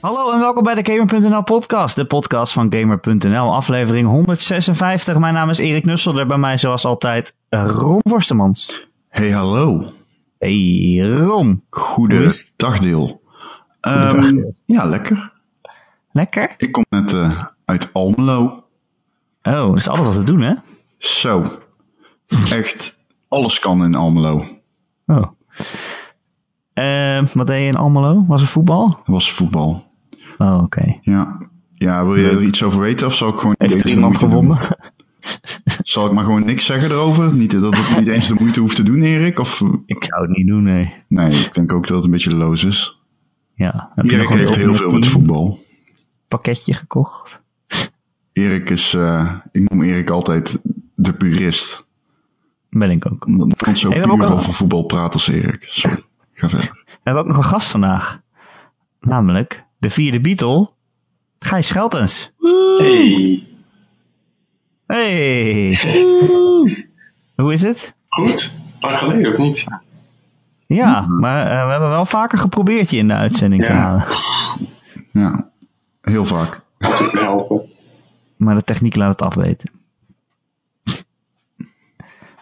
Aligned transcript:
Hallo 0.00 0.32
en 0.32 0.38
welkom 0.38 0.62
bij 0.62 0.82
de 0.82 0.92
Gamer.nl 0.92 1.42
podcast, 1.42 1.96
de 1.96 2.04
podcast 2.04 2.52
van 2.52 2.72
Gamer.nl, 2.72 3.54
aflevering 3.54 4.08
156. 4.08 5.18
Mijn 5.18 5.34
naam 5.34 5.50
is 5.50 5.58
Erik 5.58 5.84
Nusselder, 5.84 6.26
bij 6.26 6.38
mij 6.38 6.56
zoals 6.56 6.84
altijd 6.84 7.34
Ron 7.48 8.00
Worstemans. 8.02 8.86
Hey, 9.08 9.30
hallo. 9.30 9.84
Hey 10.38 10.98
Ron. 10.98 11.48
Het? 11.50 11.62
Goedendag, 11.70 12.78
Ehm, 13.80 14.20
Deel. 14.20 14.54
ja, 14.64 14.84
lekker. 14.84 15.32
Lekker? 16.12 16.54
Ik 16.58 16.72
kom 16.72 16.84
net 16.88 17.12
eh, 17.12 17.44
uit 17.64 17.88
Almelo. 17.92 18.42
Oh, 19.42 19.52
dat 19.68 19.76
is 19.76 19.88
alles 19.88 20.06
wat 20.06 20.14
te 20.14 20.22
doen 20.22 20.40
hè? 20.40 20.54
Zo. 20.98 21.44
Echt, 22.50 22.98
alles 23.28 23.58
kan 23.58 23.84
in 23.84 23.94
Almelo. 23.94 24.44
Oh. 25.06 25.24
Eh, 26.72 27.22
wat 27.34 27.46
deed 27.46 27.60
je 27.60 27.66
in 27.66 27.76
Almelo? 27.76 28.24
Was 28.28 28.40
er 28.42 28.46
voetbal? 28.48 28.98
Was 29.04 29.32
voetbal. 29.32 29.86
Oh, 30.38 30.62
oké. 30.62 30.98
Ja. 31.00 31.36
Ja, 31.74 32.04
wil 32.04 32.16
je 32.16 32.28
er 32.28 32.42
iets 32.42 32.62
over 32.62 32.80
weten 32.80 33.06
of 33.06 33.14
zal 33.14 33.28
ik 33.28 33.38
gewoon 33.38 33.54
Heeft 33.58 33.74
eens 33.74 33.82
er 33.82 33.90
iemand 33.90 34.18
gewonnen? 34.18 34.58
Zal 35.82 36.06
ik 36.06 36.12
maar 36.12 36.24
gewoon 36.24 36.44
niks 36.44 36.64
zeggen 36.66 36.90
erover? 36.90 37.34
Niet 37.34 37.50
dat 37.60 37.74
ik 37.78 37.98
niet 37.98 38.06
eens 38.06 38.28
de 38.28 38.34
moeite 38.40 38.60
hoef 38.60 38.74
te 38.74 38.82
doen, 38.82 39.02
Erik? 39.02 39.38
Of, 39.38 39.62
Ik 39.86 40.04
zou 40.04 40.26
het 40.26 40.36
niet 40.36 40.46
doen, 40.46 40.62
nee. 40.62 40.94
nee, 41.08 41.28
ik 41.30 41.54
denk 41.54 41.72
ook 41.72 41.86
dat 41.86 41.96
het 41.96 42.04
een 42.04 42.10
beetje 42.10 42.34
loos 42.34 42.64
is. 42.64 42.98
Ja. 43.54 43.90
Heb 43.94 44.04
je 44.04 44.10
Erik 44.16 44.30
een 44.30 44.38
heeft 44.38 44.56
heel 44.56 44.74
veel 44.74 44.90
met 44.90 45.06
voetbal. 45.06 45.58
pakketje 46.28 46.72
gekocht? 46.74 47.42
Erik 48.32 48.70
is, 48.70 48.94
eh, 48.94 49.32
ik 49.52 49.70
noem 49.70 49.82
Erik 49.82 50.10
altijd 50.10 50.60
de 50.94 51.12
purist. 51.12 51.86
Ben 52.70 52.90
ik 52.90 53.12
ook. 53.12 53.26
Omdat 53.26 53.46
niemand 53.46 53.78
zo 53.78 53.90
Hey, 53.90 54.00
puur 54.00 54.12
ook 54.12 54.30
over 54.30 54.52
voetbal 54.52 54.82
praat 54.82 55.14
als 55.14 55.28
Erik. 55.28 55.64
Sorry, 55.68 55.98
ga 56.32 56.48
verder. 56.48 56.82
We 56.84 56.98
hebben 57.02 57.22
ook 57.22 57.28
nog 57.28 57.36
een 57.36 57.44
gast 57.50 57.70
vandaag. 57.70 58.20
Namelijk 59.00 59.64
de 59.78 59.90
vierde 59.90 60.20
Beatle, 60.20 60.70
Gijs 61.38 61.66
Scheltens. 61.66 62.32
Hey, 62.78 63.42
Hey! 64.86 65.78
Hoe 67.36 67.52
is 67.52 67.62
het? 67.62 67.94
goed. 68.08 68.54
Lang 68.80 68.98
geleden 68.98 69.32
of 69.32 69.38
niet? 69.38 69.64
Ja, 70.66 71.00
maar 71.08 71.46
eh, 71.46 71.64
we 71.64 71.70
hebben 71.70 71.88
wel 71.88 72.06
vaker 72.06 72.38
geprobeerd 72.38 72.90
je 72.90 72.96
in 72.96 73.08
de 73.08 73.14
uitzending 73.14 73.64
te 73.64 73.72
halen. 73.72 74.04
Ja, 75.12 75.50
heel 76.02 76.26
vaak. 76.26 76.60
Helpen. 77.12 77.60
Maar 78.36 78.54
de 78.54 78.64
techniek 78.64 78.96
laat 78.96 79.10
het 79.10 79.22
afweten. 79.22 79.70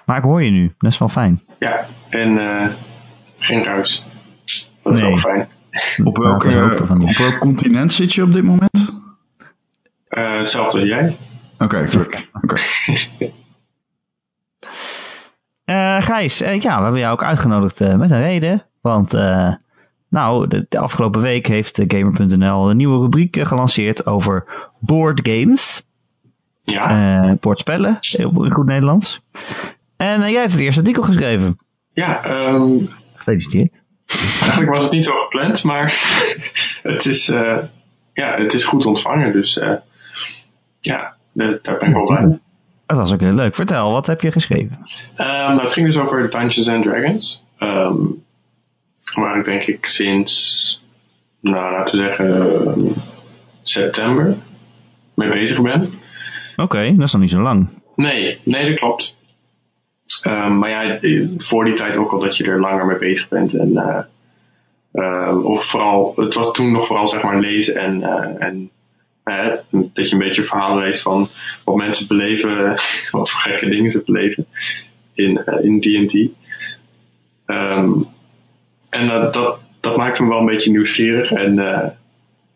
Maar 0.04 0.16
ik 0.16 0.22
hoor 0.22 0.42
je 0.42 0.50
nu, 0.50 0.74
dat 0.78 0.92
is 0.92 0.98
wel 0.98 1.08
fijn. 1.08 1.40
Ja, 1.58 1.86
en 2.08 2.38
eh, 2.38 2.68
geen 3.38 3.64
ruis. 3.64 4.04
Dat 4.82 4.92
is 4.96 5.00
Nee. 5.00 5.08
wel 5.08 5.18
fijn. 5.18 5.48
Op 6.04 6.16
welk, 6.16 6.44
op 6.44 7.16
welk 7.16 7.38
continent 7.38 7.92
zit 7.92 8.12
je 8.12 8.22
op 8.22 8.32
dit 8.32 8.42
moment? 8.44 8.92
Eh 10.08 10.38
Hetzelfde 10.38 10.78
als 10.78 10.88
jij. 10.88 11.16
Oké, 11.58 11.86
gelukkig. 11.86 12.28
Oké. 12.42 12.56
Eh 15.64 16.02
Gijs, 16.02 16.40
eh, 16.40 16.60
ja, 16.60 16.76
we 16.76 16.82
hebben 16.82 17.00
jou 17.00 17.12
ook 17.12 17.22
uitgenodigd 17.22 17.78
met 17.80 18.10
een 18.10 18.20
reden. 18.20 18.62
Want, 18.80 19.14
eh, 19.14 19.52
nou, 20.08 20.48
de, 20.48 20.66
de 20.68 20.78
afgelopen 20.78 21.20
week 21.20 21.46
heeft 21.46 21.82
Gamer.nl 21.88 22.70
een 22.70 22.76
nieuwe 22.76 23.00
rubriek 23.00 23.38
gelanceerd 23.40 24.06
over 24.06 24.44
board 24.80 25.20
games. 25.28 25.84
Ja, 26.62 26.88
eh 27.28 27.32
bordspellen, 27.40 27.98
heel 28.00 28.44
in 28.44 28.52
goed 28.52 28.66
Nederlands. 28.66 29.22
En 29.96 30.20
jij 30.20 30.40
hebt 30.40 30.52
het 30.52 30.60
eerste 30.60 30.80
artikel 30.80 31.02
geschreven. 31.02 31.58
ja 31.92 32.24
ehm, 32.24 32.78
Gefeliciteerd. 33.14 33.84
Eigenlijk 34.06 34.74
was 34.74 34.82
het 34.82 34.92
niet 34.92 35.04
zo 35.04 35.12
gepland, 35.12 35.62
maar 35.64 35.84
het, 36.82 37.04
is, 37.04 37.28
eh, 37.28 37.58
ja, 38.14 38.36
het 38.40 38.54
is 38.54 38.64
goed 38.64 38.86
ontvangen. 38.86 39.32
Dus 39.32 39.58
eh, 39.58 39.72
ja, 40.80 41.14
de- 41.32 41.58
daar 41.62 41.78
ben 41.78 41.88
ik 41.88 41.94
wel 41.94 42.06
blij 42.06 42.26
mee. 42.26 42.38
Dat 42.86 42.96
was 42.96 43.12
ook 43.12 43.20
heel 43.20 43.32
leuk. 43.32 43.54
Vertel, 43.54 43.92
wat 43.92 44.06
heb 44.06 44.20
je 44.20 44.32
geschreven? 44.32 44.78
Ehm, 45.16 45.28
nou, 45.28 45.60
het 45.60 45.72
ging 45.72 45.86
dus 45.86 45.98
over 45.98 46.30
Dungeons 46.30 46.68
and 46.68 46.82
Dragons. 46.84 47.44
Ehm, 47.58 47.94
waar 49.14 49.38
ik 49.38 49.44
denk 49.44 49.62
ik 49.62 49.86
sinds, 49.86 50.82
nou 51.40 51.72
laten 51.72 51.98
we 51.98 52.04
zeggen, 52.04 52.66
ehm, 52.66 52.80
september 53.62 54.36
mee 55.14 55.28
bezig 55.28 55.60
ben. 55.60 55.92
Oké, 56.56 56.94
dat 56.96 57.06
is 57.06 57.12
nog 57.12 57.20
niet 57.22 57.30
zo 57.30 57.40
lang. 57.40 57.82
Nee, 57.96 58.40
nee, 58.42 58.68
dat 58.68 58.78
klopt. 58.78 59.18
Ehm, 60.22 60.58
maar 60.58 60.70
ja, 60.70 60.98
voor 61.38 61.64
die 61.64 61.74
tijd 61.74 61.96
ook 61.96 62.12
al 62.12 62.18
dat 62.18 62.36
je 62.36 62.44
er 62.44 62.60
langer 62.60 62.86
mee 62.86 62.98
bezig 62.98 63.28
bent. 63.28 63.54
En, 63.54 63.76
eh, 63.76 64.02
ehm, 64.92 65.38
of 65.38 65.64
vooral, 65.64 66.12
het 66.16 66.34
was 66.34 66.52
toen 66.52 66.72
nog 66.72 66.86
vooral 66.86 67.08
zeg 67.08 67.22
maar 67.22 67.40
lezen 67.40 67.76
en, 67.76 68.02
eh, 68.02 68.46
en 68.46 68.70
dat 69.92 70.08
je 70.08 70.12
een 70.12 70.18
beetje 70.18 70.44
verhalen 70.44 70.84
leest 70.84 71.02
van 71.02 71.28
wat 71.64 71.76
mensen 71.76 72.06
beleven, 72.06 72.74
wat 73.10 73.30
voor 73.30 73.40
gekke 73.40 73.68
dingen 73.68 73.90
ze 73.90 74.02
beleven 74.06 74.46
in 75.14 75.44
eh, 75.44 75.64
in 75.64 75.80
D&D. 75.80 76.28
Ehm, 77.46 77.92
en 78.90 79.08
dat, 79.08 79.58
dat, 79.80 79.96
maakte 79.96 80.22
me 80.22 80.28
wel 80.28 80.38
een 80.38 80.46
beetje 80.46 80.70
nieuwsgierig. 80.70 81.32
En 81.32 81.60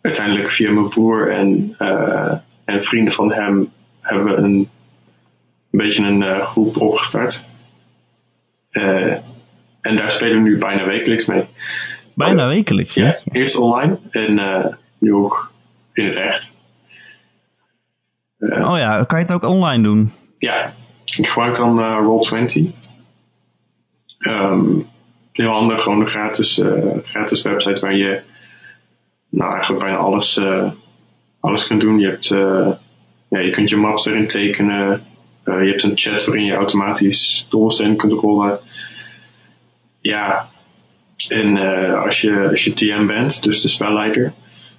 uiteindelijk 0.01 0.51
via 0.51 0.73
mijn 0.73 0.89
broer 0.89 1.33
en, 1.33 1.75
en 2.65 2.85
vrienden 2.85 3.13
van 3.13 3.33
hem 3.33 3.73
hebben 4.01 4.25
we 4.25 4.43
een, 4.43 4.69
een 5.71 5.79
beetje 5.79 6.05
een 6.05 6.23
eh, 6.23 6.47
groep 6.47 6.81
opgestart. 6.81 7.45
Eh, 8.71 9.13
en 9.81 9.97
daar 9.97 10.11
spelen 10.11 10.43
we 10.43 10.49
nu 10.49 10.59
bijna 10.59 10.87
wekelijks 10.87 11.27
mee. 11.27 11.45
Bijna 12.15 12.47
wekelijks. 12.47 12.95
Ja, 12.95 13.05
jeetje. 13.05 13.31
eerst 13.33 13.57
online 13.57 13.99
en 14.11 14.39
eh, 14.39 14.67
nu 14.99 15.15
ook 15.15 15.53
in 15.93 16.05
het 16.05 16.17
echt. 16.17 16.53
Oh 18.39 18.79
ja, 18.79 19.05
kan 19.05 19.19
je 19.19 19.25
het 19.25 19.35
ook 19.35 19.45
online 19.45 19.83
doen? 19.83 20.13
Ja, 20.39 20.75
ik 21.05 21.27
gebruik 21.27 21.57
dan 21.57 21.81
eh, 21.81 21.99
Roll20. 22.03 22.63
Ehm, 24.19 24.65
heel 25.33 25.51
handig, 25.51 25.83
gewoon 25.83 26.01
een 26.01 26.07
gratis, 26.07 26.63
gratis 27.03 27.43
website 27.43 27.81
waar 27.81 27.97
je 27.97 28.23
nou 29.29 29.53
eigenlijk 29.53 29.83
bijna 29.83 29.99
alles, 29.99 30.41
alles 31.41 31.67
kunt 31.67 31.81
doen. 31.81 31.99
Je, 31.99 32.07
hebt, 32.07 32.27
ja, 33.29 33.39
je 33.39 33.51
kunt 33.51 33.71
je 33.71 33.77
maps 33.77 34.07
erin 34.07 34.27
tekenen. 34.27 35.05
Eh, 35.43 35.63
je 35.63 35.71
hebt 35.71 35.83
een 35.83 35.99
chat 35.99 36.25
waarin 36.25 36.45
je 36.45 36.55
automatisch 36.55 37.47
dobbelstenen 37.51 37.97
kunt 37.97 38.13
rollen. 38.13 38.59
Ja, 40.01 40.49
en 41.29 41.57
eh, 41.57 42.03
als, 42.03 42.21
je, 42.21 42.49
als 42.51 42.65
je 42.65 42.75
TM 42.75 43.07
bent, 43.07 43.43
dus 43.43 43.63
de 43.63 43.69
spelleider, 43.69 44.33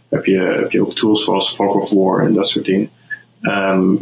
heb 0.10 0.26
je, 0.26 0.38
heb 0.40 0.72
je 0.72 0.82
ook 0.82 0.94
tools 0.94 1.24
zoals 1.24 1.56
Fog 1.56 1.74
of 1.74 1.90
War 1.90 2.26
en 2.26 2.34
dat 2.34 2.50
soort 2.50 2.66
dingen. 2.66 2.90
Ehm, 3.42 3.94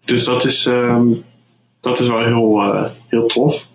dus 0.00 0.24
dat 0.24 0.44
is, 0.44 0.66
ehm, 0.66 1.06
dat 1.80 2.00
is 2.00 2.08
wel 2.08 2.24
heel, 2.24 2.62
eh, 2.62 2.84
heel 3.08 3.26
tof. 3.26 3.66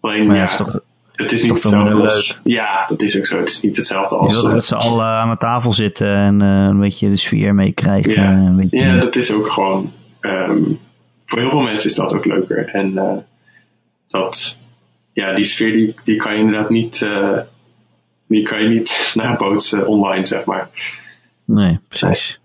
Alleen, 0.00 0.26
Maar 0.26 0.36
ja, 0.36 0.42
het 0.42 0.50
is 0.50 0.56
toch, 0.56 0.80
het 1.12 1.32
is 1.32 1.42
niet 1.42 1.52
toch 1.52 1.62
hetzelfde 1.62 2.00
als... 2.00 2.40
Ja, 2.44 2.86
dat 2.88 3.02
is 3.02 3.18
ook 3.18 3.26
zo. 3.26 3.38
Het 3.38 3.48
is 3.48 3.60
niet 3.60 3.76
hetzelfde 3.76 4.16
als... 4.16 4.42
met 4.42 4.66
z'n 4.66 4.74
allen 4.74 5.06
aan 5.06 5.30
de 5.30 5.36
tafel 5.36 5.72
zitten 5.72 6.16
en 6.16 6.40
een 6.40 6.80
beetje 6.80 7.08
de 7.08 7.16
sfeer 7.16 7.54
meekrijgen. 7.54 8.12
Ja. 8.12 8.54
Ja, 8.70 9.00
dat 9.00 9.16
is 9.16 9.32
ook 9.32 9.48
gewoon... 9.48 9.92
ehm, 10.20 10.62
voor 11.24 11.38
heel 11.40 11.50
veel 11.50 11.60
mensen 11.62 11.90
is 11.90 11.96
dat 11.96 12.14
ook 12.14 12.24
leuker. 12.24 12.68
En 12.68 12.98
eh, 12.98 13.16
dat... 14.08 14.58
Ja, 15.12 15.34
die 15.34 15.44
sfeer 15.44 15.72
die, 15.72 15.94
die 16.04 16.16
kan 16.16 16.32
je 16.32 16.38
inderdaad 16.38 16.70
niet... 16.70 17.02
eh, 17.02 17.38
die 18.28 18.42
kan 18.42 18.62
je 18.62 18.68
niet 18.68 19.10
nabootsen 19.14 19.86
online, 19.86 20.26
zeg 20.26 20.44
maar. 20.44 20.68
Nee, 21.44 21.80
precies. 21.88 22.40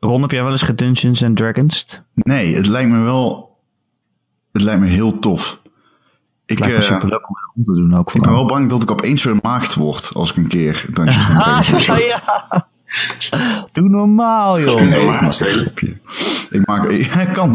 Ron, 0.00 0.20
heb 0.22 0.30
jij 0.30 0.42
wel 0.42 0.52
eens 0.52 0.62
gedungeons 0.62 1.24
and 1.24 1.36
Dragons? 1.36 2.00
Nee, 2.14 2.54
het 2.54 2.66
lijkt 2.66 2.90
me 2.90 3.02
wel... 3.02 3.48
Het 4.52 4.62
lijkt 4.62 4.80
me 4.80 4.86
heel 4.86 5.18
tof. 5.18 5.58
Ik, 6.46 6.58
Lijkt 6.58 6.74
me 6.74 6.80
eh, 6.80 6.86
superleuk 6.86 7.28
om 7.28 7.36
om 7.54 7.64
te 7.64 7.72
doen 7.74 7.96
ook. 7.96 8.14
ik 8.14 8.22
ben 8.22 8.32
wel 8.32 8.46
bang 8.46 8.68
dat 8.70 8.82
ik 8.82 8.90
opeens 8.90 9.22
weer 9.24 9.38
maagd 9.42 9.74
word 9.74 10.10
als 10.14 10.30
ik 10.30 10.36
een 10.36 10.48
keer 10.48 10.84
Dungeons 10.92 11.28
and 11.28 11.42
Dragons 11.44 11.88
Ah, 11.90 11.98
ja. 11.98 12.68
Doe 13.72 13.88
normaal, 13.88 14.60
joh. 14.60 14.80
ik 14.80 15.04
maak 15.04 15.20
een 15.20 15.32
spelen. 15.32 15.54
grapje. 15.60 15.96
Ik 16.50 16.66
maak... 16.66 16.88
Ik 17.28 17.28
kan. 17.32 17.52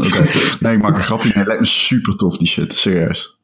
Nee, 0.59 0.75
ik 0.75 0.81
maak 0.81 0.95
een 0.95 1.03
grapje. 1.03 1.31
Het 1.33 1.47
lijkt 1.47 1.61
me 1.61 1.67
super 1.67 2.15
tof, 2.17 2.37
die 2.37 2.47
shit. 2.47 2.73
Serieus. 2.73 3.37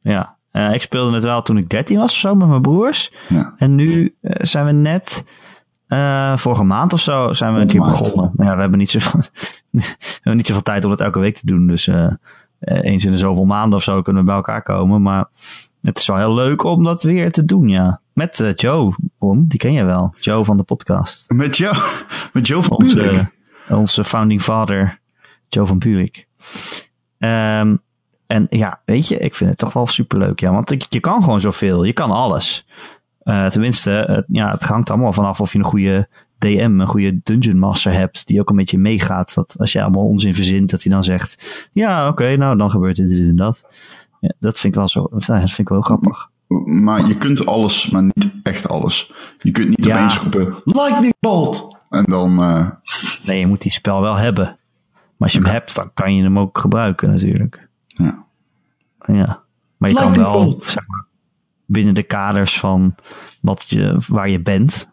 Ja, 0.00 0.36
Eh, 0.50 0.74
ik 0.74 0.82
speelde 0.82 1.14
het 1.14 1.22
wel 1.24 1.42
toen 1.42 1.56
ik 1.58 1.68
13 1.68 1.98
was 1.98 2.12
of 2.12 2.18
zo 2.18 2.34
met 2.34 2.48
mijn 2.48 2.62
broers. 2.62 3.12
Ja. 3.28 3.54
En 3.56 3.74
nu 3.74 4.14
eh, 4.20 4.32
zijn 4.40 4.66
we 4.66 4.72
net, 4.72 5.24
eh, 5.86 6.36
vorige 6.36 6.62
maand 6.64 6.92
of 6.92 7.00
zo, 7.00 7.32
zijn 7.32 7.54
we 7.54 7.60
een 7.60 7.66
keer 7.66 7.80
begonnen. 7.80 8.30
Maar 8.34 8.46
ja, 8.46 8.54
we 8.54 8.60
hebben 8.60 8.78
niet 8.78 8.90
zoveel, 8.90 9.20
we 9.70 9.80
hebben 10.14 10.36
niet 10.36 10.46
zoveel 10.46 10.62
tijd 10.62 10.84
om 10.84 10.90
het 10.90 11.00
elke 11.00 11.18
week 11.20 11.36
te 11.36 11.46
doen. 11.46 11.66
Dus 11.66 11.88
eh, 11.88 12.06
eh, 12.58 12.82
eens 12.92 13.04
in 13.04 13.10
de 13.10 13.18
zoveel 13.18 13.44
maanden 13.44 13.78
of 13.78 13.84
zo 13.84 14.02
kunnen 14.02 14.22
we 14.22 14.28
bij 14.28 14.36
elkaar 14.36 14.62
komen. 14.62 15.02
Maar 15.02 15.26
het 15.84 15.98
is 15.98 16.06
wel 16.06 16.16
heel 16.16 16.34
leuk 16.34 16.62
om 16.64 16.84
dat 16.84 17.02
weer 17.02 17.32
te 17.32 17.44
doen, 17.44 17.68
ja. 17.68 18.00
Met 18.12 18.40
eh, 18.40 18.54
Joe, 18.54 18.94
Ron, 19.18 19.44
die 19.48 19.58
ken 19.58 19.72
je 19.72 19.84
wel. 19.84 20.14
Joe 20.20 20.44
van 20.44 20.56
de 20.56 20.62
podcast. 20.62 21.24
Met 21.30 21.56
jou, 21.56 21.76
met 22.32 22.46
Joe 22.46 22.62
van 22.62 22.76
Onze, 22.76 23.30
onze 23.68 24.04
founding 24.04 24.42
father, 24.42 25.00
Joe 25.48 25.66
van 25.66 25.78
Buurik. 25.78 26.26
Ehm, 27.18 27.76
en 28.26 28.46
ja, 28.50 28.80
weet 28.84 29.08
je, 29.08 29.18
ik 29.18 29.34
vind 29.34 29.50
het 29.50 29.58
toch 29.58 29.72
wel 29.72 29.86
superleuk. 29.86 30.40
Ja, 30.40 30.52
want 30.52 30.70
ik- 30.70 30.86
je 30.88 31.00
kan 31.00 31.22
gewoon 31.22 31.40
zoveel. 31.40 31.84
Je 31.84 31.92
kan 31.92 32.10
alles. 32.10 32.66
Eh, 33.22 33.46
tenminste, 33.46 34.24
ja, 34.28 34.50
het 34.50 34.62
hangt 34.62 34.90
allemaal 34.90 35.12
vanaf 35.12 35.40
of 35.40 35.52
je 35.52 35.58
een 35.58 35.64
goede 35.64 36.08
DM, 36.38 36.80
een 36.80 36.86
goede 36.86 37.20
Dungeon 37.22 37.58
Master 37.58 37.92
hebt, 37.92 38.26
die 38.26 38.40
ook 38.40 38.50
een 38.50 38.56
beetje 38.56 38.78
meegaat. 38.78 39.34
Dat 39.34 39.54
als 39.58 39.72
je 39.72 39.82
allemaal 39.82 40.04
onzin 40.06 40.34
verzint, 40.34 40.70
dat 40.70 40.82
hij 40.82 40.92
dan 40.92 41.04
zegt, 41.04 41.68
ja, 41.72 42.08
oké, 42.08 42.36
nou 42.36 42.56
dan 42.56 42.70
gebeurt 42.70 42.96
dit, 42.96 43.08
dit 43.08 43.28
en 43.28 43.36
dat. 43.36 43.66
Ja, 44.24 44.32
dat 44.38 44.58
vind 44.58 44.72
ik 44.72 44.78
wel 44.78 44.88
zo, 44.88 45.06
dat 45.10 45.24
vind 45.24 45.58
ik 45.58 45.68
wel 45.68 45.80
grappig. 45.80 46.30
Maar 46.64 47.06
je 47.06 47.18
kunt 47.18 47.46
alles, 47.46 47.90
maar 47.90 48.02
niet 48.02 48.32
echt 48.42 48.68
alles. 48.68 49.12
Je 49.38 49.50
kunt 49.50 49.68
niet 49.68 49.84
Ja. 49.84 49.96
opeens 49.96 50.18
roepen, 50.18 50.54
lightning 50.64 51.14
bolt! 51.20 51.78
En 51.90 52.04
dan, 52.04 52.42
eh, 52.42 52.68
Nee, 53.24 53.38
je 53.38 53.46
moet 53.46 53.62
die 53.62 53.72
spel 53.72 54.00
wel 54.00 54.14
hebben. 54.16 54.44
Maar 54.44 54.56
als 55.18 55.32
je 55.32 55.38
hem 55.38 55.48
hebt, 55.50 55.74
dan 55.74 55.90
kan 55.94 56.14
je 56.16 56.22
hem 56.22 56.38
ook 56.38 56.58
gebruiken 56.58 57.10
natuurlijk. 57.10 57.68
ja. 57.86 58.24
Ja. 59.06 59.42
Maar 59.76 59.90
je 59.90 59.96
kan 59.96 60.14
wel, 60.14 60.32
bolt. 60.32 60.62
zeg 60.62 60.86
maar, 60.88 61.04
binnen 61.66 61.94
de 61.94 62.02
kaders 62.02 62.58
van 62.60 62.94
wat 63.40 63.64
je, 63.68 64.00
waar 64.08 64.28
je 64.28 64.40
bent, 64.40 64.90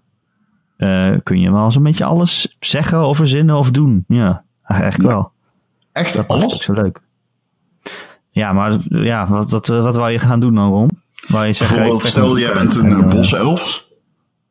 eh, 0.78 1.16
kun 1.24 1.40
je 1.40 1.52
wel 1.52 1.72
zo'n 1.72 1.84
beetje 1.84 2.06
alles 2.06 2.56
zeggen 2.60 3.04
of 3.06 3.18
verzinnen 3.18 3.56
of 3.58 3.72
doen. 3.72 4.04
Ja, 4.08 4.44
eigenlijk 4.64 5.02
Ja. 5.10 5.16
wel. 5.16 5.32
Echt 5.92 6.14
Dat 6.16 6.28
alles? 6.28 6.64
zo 6.64 6.74
leuk. 6.74 7.02
Ja, 8.34 8.54
maar 8.54 8.78
ja, 8.90 9.28
wat, 9.28 9.52
wat, 9.52 9.68
wat 9.68 9.96
wou 9.96 10.12
je 10.12 10.20
gaan 10.20 10.40
doen 10.40 10.56
dan, 10.56 10.70
Ron? 10.70 10.90
Wou 11.28 11.46
je 11.46 11.54
zeggen, 11.54 11.78
Bijvoorbeeld, 11.78 12.10
stel 12.12 12.38
jij 12.40 12.54
bent 12.54 12.76
een 12.76 12.86
en, 12.86 13.04
eh, 13.04 13.10
boself. 13.10 13.86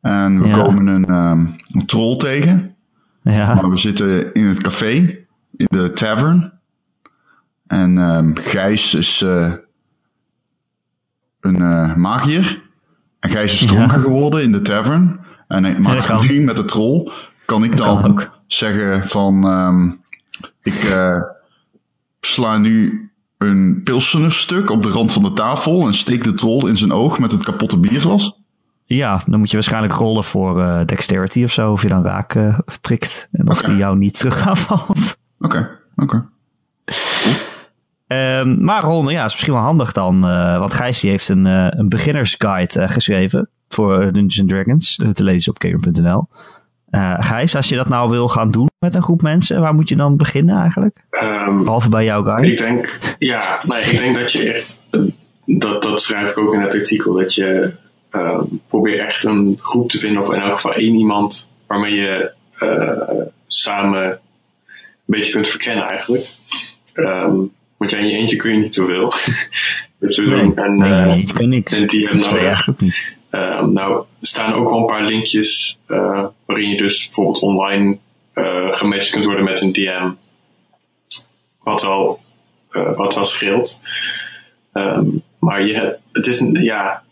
En 0.01 0.41
we 0.41 0.47
Ja. 0.47 0.61
komen 0.63 0.87
een, 0.87 1.05
ehm, 1.05 1.45
een 1.71 1.85
troll 1.85 2.17
tegen. 2.17 2.75
Ja, 3.23 3.53
Maar 3.53 3.69
we 3.69 3.77
zitten 3.77 4.33
in 4.33 4.45
het 4.45 4.61
café, 4.61 4.93
in 5.57 5.67
de 5.69 5.91
tavern. 5.93 6.53
En 7.67 7.97
ehm, 7.97 8.31
Gijs 8.35 8.93
is 8.93 9.21
eh, 9.21 9.51
een 11.39 11.61
eh, 11.61 11.95
magier. 11.95 12.61
En 13.19 13.29
Gijs 13.29 13.53
is 13.53 13.67
dronken 13.67 13.97
Ja. 13.97 14.03
geworden 14.03 14.43
in 14.43 14.51
de 14.51 14.61
tavern. 14.61 15.19
En 15.47 15.63
hij 15.63 15.79
maakt 15.79 16.05
ruzie 16.09 16.41
met 16.41 16.55
de 16.55 16.65
troll. 16.65 17.11
Kan 17.45 17.63
ik 17.63 17.77
dan 17.77 18.21
zeggen 18.47 19.07
van... 19.07 19.43
ehm, 19.47 19.89
ik 20.61 20.97
sla 22.21 22.57
nu 22.57 23.10
een 23.41 23.81
pilsenerstuk 23.83 24.69
op 24.69 24.83
de 24.83 24.89
rand 24.89 25.11
van 25.11 25.23
de 25.23 25.33
tafel... 25.33 25.87
en 25.87 25.93
steek 25.93 26.23
de 26.23 26.33
troll 26.33 26.69
in 26.69 26.77
zijn 26.77 26.91
oog 26.91 27.19
met 27.19 27.31
het 27.31 27.43
kapotte 27.43 27.77
bierglas? 27.77 28.39
ja, 28.95 29.21
dan 29.25 29.39
moet 29.39 29.49
je 29.49 29.55
waarschijnlijk 29.55 29.93
rollen 29.93 30.23
voor 30.23 30.61
eh, 30.63 30.85
dexterity 30.85 31.43
of 31.43 31.51
zo, 31.51 31.71
of 31.71 31.81
je 31.81 31.87
dan 31.87 32.03
raak 32.03 32.35
eh, 32.35 32.59
prikt. 32.81 33.27
En 33.31 33.49
of 33.49 33.61
die 33.61 33.75
jou 33.75 33.97
niet 33.97 34.19
terug 34.19 34.47
aanvalt. 34.47 35.17
Oké, 35.39 35.79
oké. 35.95 36.25
Ehm, 38.07 38.63
maar 38.63 38.81
Ron, 38.81 39.07
ja, 39.07 39.25
is 39.25 39.31
misschien 39.31 39.53
wel 39.53 39.61
handig 39.61 39.91
dan. 39.91 40.27
eh, 40.27 40.57
want 40.57 40.73
Gijs 40.73 40.99
die 40.99 41.09
heeft 41.09 41.29
een, 41.29 41.45
een 41.45 41.89
beginnersguide 41.89 42.87
geschreven 42.87 43.49
voor 43.67 43.99
Dungeons 43.99 44.39
and 44.39 44.49
Dragons. 44.49 44.95
te 45.13 45.23
lezen 45.23 45.51
op 45.51 45.61
gamer.nl. 45.61 46.27
Gijs, 47.19 47.55
als 47.55 47.69
je 47.69 47.75
dat 47.75 47.89
nou 47.89 48.09
wil 48.09 48.29
gaan 48.29 48.51
doen 48.51 48.70
met 48.81 48.95
een 48.95 49.03
groep 49.03 49.21
mensen, 49.21 49.61
waar 49.61 49.73
moet 49.73 49.89
je 49.89 49.95
dan 49.95 50.17
beginnen 50.17 50.59
eigenlijk? 50.59 51.03
Ehm, 51.09 51.63
Behalve 51.63 51.89
bij 51.89 52.03
jouw 52.03 52.23
guide. 52.23 52.51
Ik 52.51 52.57
denk, 52.57 52.99
ja, 53.19 53.59
nee, 53.67 53.81
ik 53.83 53.97
denk 53.97 54.15
dat 54.19 54.31
je 54.31 54.51
echt, 54.51 54.81
dat, 55.45 55.83
dat 55.83 56.01
schrijf 56.01 56.29
ik 56.29 56.37
ook 56.37 56.53
in 56.53 56.61
het 56.61 56.75
artikel, 56.75 57.13
dat 57.13 57.35
je 57.35 57.73
eh, 58.09 58.41
probeert 58.67 58.99
echt 58.99 59.23
een 59.23 59.57
groep 59.61 59.89
te 59.89 59.99
vinden, 59.99 60.21
of 60.21 60.33
in 60.33 60.41
elk 60.41 60.53
geval 60.53 60.73
één 60.73 60.95
iemand 60.95 61.49
waarmee 61.67 61.93
je 61.93 62.33
eh, 62.59 63.25
samen 63.47 64.03
een 64.11 64.19
beetje 65.05 65.31
kunt 65.31 65.47
verkennen 65.47 65.85
eigenlijk. 65.85 66.25
Ehm, 66.93 67.35
want 67.77 67.91
ja, 67.91 67.97
in 67.97 68.07
je 68.07 68.17
eentje 68.17 68.35
kun 68.35 68.51
je 68.51 68.57
niet 68.57 68.73
zoveel. 68.75 69.11
sowieso 69.99 70.23
Nee, 70.35 70.51
een, 70.55 70.75
nee, 70.75 70.91
eh, 70.91 71.17
ik 71.17 71.39
niks. 71.47 72.31
eigenlijk 72.33 72.81
niet. 72.81 73.15
Ehm, 73.29 73.73
nou, 73.73 73.95
er 74.19 74.27
staan 74.27 74.53
ook 74.53 74.69
wel 74.69 74.79
een 74.79 74.85
paar 74.85 75.05
linkjes 75.05 75.79
eh, 75.87 76.25
waarin 76.45 76.69
je 76.69 76.77
dus 76.77 77.05
bijvoorbeeld 77.05 77.39
online 77.39 77.97
eh 78.33 78.73
gematcht 78.73 79.09
kunt 79.09 79.25
worden 79.25 79.43
met 79.43 79.61
een 79.61 79.73
DM. 79.73 80.11
Wat 81.63 81.81
wel, 81.81 82.19
eh, 82.69 82.95
wat 82.95 83.15
wel 83.15 83.25
scheelt. 83.25 83.81
Ehm, 84.73 85.05
maar 85.39 85.65
je, 85.65 85.97
het 86.11 86.27
is 86.27 86.39
een, 86.39 86.53
ja, 86.53 87.03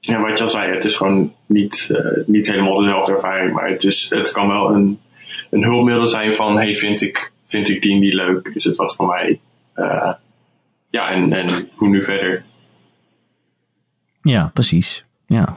wat 0.00 0.38
je 0.38 0.44
al 0.44 0.50
zei, 0.50 0.72
het 0.72 0.84
is 0.84 0.96
gewoon 0.96 1.34
niet, 1.46 1.90
eh, 1.92 2.26
niet 2.26 2.46
helemaal 2.46 2.74
dezelfde 2.74 3.12
ervaring. 3.12 3.52
Maar 3.52 3.68
het, 3.68 3.84
is, 3.84 4.10
het 4.10 4.32
kan 4.32 4.48
wel 4.48 4.70
een, 4.70 5.00
een 5.50 5.62
hulpmiddel 5.62 6.06
zijn 6.06 6.34
van, 6.34 6.56
hey, 6.56 6.76
vind 6.76 7.00
ik, 7.00 7.32
vind 7.46 7.68
ik 7.68 7.82
die 7.82 8.00
die 8.00 8.14
leuk? 8.14 8.50
Is 8.54 8.64
het 8.64 8.76
wat 8.76 8.94
voor 8.96 9.06
mij? 9.06 9.40
Eh, 9.72 10.12
ja, 10.90 11.10
en, 11.10 11.32
en 11.32 11.68
hoe 11.74 11.88
nu 11.88 12.04
verder? 12.04 12.44
Ja, 14.22 14.50
precies. 14.54 15.04
Ja. 15.26 15.56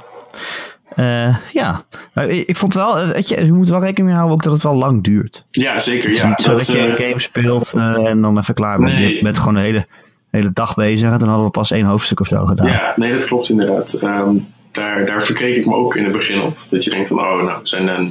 Eh, 0.96 1.38
ja, 1.54 1.84
Maar 2.14 2.30
ik 2.30 2.58
vond 2.58 2.74
wel, 2.74 2.98
eh, 2.98 3.10
weet 3.10 3.30
je, 3.30 3.46
je 3.46 3.52
moet 3.52 3.70
wel 3.70 3.80
rekening 3.80 4.08
mee 4.08 4.16
houden 4.16 4.36
ook 4.36 4.44
dat 4.44 4.54
het 4.54 4.64
wel 4.64 4.76
lang 4.76 5.04
duurt. 5.04 5.46
Ja, 5.52 5.80
zeker. 5.80 6.04
Het 6.04 6.16
is 6.16 6.22
Ja, 6.22 6.28
niet 6.28 6.42
zo 6.42 6.52
dat, 6.52 6.68
je 6.68 6.78
eh, 6.78 6.84
een 6.84 6.96
game 6.96 7.20
speelt 7.20 7.74
en 8.06 8.22
dan 8.22 8.38
even 8.38 8.54
klaar 8.54 8.80
bent. 8.80 8.94
Nee. 8.94 9.16
Je 9.16 9.24
bent 9.24 9.38
gewoon 9.38 9.54
de 9.54 9.60
hele, 9.60 9.88
hele 10.32 10.52
dag 10.54 10.76
bezig 10.76 11.12
en 11.12 11.20
dan 11.20 11.28
hadden 11.28 11.46
we 11.46 11.52
pas 11.52 11.72
één 11.72 11.86
hoofdstuk 11.86 12.20
of 12.20 12.28
zo 12.28 12.46
gedaan. 12.46 12.68
Ja, 12.68 12.94
nee, 12.96 13.14
dat 13.14 13.26
klopt 13.26 13.50
inderdaad. 13.50 13.94
Ehm, 13.94 14.36
daar, 14.72 15.06
daar 15.06 15.24
verkeek 15.24 15.56
ik 15.56 15.66
me 15.66 15.74
ook 15.76 15.96
in 15.96 16.04
het 16.04 16.14
begin 16.14 16.42
op. 16.42 16.58
Dat 16.70 16.84
je 16.84 16.90
denkt 16.90 17.08
van, 17.08 17.20
oh, 17.20 17.44
nou, 17.44 17.62
we 17.62 17.68
zijn 17.68 17.88
een, 17.88 18.08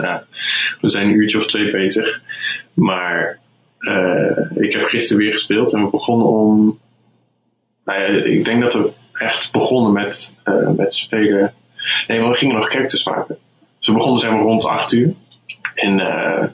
we 0.81 0.88
zijn 0.88 1.06
een 1.06 1.15
uurtje 1.15 1.38
of 1.38 1.47
twee 1.47 1.71
bezig. 1.71 2.21
Maar 2.75 3.38
eh, 3.79 4.62
ik 4.62 4.73
heb 4.73 4.83
gisteren 4.83 5.23
weer 5.23 5.33
gespeeld 5.33 5.75
en 5.75 5.85
we 5.85 5.91
begonnen 5.91 6.26
om... 6.26 6.79
Nou 7.85 8.00
ja, 8.00 8.25
ik 8.25 8.44
denk 8.44 8.62
dat 8.62 8.75
we 8.75 8.91
echt 9.12 9.53
begonnen 9.53 9.93
met, 9.93 10.35
met 10.76 10.94
spelen... 10.94 11.55
Nee, 12.06 12.21
maar 12.21 12.31
we 12.31 12.37
gingen 12.37 12.55
nog 12.55 12.69
characters 12.69 13.05
maken. 13.05 13.38
Dus 13.79 13.88
we 13.88 13.94
begonnen 13.94 14.21
zeg 14.21 14.31
maar 14.31 14.41
rond 14.41 14.67
acht 14.67 14.93
uur. 14.93 15.15
En 15.75 16.00
eh, 16.00 16.49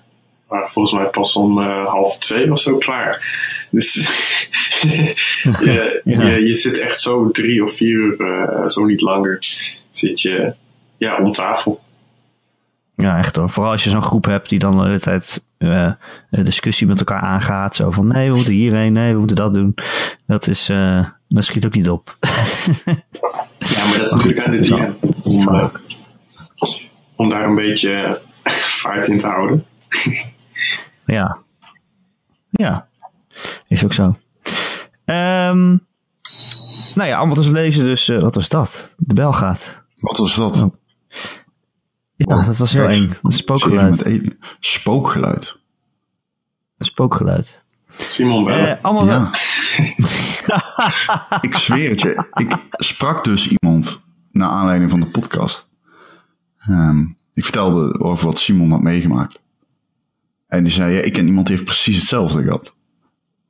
waren 0.47 0.71
volgens 0.71 0.95
mij 0.95 1.05
pas 1.05 1.37
om 1.37 1.63
eh, 1.63 1.87
half 1.87 2.19
twee 2.19 2.49
was 2.49 2.63
zo 2.63 2.77
klaar. 2.77 3.25
Dus 3.71 3.95
je, 4.83 6.01
Ja. 6.05 6.27
je, 6.27 6.47
je 6.47 6.55
zit 6.55 6.79
echt 6.79 7.01
zo 7.01 7.31
drie 7.31 7.65
of 7.65 7.73
vier 7.73 7.89
uur, 7.89 8.21
eh, 8.21 8.69
zo 8.69 8.85
niet 8.85 9.01
langer, 9.01 9.39
zit 9.91 10.21
je 10.21 10.55
ja, 10.97 11.19
om 11.19 11.33
tafel. 11.33 11.81
Ja, 12.97 13.19
echt 13.19 13.37
hoor. 13.37 13.51
Vooral 13.51 13.73
als 13.73 13.85
je 13.85 13.91
zo'n 13.91 14.03
groep 14.03 14.25
hebt 14.25 14.49
die 14.49 14.59
dan 14.59 14.79
de 14.79 14.85
hele 14.85 15.01
tijd 15.01 15.45
discussie 16.31 16.87
met 16.87 16.99
elkaar 16.99 17.21
aangaat. 17.21 17.77
Zo 17.77 17.91
van, 17.91 18.07
nee, 18.07 18.29
we 18.31 18.37
moeten 18.37 18.55
hierheen, 18.55 18.93
nee, 18.93 19.13
we 19.13 19.19
moeten 19.19 19.37
dat 19.37 19.53
doen. 19.53 19.75
Dat 20.27 20.47
is, 20.47 20.69
eh, 20.69 21.07
dat 21.29 21.45
schiet 21.45 21.67
ook 21.67 21.75
niet 21.75 21.89
op. 21.91 22.17
Ja, 23.59 23.87
maar 23.89 23.99
dat 23.99 24.07
is 24.07 24.13
natuurlijk 24.13 24.47
aan 24.47 24.57
de 24.57 24.95
Om, 25.27 25.49
eh, 25.49 25.69
om 27.17 27.29
daar 27.29 27.45
een 27.45 27.55
beetje 27.55 28.21
vaart 28.81 29.09
in 29.09 29.19
te 29.19 29.27
houden. 29.27 29.67
ja. 31.07 31.39
Ja. 32.51 32.89
Is 33.69 33.85
ook 33.85 33.93
zo. 33.93 34.17
Ehm 35.05 35.77
nou 36.95 37.09
ja, 37.09 37.17
allemaal 37.19 37.35
te 37.37 37.51
lezen 37.53 37.85
dus, 37.85 38.09
eh, 38.09 38.21
wat 38.21 38.35
was 38.35 38.49
dat? 38.49 38.95
De 38.97 39.15
bel 39.15 39.33
gaat. 39.33 39.83
Wat 40.01 40.19
was 40.19 40.35
dat? 40.35 40.63
Oh. 40.63 40.75
Ja, 42.17 42.43
dat 42.43 42.57
was 42.57 42.73
heel 42.73 42.87
eng. 42.89 43.11
Een 43.23 43.31
spookgeluid. 43.31 44.05
alien- 44.05 44.39
Spookgeluid. 44.61 45.57
Een 46.79 46.87
spookgeluid. 46.87 47.63
Simon 47.97 48.45
bellen. 48.45 48.79
Eh, 48.79 48.85
allemaal 48.85 49.07
Ja. 49.07 49.31
ik 51.41 51.57
zweer 51.57 51.91
het 51.91 52.01
je. 52.01 52.25
Ik 52.35 52.57
sprak 52.71 53.25
dus 53.25 53.49
iemand 53.49 54.05
naar 54.37 54.49
aanleiding 54.49 54.91
van 54.91 55.01
de 55.01 55.07
podcast. 55.07 55.69
Ehm, 56.59 57.05
ik 57.35 57.45
vertelde 57.45 58.01
over 58.01 58.27
wat 58.27 58.39
Simon 58.39 58.71
had 58.71 58.83
meegemaakt. 58.83 59.41
En 60.47 60.65
die 60.65 60.73
zei, 60.73 60.95
ja, 60.95 61.01
ik 61.01 61.13
ken 61.13 61.27
iemand 61.27 61.47
die 61.47 61.55
heeft 61.55 61.69
precies 61.69 61.97
hetzelfde 61.97 62.43
gehad. 62.43 62.75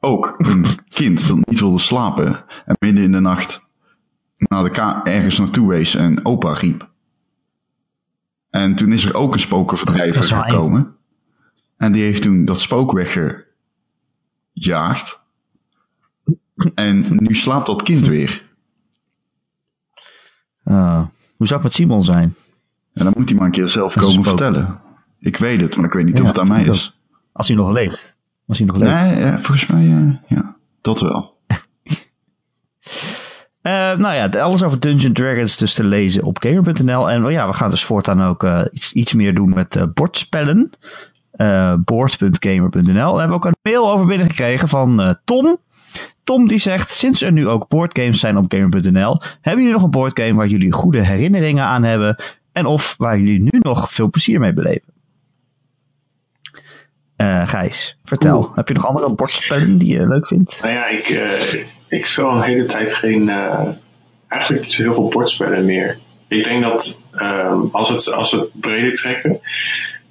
Ook 0.00 0.34
een 0.38 0.66
kind 0.88 1.28
dat 1.28 1.46
niet 1.46 1.60
wilde 1.60 1.78
slapen. 1.78 2.44
En 2.64 2.76
midden 2.78 3.04
in 3.04 3.12
de 3.12 3.20
nacht 3.20 3.64
naar 4.36 4.62
de 4.62 4.70
ka 4.70 5.04
ergens 5.04 5.38
naartoe 5.38 5.68
wees 5.68 5.94
en 5.94 6.24
opa 6.24 6.52
riep. 6.52 6.88
En 8.50 8.74
toen 8.74 8.92
is 8.92 9.04
er 9.04 9.14
ook 9.14 9.32
een 9.32 9.40
spokenverdrijver 9.40 10.32
eng. 10.32 10.42
gekomen. 10.42 10.94
En 11.76 11.92
die 11.92 12.02
heeft 12.02 12.22
toen 12.22 12.44
dat 12.44 12.60
spook 12.60 12.92
weggejaagd. 14.52 15.20
En 16.74 17.04
nu 17.10 17.34
slaapt 17.34 17.66
dat 17.66 17.82
kind 17.82 18.06
weer. 18.06 18.45
Ah, 20.74 21.02
hoe 21.36 21.46
zou 21.46 21.60
het 21.60 21.62
met 21.62 21.74
Simon 21.74 22.04
zijn? 22.04 22.34
En 22.92 23.04
dan 23.04 23.12
moet 23.16 23.28
hij 23.28 23.38
maar 23.38 23.46
een 23.46 23.52
keer 23.52 23.68
zelf 23.68 23.94
Dat 23.94 24.04
komen 24.04 24.24
vertellen. 24.24 24.80
Ik 25.18 25.36
weet 25.36 25.60
het, 25.60 25.76
maar 25.76 25.84
ik 25.84 25.92
weet 25.92 26.04
niet 26.04 26.16
Ja, 26.16 26.22
of 26.22 26.28
het 26.28 26.38
aan 26.38 26.48
mij 26.48 26.64
is. 26.64 26.98
Als 27.32 27.48
hij 27.48 27.56
nog 27.56 27.70
leeft. 27.70 28.16
Als 28.46 28.58
hij 28.58 28.66
nog 28.66 28.76
leeft. 28.76 28.92
Nee, 28.92 29.18
ja, 29.18 29.38
volgens 29.38 29.66
mij, 29.66 29.86
eh, 29.86 30.36
ja, 30.36 30.56
dat 30.80 31.00
wel. 31.00 31.34
Eh, 33.66 33.72
nou 33.96 34.14
ja, 34.14 34.40
alles 34.40 34.62
over 34.62 34.80
Dungeon 34.80 35.12
Dragons 35.12 35.56
dus 35.56 35.74
te 35.74 35.84
lezen 35.84 36.22
op 36.22 36.38
gamer.nl. 36.40 37.10
En 37.10 37.22
wel 37.22 37.30
ja, 37.30 37.46
we 37.46 37.52
gaan 37.54 37.70
dus 37.70 37.84
voortaan 37.84 38.22
ook 38.22 38.44
eh, 38.44 38.60
iets, 38.72 38.92
iets 38.92 39.12
meer 39.12 39.34
doen 39.34 39.48
met 39.48 39.76
eh, 39.76 39.84
bordspellen. 39.94 40.70
Eh 41.30 41.74
board.gamer.nl. 41.84 42.92
Daar 42.94 43.18
hebben 43.18 43.28
we 43.28 43.34
ook 43.34 43.44
een 43.44 43.56
mail 43.62 43.90
over 43.90 44.06
binnengekregen 44.06 44.68
van 44.68 45.16
Tom. 45.24 45.58
Tom 46.24 46.48
die 46.48 46.58
zegt, 46.58 46.90
sinds 46.90 47.22
er 47.22 47.32
nu 47.32 47.48
ook 47.48 47.68
boardgames 47.68 48.20
zijn 48.20 48.36
op 48.36 48.44
gamer.nl, 48.48 49.20
hebben 49.40 49.62
jullie 49.62 49.78
nog 49.78 49.82
een 49.82 49.90
boardgame 49.90 50.34
waar 50.34 50.46
jullie 50.46 50.72
goede 50.72 51.04
herinneringen 51.04 51.64
aan 51.64 51.82
hebben? 51.82 52.16
en 52.56 52.66
of 52.66 52.94
waar 52.98 53.18
jullie 53.18 53.42
nu 53.42 53.58
nog 53.58 53.92
veel 53.92 54.10
plezier 54.10 54.40
mee 54.40 54.52
beleven. 54.52 54.94
Uh, 57.16 57.48
Gijs, 57.48 57.98
vertel. 58.04 58.52
Heb 58.54 58.68
je 58.68 58.74
nog 58.74 58.86
andere 58.86 59.10
bordspellen 59.10 59.78
die 59.78 59.98
je 59.98 60.08
leuk 60.08 60.26
vindt? 60.26 60.62
Nou 60.62 60.74
ja, 60.74 60.86
ik, 60.86 61.08
uh, 61.08 61.62
ik 61.88 62.06
speel 62.06 62.30
een 62.30 62.42
hele 62.42 62.64
tijd 62.64 62.94
geen. 62.94 63.28
Uh, 63.28 63.68
eigenlijk 64.28 64.62
niet 64.62 64.72
zo 64.72 64.82
heel 64.82 64.94
veel 64.94 65.08
bordspellen 65.08 65.64
meer. 65.64 65.98
Ik 66.28 66.44
denk 66.44 66.62
dat 66.62 67.00
um, 67.12 67.68
als, 67.72 67.88
het, 67.88 68.12
als 68.12 68.30
we 68.30 68.38
het 68.38 68.60
breder 68.60 68.92
trekken, 68.92 69.40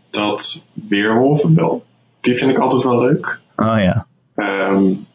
dat 0.10 0.66
Weerwolven 0.74 1.56
wel. 1.56 1.86
Die 2.22 2.36
vind 2.36 2.52
ik 2.52 2.58
altijd 2.58 2.84
wel 2.84 3.02
leuk. 3.02 3.40
Oh 3.56 3.80
ja. 3.80 4.08
Um, 4.36 5.06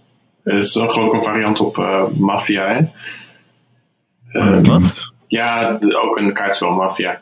het 0.44 0.64
is 0.64 0.73
dan 0.73 0.90
geloof 0.90 1.06
ik 1.06 1.12
een 1.12 1.23
variant 1.23 1.61
op 1.61 1.76
uh, 1.76 2.04
Mafia, 2.18 2.66
hè? 2.66 2.78
Um, 4.40 4.64
Wat? 4.64 5.12
Ja, 5.26 5.78
ook 6.02 6.18
een 6.18 6.32
kaartspel 6.32 6.70
Mafia. 6.70 7.20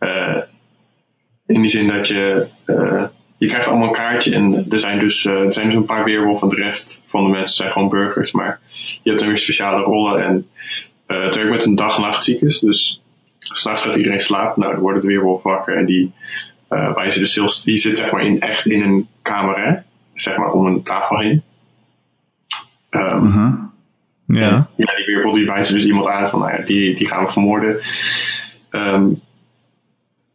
Uh, 0.00 0.36
in 1.46 1.60
die 1.60 1.70
zin 1.70 1.88
dat 1.88 2.08
je. 2.08 2.46
Je 3.38 3.46
krijgt 3.46 3.68
allemaal 3.68 3.86
een 3.86 3.94
kaartje 3.94 4.34
en 4.34 4.66
er 4.70 4.78
zijn 4.78 4.98
dus, 4.98 5.24
uh, 5.24 5.44
er 5.44 5.52
zijn 5.52 5.66
dus 5.66 5.76
een 5.76 5.84
paar 5.84 6.04
weerwolven. 6.04 6.48
De 6.48 6.56
rest 6.56 7.04
van 7.06 7.24
de 7.24 7.30
mensen 7.30 7.56
zijn 7.56 7.72
gewoon 7.72 7.88
burgers. 7.88 8.32
Maar 8.32 8.60
je 9.02 9.08
hebt 9.08 9.18
dan 9.18 9.28
weer 9.28 9.38
speciale 9.38 9.82
rollen. 9.82 10.24
En 10.24 10.48
uh, 11.08 11.24
het 11.24 11.34
werkt 11.34 11.50
met 11.50 11.64
een 11.64 11.74
dag-nachtcyclus. 11.74 12.58
Dus 12.58 13.02
s'nachts 13.38 13.82
gaat 13.82 13.96
iedereen 13.96 14.20
slapen. 14.20 14.60
Nou, 14.60 14.72
dan 14.72 14.82
wordt 14.82 14.96
het 14.96 15.06
weerwolf 15.06 15.42
wakker. 15.42 15.76
En 15.76 15.86
die 15.86 16.12
uh, 16.70 16.94
wijzen 16.94 17.20
dus 17.20 17.34
heel, 17.34 17.50
die 17.64 17.76
zit 17.76 17.96
zeg 17.96 18.10
maar 18.10 18.22
in, 18.22 18.40
echt 18.40 18.66
in 18.66 18.82
een 18.82 19.08
kamer, 19.22 19.64
hè? 19.64 19.76
Zeg 20.14 20.36
maar 20.36 20.52
om 20.52 20.66
een 20.66 20.82
tafel 20.82 21.18
heen. 21.18 21.42
Um, 22.90 23.26
uh 23.26 23.34
-huh. 23.34 23.54
Ja. 24.26 24.68
Ja, 24.76 24.96
die 24.96 25.06
weerwolf 25.06 25.34
die 25.34 25.46
wijzen 25.46 25.74
dus 25.74 25.84
iemand 25.84 26.06
aan 26.06 26.28
van, 26.28 26.38
nou 26.38 26.52
ja, 26.52 26.64
die, 26.64 26.96
die 26.96 27.06
gaan 27.06 27.24
we 27.24 27.30
vermoorden. 27.30 27.80
Um, 28.70 29.20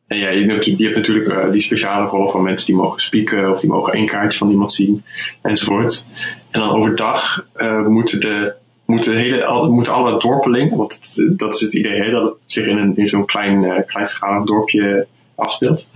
en 0.07 0.17
ja, 0.17 0.29
je 0.29 0.45
hebt, 0.45 0.65
je 0.65 0.83
hebt 0.83 0.95
natuurlijk 0.95 1.27
uh, 1.27 1.51
die 1.51 1.61
speciale 1.61 2.07
rollen 2.07 2.31
van 2.31 2.43
mensen 2.43 2.67
die 2.67 2.75
mogen 2.75 3.01
spieken 3.01 3.51
of 3.51 3.59
die 3.59 3.69
mogen 3.69 3.93
één 3.93 4.05
kaartje 4.05 4.37
van 4.37 4.49
iemand 4.49 4.73
zien 4.73 5.03
enzovoort. 5.41 6.05
En 6.51 6.59
dan 6.59 6.69
overdag 6.69 7.47
uh, 7.55 7.87
moeten 7.87 8.19
de 8.19 8.59
moeten, 8.85 9.11
de 9.11 9.17
hele, 9.17 9.45
al, 9.45 9.71
moeten 9.71 9.93
alle 9.93 10.19
dorpelingen, 10.19 10.77
want 10.77 10.93
het, 10.93 11.39
dat 11.39 11.53
is 11.53 11.61
het 11.61 11.73
idee, 11.73 12.01
hè, 12.01 12.11
dat 12.11 12.29
het 12.29 12.43
zich 12.47 12.65
in, 12.65 12.77
een, 12.77 12.97
in 12.97 13.07
zo'n 13.07 13.25
klein, 13.25 13.63
uh, 13.63 13.75
kleinschalig 13.85 14.45
dorpje 14.45 15.07
afspeelt. 15.35 15.89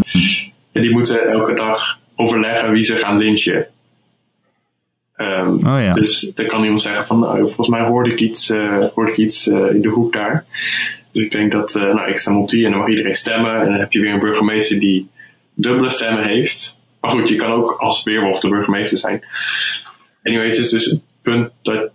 En 0.72 0.82
die 0.82 0.92
moeten 0.92 1.32
elke 1.32 1.54
dag 1.54 2.00
overleggen 2.16 2.72
wie 2.72 2.84
ze 2.84 2.96
gaan 2.96 3.18
lynchen. 3.18 3.68
Um, 5.18 5.54
oh 5.54 5.82
ja. 5.84 5.94
Dus 5.94 6.32
dan 6.36 6.46
kan 6.46 6.64
iemand 6.64 6.82
zeggen 6.82 7.06
van, 7.06 7.20
nou, 7.20 7.40
volgens 7.40 7.68
mij 7.68 7.82
hoorde 7.82 8.12
ik 8.12 8.20
iets, 8.20 8.50
hoorde 8.96 9.12
ik 9.12 9.18
iets 9.18 9.48
in 9.48 9.82
de 9.82 9.90
hoek 9.90 10.14
daar. 10.14 10.46
Dus 11.12 11.24
ik 11.24 11.32
denk 11.32 11.52
dat, 11.52 11.76
uh, 11.76 11.84
nou, 11.94 12.10
ik 12.10 12.18
stem 12.18 12.38
op 12.38 12.50
die 12.50 12.66
en 12.66 12.72
dan 12.72 12.80
mag 12.80 12.90
iedereen 12.90 13.16
stemmen. 13.16 13.60
En 13.62 13.66
dan 13.66 13.80
heb 13.80 13.92
je 13.92 14.00
weer 14.00 14.14
een 14.14 14.20
burgemeester 14.20 14.80
die 14.80 15.10
dubbele 15.54 15.90
stemmen 15.90 16.24
heeft. 16.24 16.78
Maar 17.02 17.12
goed, 17.12 17.30
je 17.30 17.36
kan 17.36 17.52
ook 17.52 17.72
als 17.72 18.04
weerwolf 18.04 18.40
de 18.40 18.50
burgemeester 18.50 18.98
zijn. 18.98 19.24
Anyway, 20.24 20.48
het 20.48 20.58
is 20.58 20.70
dus 20.70 20.86
het 20.86 21.00
punt 21.22 21.50
dat 21.62 21.90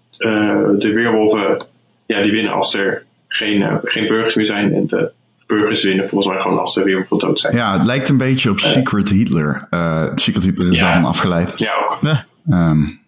de 0.79 0.91
weerwolven, 0.95 1.65
ja, 2.07 2.23
die 2.23 2.33
winnen 2.33 2.53
als 2.53 2.75
er 2.75 3.05
geen, 3.29 3.81
geen 3.85 4.07
burgers 4.07 4.35
meer 4.35 4.47
zijn. 4.47 4.75
En 4.75 4.87
de 4.87 5.11
burgers 5.47 5.85
winnen 5.85 6.09
volgens 6.09 6.33
mij 6.33 6.43
gewoon 6.43 6.59
als 6.59 6.75
de 6.75 6.83
weerwolven 6.83 7.19
dood 7.19 7.41
zijn. 7.41 7.57
Ja, 7.57 7.73
het 7.73 7.85
lijkt 7.85 8.09
een 8.09 8.19
beetje 8.19 8.51
op 8.51 8.59
Secret 8.59 9.09
Hitler. 9.09 9.69
Secret 10.15 10.45
Hitler 10.45 10.71
is 10.71 10.79
Ja. 10.79 10.95
dan 10.95 11.05
afgeleid. 11.05 11.59
Ja, 11.59 11.73
ook. 11.75 11.99
Ja. 12.03 12.27
Um, 12.71 13.00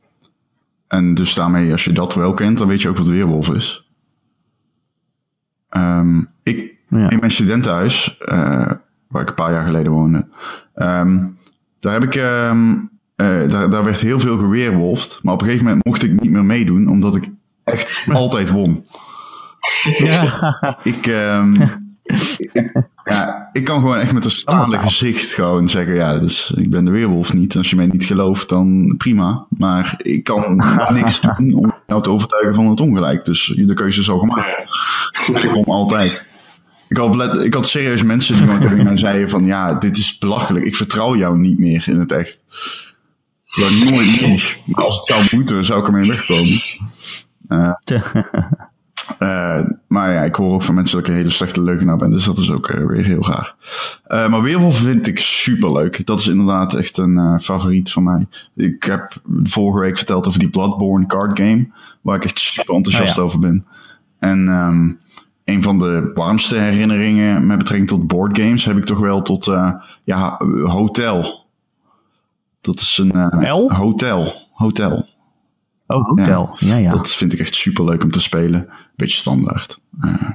en 0.93 1.15
dus 1.15 1.35
daarmee, 1.35 1.73
als 1.73 1.85
je 1.85 1.93
dat 1.93 2.15
wel 2.15 2.35
kent, 2.35 2.59
dan 2.59 2.69
weet 2.69 2.83
je 2.83 2.89
ook 2.89 2.97
wat 2.97 3.07
weerwolf 3.07 3.49
is. 3.49 3.87
Um, 5.77 6.29
ik, 6.43 6.75
Ja. 6.89 7.11
in 7.11 7.19
mijn 7.19 7.31
studentenhuis, 7.31 8.19
uh, 8.21 8.71
waar 9.09 9.23
ik 9.23 9.29
een 9.29 9.35
paar 9.35 9.53
jaar 9.53 9.65
geleden 9.65 9.93
woonde, 9.93 10.27
um, 10.75 11.39
daar 11.81 11.93
heb 11.93 12.03
ik, 12.03 12.15
um, 12.15 12.91
uh, 13.17 13.49
daar, 13.51 13.71
daar 13.71 13.85
werd 13.85 14.01
heel 14.01 14.21
veel 14.21 14.39
geweerwolfd. 14.39 15.19
Maar 15.23 15.35
op 15.35 15.41
een 15.41 15.47
gegeven 15.47 15.67
moment 15.67 15.85
mocht 15.85 16.03
ik 16.03 16.21
niet 16.21 16.31
meer 16.31 16.45
meedoen, 16.45 16.89
omdat 16.89 17.17
ik 17.17 17.29
echt 17.65 18.07
altijd 18.13 18.51
won. 18.51 18.87
Ja. 19.99 20.79
Ik, 20.83 21.07
ja, 23.05 23.49
ik 23.53 23.65
kan 23.65 23.81
gewoon 23.81 23.99
echt 23.99 24.13
met 24.13 24.25
een 24.25 24.31
staande 24.31 24.79
gezicht 24.79 25.33
gewoon 25.33 25.69
zeggen, 25.69 25.95
ja, 25.95 26.19
dus 26.19 26.53
ik 26.57 26.71
ben 26.71 26.85
de 26.85 26.91
weerwolf 26.91 27.33
niet. 27.33 27.57
Als 27.57 27.71
je 27.71 27.77
mij 27.77 27.87
niet 27.87 28.05
gelooft, 28.05 28.49
dan 28.49 28.95
prima. 28.99 29.47
Maar 29.49 29.95
ik 29.99 30.25
kan 30.25 30.57
niks 30.93 31.21
doen 31.21 31.55
om 31.55 31.75
jou 31.87 32.03
te 32.03 32.11
overtuigen 32.11 32.55
van 32.55 32.71
het 32.71 32.81
ongelijk. 32.81 33.25
Dus 33.25 33.53
de 33.57 33.75
keuze 33.75 34.01
is 34.01 34.11
al 34.11 34.19
gemaakt. 34.19 34.71
Ik 35.43 35.51
kom 35.51 35.65
altijd. 35.65 36.25
Ik 36.89 36.97
had, 36.97 37.43
ik 37.43 37.55
had 37.55 37.69
serieus 37.69 38.03
mensen 38.03 38.37
die 38.37 38.59
tegen 38.59 38.85
mij 38.85 38.97
zeiden 38.97 39.31
van, 39.31 39.45
ja, 39.45 39.75
dit 39.75 39.99
is 39.99 40.19
belachelijk. 40.19 40.65
Ik 40.65 40.77
vertrouw 40.77 41.17
jou 41.17 41.39
niet 41.39 41.59
meer 41.59 41.85
in 41.87 41.99
het 41.99 42.13
echt. 42.13 42.41
Ja, 43.45 43.91
nooit 43.91 44.21
meer. 44.21 44.57
Maar 44.65 44.85
als 44.85 44.97
het 44.99 45.07
zou 45.07 45.27
moeten, 45.31 45.65
zou 45.65 45.81
ik 45.81 45.87
ermee 45.87 46.09
wegkomen. 46.09 46.61
Uh, 47.49 47.73
uh, 49.19 49.61
maar 49.89 50.13
ja, 50.13 50.23
ik 50.23 50.35
hoor 50.35 50.55
ook 50.55 50.63
van 50.63 50.75
mensen 50.75 50.97
dat 50.97 51.07
ik 51.07 51.13
een 51.13 51.19
hele 51.19 51.31
slechte 51.31 51.63
leugenaar 51.63 51.97
ben. 51.97 52.11
Dus 52.11 52.25
dat 52.25 52.39
is 52.39 52.51
ook 52.51 52.69
uh, 52.69 52.87
weer 52.87 53.05
heel 53.05 53.23
graag. 53.23 53.57
Uh, 54.09 54.29
maar 54.29 54.43
Weerwolf 54.43 54.79
vind 54.79 55.07
ik 55.07 55.19
super 55.19 55.73
leuk. 55.73 56.07
Dat 56.07 56.21
is 56.21 56.27
inderdaad 56.27 56.75
echt 56.75 56.99
een 56.99 57.41
favoriet 57.41 57.93
van 57.93 58.03
mij. 58.03 58.27
Ik 58.55 58.83
heb 58.83 59.13
vorige 59.43 59.81
week 59.81 59.97
verteld 59.97 60.27
over 60.27 60.39
die 60.39 60.51
Bloodborne 60.51 61.07
card 61.07 61.39
game. 61.39 61.69
Waar 62.01 62.17
ik 62.17 62.25
echt 62.25 62.39
super 62.39 62.75
enthousiast 62.75 63.11
oh, 63.11 63.17
ja. 63.17 63.23
over 63.23 63.39
ben. 63.39 63.67
En 64.19 64.49
um, 64.49 64.99
een 65.45 65.63
van 65.63 65.79
de 65.79 66.11
warmste 66.15 66.57
herinneringen 66.57 67.47
met 67.47 67.59
betrekking 67.59 67.89
tot 67.89 68.07
boardgames 68.07 68.65
heb 68.65 68.77
ik 68.77 68.85
toch 68.85 68.99
wel 68.99 69.23
tot 69.23 69.45
ja, 70.05 70.37
Hotel. 70.65 71.47
Dat 72.61 72.81
is 72.81 72.99
een 72.99 73.49
L? 73.49 73.71
hotel. 73.73 74.33
Hotel. 74.53 75.11
Oh, 75.87 76.09
hotel. 76.09 76.57
Ja, 76.59 76.67
ja, 76.67 76.77
ja. 76.77 76.91
Dat 76.91 77.11
vind 77.11 77.33
ik 77.33 77.39
echt 77.39 77.55
super 77.55 77.85
leuk 77.85 78.03
om 78.03 78.11
te 78.11 78.21
spelen. 78.21 78.69
Beetje 79.03 79.19
standaard. 79.19 79.79
Uh, 80.05 80.31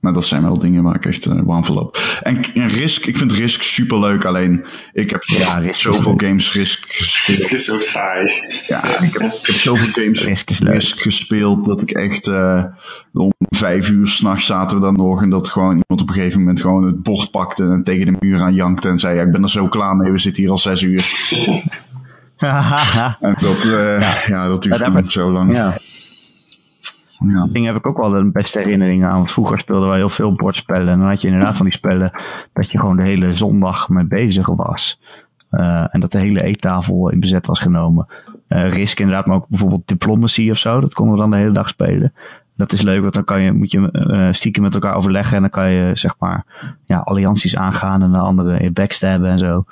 maar 0.00 0.12
dat 0.12 0.26
zijn 0.26 0.42
wel 0.42 0.58
dingen 0.58 0.82
waar 0.82 0.94
ik 0.94 1.06
echt 1.06 1.26
uh, 1.26 1.40
warm 1.44 1.64
voor 1.64 1.74
loop. 1.74 2.18
En, 2.22 2.44
en 2.54 2.68
Risk, 2.68 3.06
ik 3.06 3.16
vind 3.16 3.32
Risk 3.32 3.62
super 3.62 3.98
leuk. 3.98 4.24
Alleen, 4.24 4.64
ik 4.92 5.10
heb 5.10 5.22
ja, 5.22 5.58
Risk 5.58 5.80
zoveel 5.80 6.14
games 6.16 6.52
Risk 6.52 6.84
gespeeld. 6.88 7.38
Risk 7.38 7.52
is 7.52 7.64
zo 7.64 7.78
saai. 7.78 8.30
Ja, 8.66 9.00
ik 9.00 9.12
heb, 9.12 9.32
ik 9.32 9.46
heb 9.46 9.56
zoveel 9.56 10.02
games 10.02 10.24
Risk, 10.24 10.50
is 10.50 10.58
Risk 10.58 11.00
gespeeld 11.00 11.64
dat 11.64 11.82
ik 11.82 11.90
echt 11.90 12.28
uh, 12.28 12.64
om 13.12 13.32
vijf 13.38 13.90
uur 13.90 14.06
s'nachts 14.06 14.46
zaten 14.46 14.76
we 14.76 14.82
dan 14.82 14.96
nog. 14.96 15.22
En 15.22 15.30
dat 15.30 15.48
gewoon 15.48 15.70
iemand 15.70 16.00
op 16.00 16.08
een 16.08 16.14
gegeven 16.14 16.38
moment 16.38 16.60
gewoon 16.60 16.86
het 16.86 17.02
bord 17.02 17.30
pakte 17.30 17.64
en 17.64 17.84
tegen 17.84 18.06
de 18.06 18.16
muur 18.20 18.40
aan 18.40 18.54
jankte 18.54 18.88
en 18.88 18.98
zei: 18.98 19.16
ja, 19.16 19.22
Ik 19.22 19.32
ben 19.32 19.42
er 19.42 19.50
zo 19.50 19.68
klaar 19.68 19.96
mee, 19.96 20.12
we 20.12 20.18
zitten 20.18 20.42
hier 20.42 20.52
al 20.52 20.58
zes 20.58 20.82
uur. 20.82 21.28
en 23.20 23.36
dat, 23.40 23.64
uh, 23.64 24.00
ja. 24.00 24.22
ja. 24.26 24.48
dat 24.48 24.62
duurt 24.62 24.94
niet 24.94 25.10
zo 25.10 25.32
lang. 25.32 25.54
Ja. 25.54 25.78
Ja. 27.26 27.48
Ding 27.52 27.66
heb 27.66 27.76
ik 27.76 27.86
ook 27.86 27.96
wel 27.96 28.10
de 28.10 28.30
beste 28.32 28.58
herinneringen 28.58 29.08
aan. 29.08 29.16
Want 29.16 29.30
vroeger 29.30 29.58
speelden 29.58 29.88
wij 29.88 29.98
heel 29.98 30.08
veel 30.08 30.34
bordspellen. 30.34 30.88
En 30.88 30.98
dan 30.98 31.08
had 31.08 31.20
je 31.20 31.28
inderdaad 31.28 31.56
van 31.56 31.66
die 31.66 31.74
spellen 31.74 32.10
dat 32.52 32.70
je 32.70 32.78
gewoon 32.78 32.96
de 32.96 33.02
hele 33.02 33.36
zondag 33.36 33.88
mee 33.88 34.04
bezig 34.04 34.46
was. 34.46 35.00
Uh, 35.50 35.94
en 35.94 36.00
dat 36.00 36.12
de 36.12 36.18
hele 36.18 36.44
eettafel 36.44 37.10
in 37.10 37.20
bezet 37.20 37.46
was 37.46 37.60
genomen. 37.60 38.06
Uh, 38.48 38.72
Risk 38.72 39.00
inderdaad, 39.00 39.26
maar 39.26 39.36
ook 39.36 39.48
bijvoorbeeld 39.48 39.88
Diplomacy 39.88 40.50
of 40.50 40.58
zo. 40.58 40.80
Dat 40.80 40.94
konden 40.94 41.14
we 41.14 41.20
dan 41.20 41.30
de 41.30 41.36
hele 41.36 41.52
dag 41.52 41.68
spelen. 41.68 42.12
Dat 42.56 42.72
is 42.72 42.82
leuk, 42.82 43.00
want 43.00 43.14
dan 43.14 43.24
kan 43.24 43.42
je, 43.42 43.52
moet 43.52 43.70
je 43.70 43.90
uh, 43.92 44.28
stiekem 44.32 44.62
met 44.62 44.74
elkaar 44.74 44.94
overleggen. 44.94 45.34
En 45.34 45.40
dan 45.40 45.50
kan 45.50 45.70
je, 45.70 45.90
zeg 45.94 46.14
maar, 46.18 46.44
ja, 46.84 46.98
allianties 46.98 47.56
aangaan 47.56 48.02
en 48.02 48.10
de 48.10 48.18
anderen 48.18 48.72
backstabben 48.72 49.30
en 49.30 49.38
zo. 49.38 49.64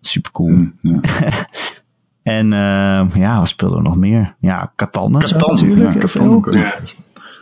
Super 0.00 0.30
cool. 0.30 0.50
Mm, 0.50 0.74
ja. 0.80 1.00
En 2.24 2.46
uh, 2.52 3.06
ja, 3.14 3.38
wat 3.38 3.48
speelden 3.48 3.78
we 3.78 3.84
nog 3.84 3.96
meer? 3.96 4.34
Ja, 4.40 4.72
Catan 4.76 5.18
Catan 5.18 5.50
natuurlijk. 5.50 5.94
Ja, 5.94 6.00
Catan 6.00 6.34
ook. 6.34 6.54
Ja. 6.54 6.78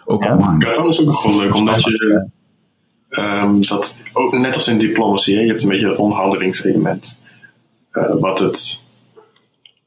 Ook 0.04 0.24
online. 0.24 0.58
Catan 0.58 0.88
is 0.88 1.00
ook 1.00 1.06
nog 1.06 1.20
gewoon 1.20 1.36
leuk, 1.36 1.54
omdat 1.54 1.82
je 1.82 2.28
um, 3.10 3.60
dat, 3.66 3.98
ook 4.12 4.32
net 4.32 4.54
als 4.54 4.68
in 4.68 4.78
diplomacy, 4.78 5.34
hè, 5.34 5.40
je 5.40 5.48
hebt 5.48 5.62
een 5.62 5.68
beetje 5.68 5.86
dat 5.86 5.96
onderhandelingselement. 5.96 7.20
Uh, 7.92 8.14
wat 8.20 8.38
het 8.38 8.82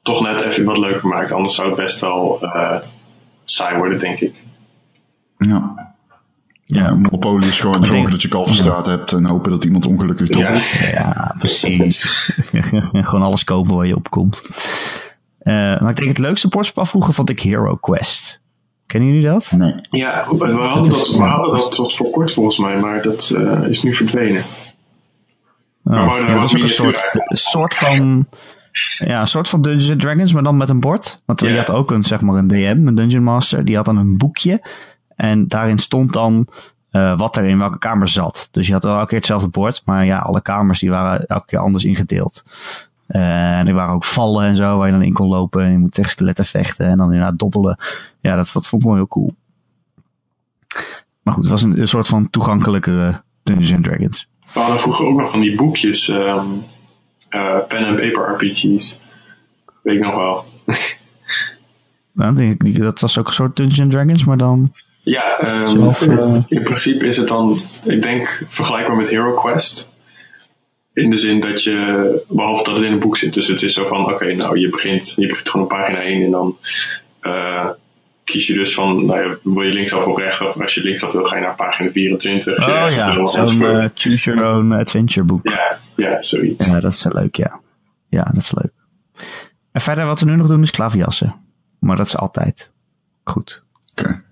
toch 0.02 0.22
net 0.22 0.42
even 0.42 0.66
wat 0.66 0.78
leuker 0.78 1.08
maakt. 1.08 1.32
Anders 1.32 1.56
zou 1.56 1.68
het 1.68 1.78
best 1.78 2.00
wel 2.00 2.40
uh, 2.42 2.78
saai 3.44 3.78
worden, 3.78 4.00
denk 4.00 4.20
ik. 4.20 4.44
Ja. 5.38 5.94
Ja, 6.68 6.94
Monopoly 6.94 7.48
is 7.48 7.60
gewoon 7.60 7.86
zorgen 7.86 8.12
dat 8.12 8.22
je 8.22 8.28
kalverstraat 8.28 8.86
hebt 8.86 9.12
en 9.12 9.26
hopen 9.26 9.52
dat 9.52 9.64
iemand 9.64 9.86
ongelukkig 9.86 10.28
doet. 10.28 10.38
Ja, 10.38 10.58
ja, 10.92 11.36
precies. 11.40 12.32
gewoon 12.92 13.22
alles 13.22 13.44
kopen 13.44 13.76
waar 13.76 13.88
je 13.88 13.96
op 13.96 14.10
komt. 14.10 14.42
Uh, 15.42 15.54
maar 15.54 15.90
ik 15.90 15.96
denk 15.96 16.10
het 16.10 16.18
leukste 16.18 16.48
bordspel 16.48 16.86
vroeger 16.86 17.14
vond 17.14 17.30
ik 17.30 17.40
Hero 17.40 17.76
Quest. 17.76 18.42
Kennen 18.86 19.10
jullie 19.10 19.28
dat? 19.28 19.52
Nee. 19.52 19.74
Ja, 19.90 20.26
we 20.38 20.52
hadden 20.52 20.92
dat, 20.92 21.08
we 21.08 21.24
hadden 21.24 21.56
dat 21.56 21.72
tot 21.72 21.96
voor 21.96 22.10
kort 22.10 22.34
volgens 22.34 22.58
mij, 22.58 22.80
maar 22.80 23.02
dat 23.02 23.32
uh, 23.36 23.68
is 23.68 23.84
nu 23.84 23.94
verdwenen. 23.94 24.44
Oh, 25.84 26.06
maar 26.06 26.22
ja, 26.22 26.32
dat 26.32 26.42
was 26.42 26.56
ook 26.56 26.62
een 26.62 26.70
soort, 26.70 27.08
een 27.12 27.38
soort 27.38 27.74
van... 27.74 28.28
Ja, 28.98 29.22
een 29.22 29.28
soort 29.28 29.50
van 29.50 29.62
Dungeons 29.62 30.04
Dragons, 30.04 30.34
maar 30.34 30.44
dan 30.44 30.58
met 30.58 30.70
een 30.70 30.80
bord. 30.80 31.22
Want 31.26 31.42
je 31.42 31.58
had 31.58 31.72
ook 31.72 31.92
een, 31.92 32.04
zeg 32.04 32.22
maar, 32.22 32.36
een 32.36 32.48
DM, 32.48 32.88
een 32.88 32.96
Dungeon 32.96 33.24
Master. 33.24 33.66
Die 33.66 33.76
had 33.76 33.86
dan 33.86 33.98
een 33.98 34.18
boekje. 34.18 34.62
En 35.16 35.48
daarin 35.48 35.78
stond 35.80 36.14
dan 36.14 36.48
eh, 36.92 37.18
wat 37.18 37.36
er 37.38 37.44
in 37.46 37.58
welke 37.58 37.78
kamer 37.78 38.08
zat. 38.08 38.48
Dus 38.52 38.68
je 38.68 38.74
had 38.74 38.84
wel 38.84 38.94
elke 38.96 39.08
keer 39.08 39.18
hetzelfde 39.18 39.48
bord, 39.48 39.82
maar 39.86 40.06
ja, 40.06 40.18
alle 40.20 40.42
kamers 40.42 40.80
die 40.80 40.90
waren 40.90 41.26
elke 41.28 41.46
keer 41.46 41.60
anders 41.60 41.84
ingedeeld. 41.86 42.44
Eh, 43.08 43.58
en 43.58 43.68
er 43.68 43.74
waren 43.74 43.94
ook 43.94 44.04
vallen 44.06 44.46
en 44.46 44.56
zo 44.56 44.78
waar 44.78 44.86
je 44.88 44.94
dan 44.94 45.02
in 45.04 45.14
kon 45.14 45.28
lopen. 45.28 45.64
En 45.64 45.72
je 45.72 45.78
moet 45.78 45.94
tegen 45.94 46.12
skeletten 46.12 46.46
vechten 46.46 46.88
en 46.88 46.98
dan 46.98 47.12
inderdaad 47.14 47.40
dobbelen. 47.40 47.78
Ja, 48.20 48.36
dat, 48.36 48.50
dat 48.54 48.68
vond 48.68 48.82
ik 48.82 48.88
wel 48.88 48.98
heel 48.98 49.08
cool. 49.08 49.36
Maar 51.22 51.34
goed, 51.34 51.44
het 51.44 51.52
was 51.52 51.62
een, 51.62 51.80
een 51.80 51.88
soort 51.88 52.08
van 52.08 52.30
toegankelijke 52.30 53.22
Dungeons 53.44 53.74
and 53.74 53.84
Dragons. 53.84 54.28
We 54.54 54.60
hadden 54.60 54.80
vroeger 54.80 55.06
ook 55.06 55.20
nog 55.20 55.32
van 55.32 55.40
die 55.42 55.56
boekjes, 55.56 56.10
ehm 56.10 56.46
eh, 57.30 57.58
pen 57.68 57.86
and 57.86 57.96
paper 58.00 58.34
RPG's. 58.34 59.00
Weet 59.82 59.96
ik 59.96 60.02
nog 60.02 60.16
wel. 60.16 60.46
Nou, 62.12 62.36
die- 62.36 62.56
die- 62.58 62.80
dat 62.80 63.00
was 63.00 63.18
ook 63.20 63.28
een 63.28 63.34
soort 63.34 63.56
Dungeons 63.56 63.80
and 63.82 63.92
Dragons, 63.92 64.24
maar 64.26 64.38
dan... 64.38 64.74
Ja, 65.06 65.40
ehm, 65.40 65.66
Zelf, 65.66 66.02
eh, 66.02 66.36
in 66.48 66.64
principe 66.64 67.06
is 67.06 67.18
het 67.18 67.28
dan, 67.28 67.60
ik 67.84 68.02
denk, 68.02 68.46
vergelijkbaar 68.50 68.96
met 68.96 69.10
Hero 69.10 69.34
Quest. 69.34 69.94
In 70.94 71.10
de 71.10 71.18
zin 71.18 71.40
dat 71.40 71.64
je, 71.64 72.24
behalve 72.28 72.64
dat 72.64 72.76
het 72.76 72.86
in 72.86 72.92
een 72.92 73.00
boek 73.00 73.18
zit. 73.18 73.34
Dus 73.34 73.48
het 73.48 73.62
is 73.64 73.74
zo 73.74 73.86
van, 73.86 74.12
oké, 74.14 74.34
nou, 74.34 74.60
je 74.60 74.70
begint, 74.70 75.14
je 75.18 75.28
begint 75.28 75.50
gewoon 75.50 75.66
op 75.66 75.72
pagina 75.72 76.02
1 76.02 76.24
en 76.24 76.32
dan 76.32 76.58
eh, 77.20 77.70
kies 78.24 78.48
je 78.48 78.54
dus 78.54 78.74
van, 78.74 79.06
nou 79.06 79.30
ja, 79.30 79.38
wil 79.44 79.62
je 79.62 79.72
linksaf 79.72 80.06
of 80.06 80.18
rechtsaf? 80.18 80.62
Als 80.62 80.76
je 80.76 80.84
linksaf 80.84 81.12
wil, 81.12 81.24
ga 81.24 81.36
je 81.36 81.42
naar 81.42 81.56
pagina 81.56 81.92
24. 81.92 82.58
Als 82.58 82.66
je 82.66 82.72
Oh 82.72 83.34
ja, 83.34 83.46
zo'n 83.46 83.68
eh, 83.68 83.88
choose 83.94 84.32
your 84.34 84.56
own 84.56 84.72
adventure 84.72 85.26
boek. 85.26 85.48
ja, 85.48 85.80
ja, 85.96 86.22
zoiets. 86.22 86.72
Ja, 86.72 86.80
dat 86.80 86.94
is 86.94 87.06
leuk, 87.10 87.36
ja. 87.36 87.60
Ja, 88.10 88.24
dat 88.24 88.42
is 88.42 88.54
leuk. 88.54 88.74
En 89.72 89.82
verder 89.82 90.06
wat 90.06 90.20
we 90.20 90.26
nu 90.26 90.36
nog 90.36 90.48
doen 90.48 90.62
is 90.62 90.72
klaverjassen. 90.72 91.36
Maar 91.80 91.96
dat 91.96 92.08
is 92.08 92.18
altijd 92.18 92.72
goed. 93.24 93.64
Oké, 93.92 94.24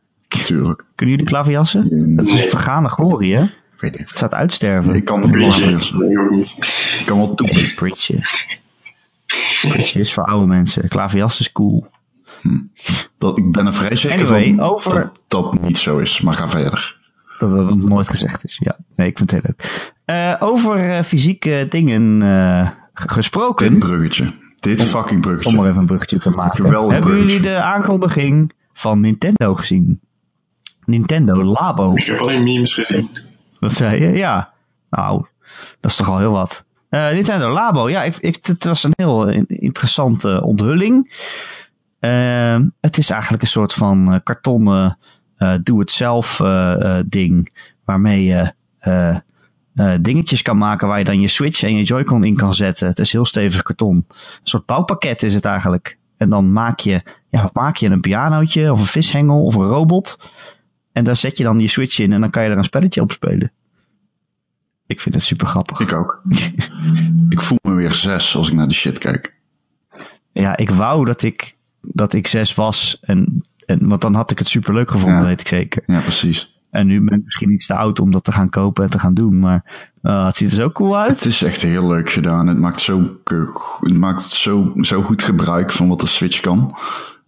Kunnen 0.45 1.15
jullie 1.15 1.23
klaverjassen? 1.25 2.15
Dat 2.15 2.25
is 2.25 2.31
een 2.31 2.37
Nee. 2.37 2.47
vergane 2.49 2.89
glorie, 2.89 3.35
hè? 3.35 3.45
Weet 3.79 3.93
ik. 3.93 3.99
Het 3.99 4.17
staat 4.17 4.33
uitsterven. 4.33 4.95
Ik 4.95 5.05
kan 5.05 5.37
lachen. 5.39 5.67
nee, 5.99 6.19
ook 6.19 6.29
niet. 6.31 6.55
Ik 6.99 7.05
kan 7.05 7.17
wel 7.17 7.35
toe. 7.35 7.71
Bridge. 7.75 8.19
Bridge 9.69 9.99
is 9.99 10.13
voor 10.13 10.23
oude 10.25 10.47
mensen. 10.47 10.87
Klaverjas 10.87 11.39
is 11.39 11.51
cool. 11.51 11.87
Dat, 13.17 13.37
ik 13.37 13.51
ben 13.51 13.65
er 13.67 13.73
vrij 13.73 13.95
zeker 13.95 14.19
Anyway, 14.19 14.53
van 14.55 14.59
over- 14.65 14.93
dat 14.93 15.19
dat 15.27 15.61
niet 15.61 15.77
zo 15.77 15.97
is. 15.97 16.21
Maar 16.21 16.33
ga 16.33 16.49
verder. 16.49 16.97
Dat 17.39 17.51
dat 17.51 17.69
nog 17.69 17.89
nooit 17.89 18.09
gezegd 18.09 18.43
is. 18.43 18.59
Ja, 18.63 18.77
nee, 18.95 19.07
ik 19.07 19.17
vind 19.17 19.31
het 19.31 19.41
heel 19.43 19.53
leuk. 19.57 19.91
Eh, 20.05 20.35
over 20.47 20.89
eh, 20.89 21.03
fysieke 21.03 21.65
dingen 21.69 22.21
eh, 22.21 22.69
gesproken. 22.93 23.69
Dit 23.69 23.79
bruggetje. 23.79 24.31
Dit 24.59 24.83
fucking 24.83 25.21
bruggetje. 25.21 25.49
Om 25.49 25.59
er 25.63 25.69
even 25.69 25.79
een 25.79 25.85
bruggetje 25.85 26.19
te 26.19 26.29
maken. 26.29 26.65
Geweldig 26.65 26.91
Hebben 26.91 27.09
bruggetje. 27.11 27.37
jullie 27.37 27.51
de 27.51 27.61
aankondiging 27.61 28.51
van 28.73 28.99
Nintendo 28.99 29.55
gezien? 29.55 29.99
Nintendo 30.85 31.43
Labo. 31.43 31.95
Ik 31.95 32.05
heb 32.05 32.19
alleen 32.19 32.43
memes 32.43 32.73
gezien. 32.73 33.09
Wat 33.59 33.73
zei 33.73 34.01
je? 34.01 34.09
Ja. 34.17 34.53
Nou, 34.89 35.25
dat 35.79 35.91
is 35.91 35.97
toch 35.97 36.09
al 36.09 36.17
heel 36.19 36.31
wat. 36.31 36.65
Eh, 36.89 37.11
Nintendo 37.11 37.49
Labo, 37.49 37.89
ja, 37.89 38.03
ik, 38.03 38.15
ik, 38.17 38.39
het 38.45 38.63
was 38.65 38.83
een 38.83 38.93
heel 38.95 39.27
in- 39.27 39.45
interessante 39.47 40.41
onthulling. 40.43 41.11
Eh, 41.99 42.59
het 42.81 42.97
is 42.97 43.09
eigenlijk 43.09 43.41
een 43.41 43.47
soort 43.47 43.73
van 43.73 44.13
eh, 44.13 44.19
kartonnen 44.23 44.97
eh, 45.37 45.53
doe-het-zelf 45.63 46.39
eh, 46.39 46.97
eh, 46.97 47.05
ding. 47.09 47.55
Waarmee 47.85 48.23
je 48.23 48.53
dingetjes 50.01 50.41
kan 50.41 50.57
maken 50.57 50.87
waar 50.87 50.97
je 50.97 51.03
dan 51.03 51.19
je 51.21 51.27
Switch 51.27 51.63
en 51.63 51.75
je 51.77 51.83
Joy-Con 51.83 52.23
in 52.23 52.35
kan 52.35 52.53
zetten. 52.53 52.87
Het 52.87 52.99
is 52.99 53.11
heel 53.11 53.25
stevig 53.25 53.61
karton. 53.61 53.95
Een 53.95 54.15
soort 54.43 54.65
bouwpakket 54.65 55.23
is 55.23 55.33
het 55.33 55.45
eigenlijk. 55.45 55.97
En 56.17 56.29
dan 56.29 56.51
maak 56.53 56.79
je, 56.79 57.01
ja, 57.29 57.41
wat 57.41 57.53
maak 57.53 57.75
je? 57.75 57.89
Een 57.89 58.01
pianootje 58.01 58.71
of 58.71 58.79
een 58.79 58.85
vishengel 58.85 59.43
of 59.45 59.55
een 59.55 59.67
robot. 59.67 60.31
En 60.93 61.03
daar 61.03 61.15
zet 61.15 61.38
je 61.38 61.43
dan 61.43 61.59
je 61.59 61.67
Switch 61.67 62.00
in 62.00 62.13
en 62.13 62.21
dan 62.21 62.29
kan 62.29 62.43
je 62.43 62.50
er 62.50 62.57
een 62.57 62.63
spelletje 62.63 63.01
op 63.01 63.12
spelen. 63.12 63.51
Ik 64.88 65.01
vind 65.01 65.15
het 65.15 65.23
super 65.23 65.47
grappig. 65.47 65.79
Ik 65.79 65.93
ook. 65.93 66.21
ik 67.29 67.41
voel 67.41 67.58
me 67.62 67.73
weer 67.73 67.91
zes 67.91 68.36
als 68.36 68.47
ik 68.47 68.53
naar 68.53 68.67
die 68.67 68.77
shit 68.77 68.97
kijk. 68.97 69.36
Ja, 70.32 70.58
ik 70.58 70.69
wou 70.69 71.06
dat 71.06 71.21
ik, 71.21 71.56
dat 71.82 72.13
ik 72.13 72.27
zes 72.27 72.56
was. 72.56 72.97
En, 73.01 73.41
en, 73.65 73.88
want 73.88 74.01
dan 74.01 74.15
had 74.15 74.32
ik 74.32 74.39
het 74.39 74.47
super 74.47 74.73
leuk 74.73 74.91
gevonden, 74.91 75.19
Ja. 75.19 75.25
weet 75.25 75.39
ik 75.39 75.47
zeker. 75.47 75.84
Ja, 75.86 75.99
precies. 75.99 76.51
En 76.69 76.88
nu 76.88 77.01
ben 77.01 77.17
ik 77.17 77.23
misschien 77.23 77.51
iets 77.51 77.65
te 77.65 77.75
oud 77.75 77.99
om 77.99 78.12
dat 78.12 78.23
te 78.23 78.32
gaan 78.32 78.49
kopen 78.49 78.84
en 78.84 78.89
te 78.89 78.99
gaan 78.99 79.13
doen. 79.13 79.39
Maar 79.39 79.89
eh, 80.01 80.25
het 80.25 80.36
ziet 80.36 80.49
er 80.49 80.56
zo 80.56 80.71
cool 80.71 80.97
Het 80.97 81.10
uit. 81.10 81.25
is 81.25 81.41
echt 81.43 81.62
heel 81.62 81.88
leuk 81.88 82.10
gedaan. 82.12 82.47
Het 82.47 82.60
maakt 82.60 82.79
zo, 82.82 83.17
het 83.79 83.97
maakt 83.97 84.23
zo, 84.29 84.73
zo 84.82 85.01
goed 85.01 85.23
gebruik 85.23 85.71
van 85.71 85.88
wat 85.88 85.99
de 85.99 86.08
Switch 86.08 86.39
kan. 86.39 86.77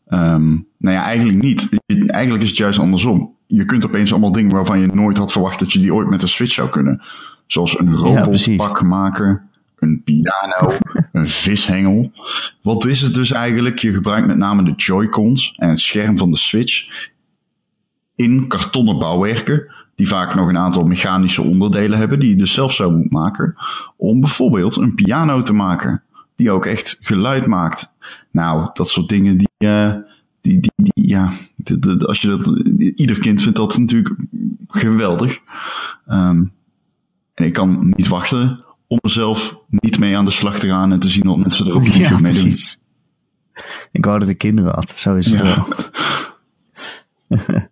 Ehm, 0.07 0.49
nou 0.77 0.95
ja, 0.95 1.03
eigenlijk 1.03 1.41
niet. 1.41 1.69
Eigenlijk 2.07 2.43
is 2.43 2.49
het 2.49 2.57
juist 2.57 2.79
andersom. 2.79 3.34
Je 3.47 3.65
kunt 3.65 3.85
opeens 3.85 4.11
allemaal 4.11 4.31
dingen 4.31 4.55
waarvan 4.55 4.79
je 4.79 4.87
nooit 4.87 5.17
had 5.17 5.31
verwacht 5.31 5.59
dat 5.59 5.73
je 5.73 5.79
die 5.79 5.93
ooit 5.93 6.09
met 6.09 6.21
de 6.21 6.27
Switch 6.27 6.53
zou 6.53 6.69
kunnen. 6.69 7.01
Zoals 7.47 7.79
een 7.79 7.95
robotpak 7.95 8.81
maken, 8.81 9.49
een 9.79 10.01
piano, 10.03 10.71
een 11.11 11.29
vishengel. 11.29 12.11
Wat 12.61 12.85
is 12.85 13.01
het 13.01 13.13
dus 13.13 13.31
eigenlijk? 13.31 13.79
Je 13.79 13.93
gebruikt 13.93 14.27
met 14.27 14.37
name 14.37 14.63
de 14.63 14.73
Joy-Cons 14.75 15.53
en 15.57 15.69
het 15.69 15.79
scherm 15.79 16.17
van 16.17 16.31
de 16.31 16.37
Switch 16.37 16.87
in 18.15 18.47
kartonnen 18.47 18.99
bouwwerken, 18.99 19.73
die 19.95 20.07
vaak 20.07 20.35
nog 20.35 20.49
een 20.49 20.57
aantal 20.57 20.83
mechanische 20.83 21.41
onderdelen 21.41 21.97
hebben, 21.97 22.19
die 22.19 22.29
je 22.29 22.35
dus 22.35 22.53
zelf 22.53 22.73
zou 22.73 22.91
moeten 22.91 23.19
maken, 23.19 23.55
om 23.97 24.19
bijvoorbeeld 24.19 24.75
een 24.75 24.95
piano 24.95 25.41
te 25.41 25.53
maken, 25.53 26.03
die 26.35 26.51
ook 26.51 26.65
echt 26.65 26.97
geluid 27.01 27.45
maakt. 27.45 27.91
Nou, 28.31 28.69
dat 28.73 28.89
soort 28.89 29.09
dingen 29.09 29.37
die, 29.37 29.49
eh, 29.57 29.93
die, 30.45 30.59
die, 30.59 30.71
die 30.75 31.07
ja, 31.07 31.31
de- 31.55 31.79
de- 31.79 31.97
de- 31.97 32.05
als 32.07 32.21
je 32.21 32.27
dat, 32.27 32.47
ieder 32.95 33.19
kind 33.19 33.41
vindt 33.41 33.57
dat 33.57 33.77
natuurlijk 33.77 34.15
geweldig. 34.67 35.39
Ehm, 36.07 36.43
en 37.33 37.45
ik 37.45 37.53
kan 37.53 37.93
niet 37.95 38.07
wachten 38.07 38.63
om 38.87 38.97
er 39.01 39.09
zelf 39.09 39.57
niet 39.69 39.99
mee 39.99 40.17
aan 40.17 40.25
de 40.25 40.31
slag 40.31 40.59
te 40.59 40.67
gaan 40.67 40.91
en 40.91 40.99
te 40.99 41.09
zien 41.09 41.23
wat 41.27 41.37
mensen 41.37 41.65
er 41.67 41.75
op 41.75 41.81
YouTube 41.83 42.03
Ja, 42.15 42.19
mee 42.19 42.33
doen. 42.33 42.55
Ik 43.91 44.05
wou 44.05 44.19
dat 44.19 44.29
ik 44.29 44.37
kinderen 44.37 44.73
had. 44.73 44.89
Zo 44.89 45.15
is 45.15 45.31
het 45.31 45.39
Ja. 45.39 45.65
wel. 47.27 47.37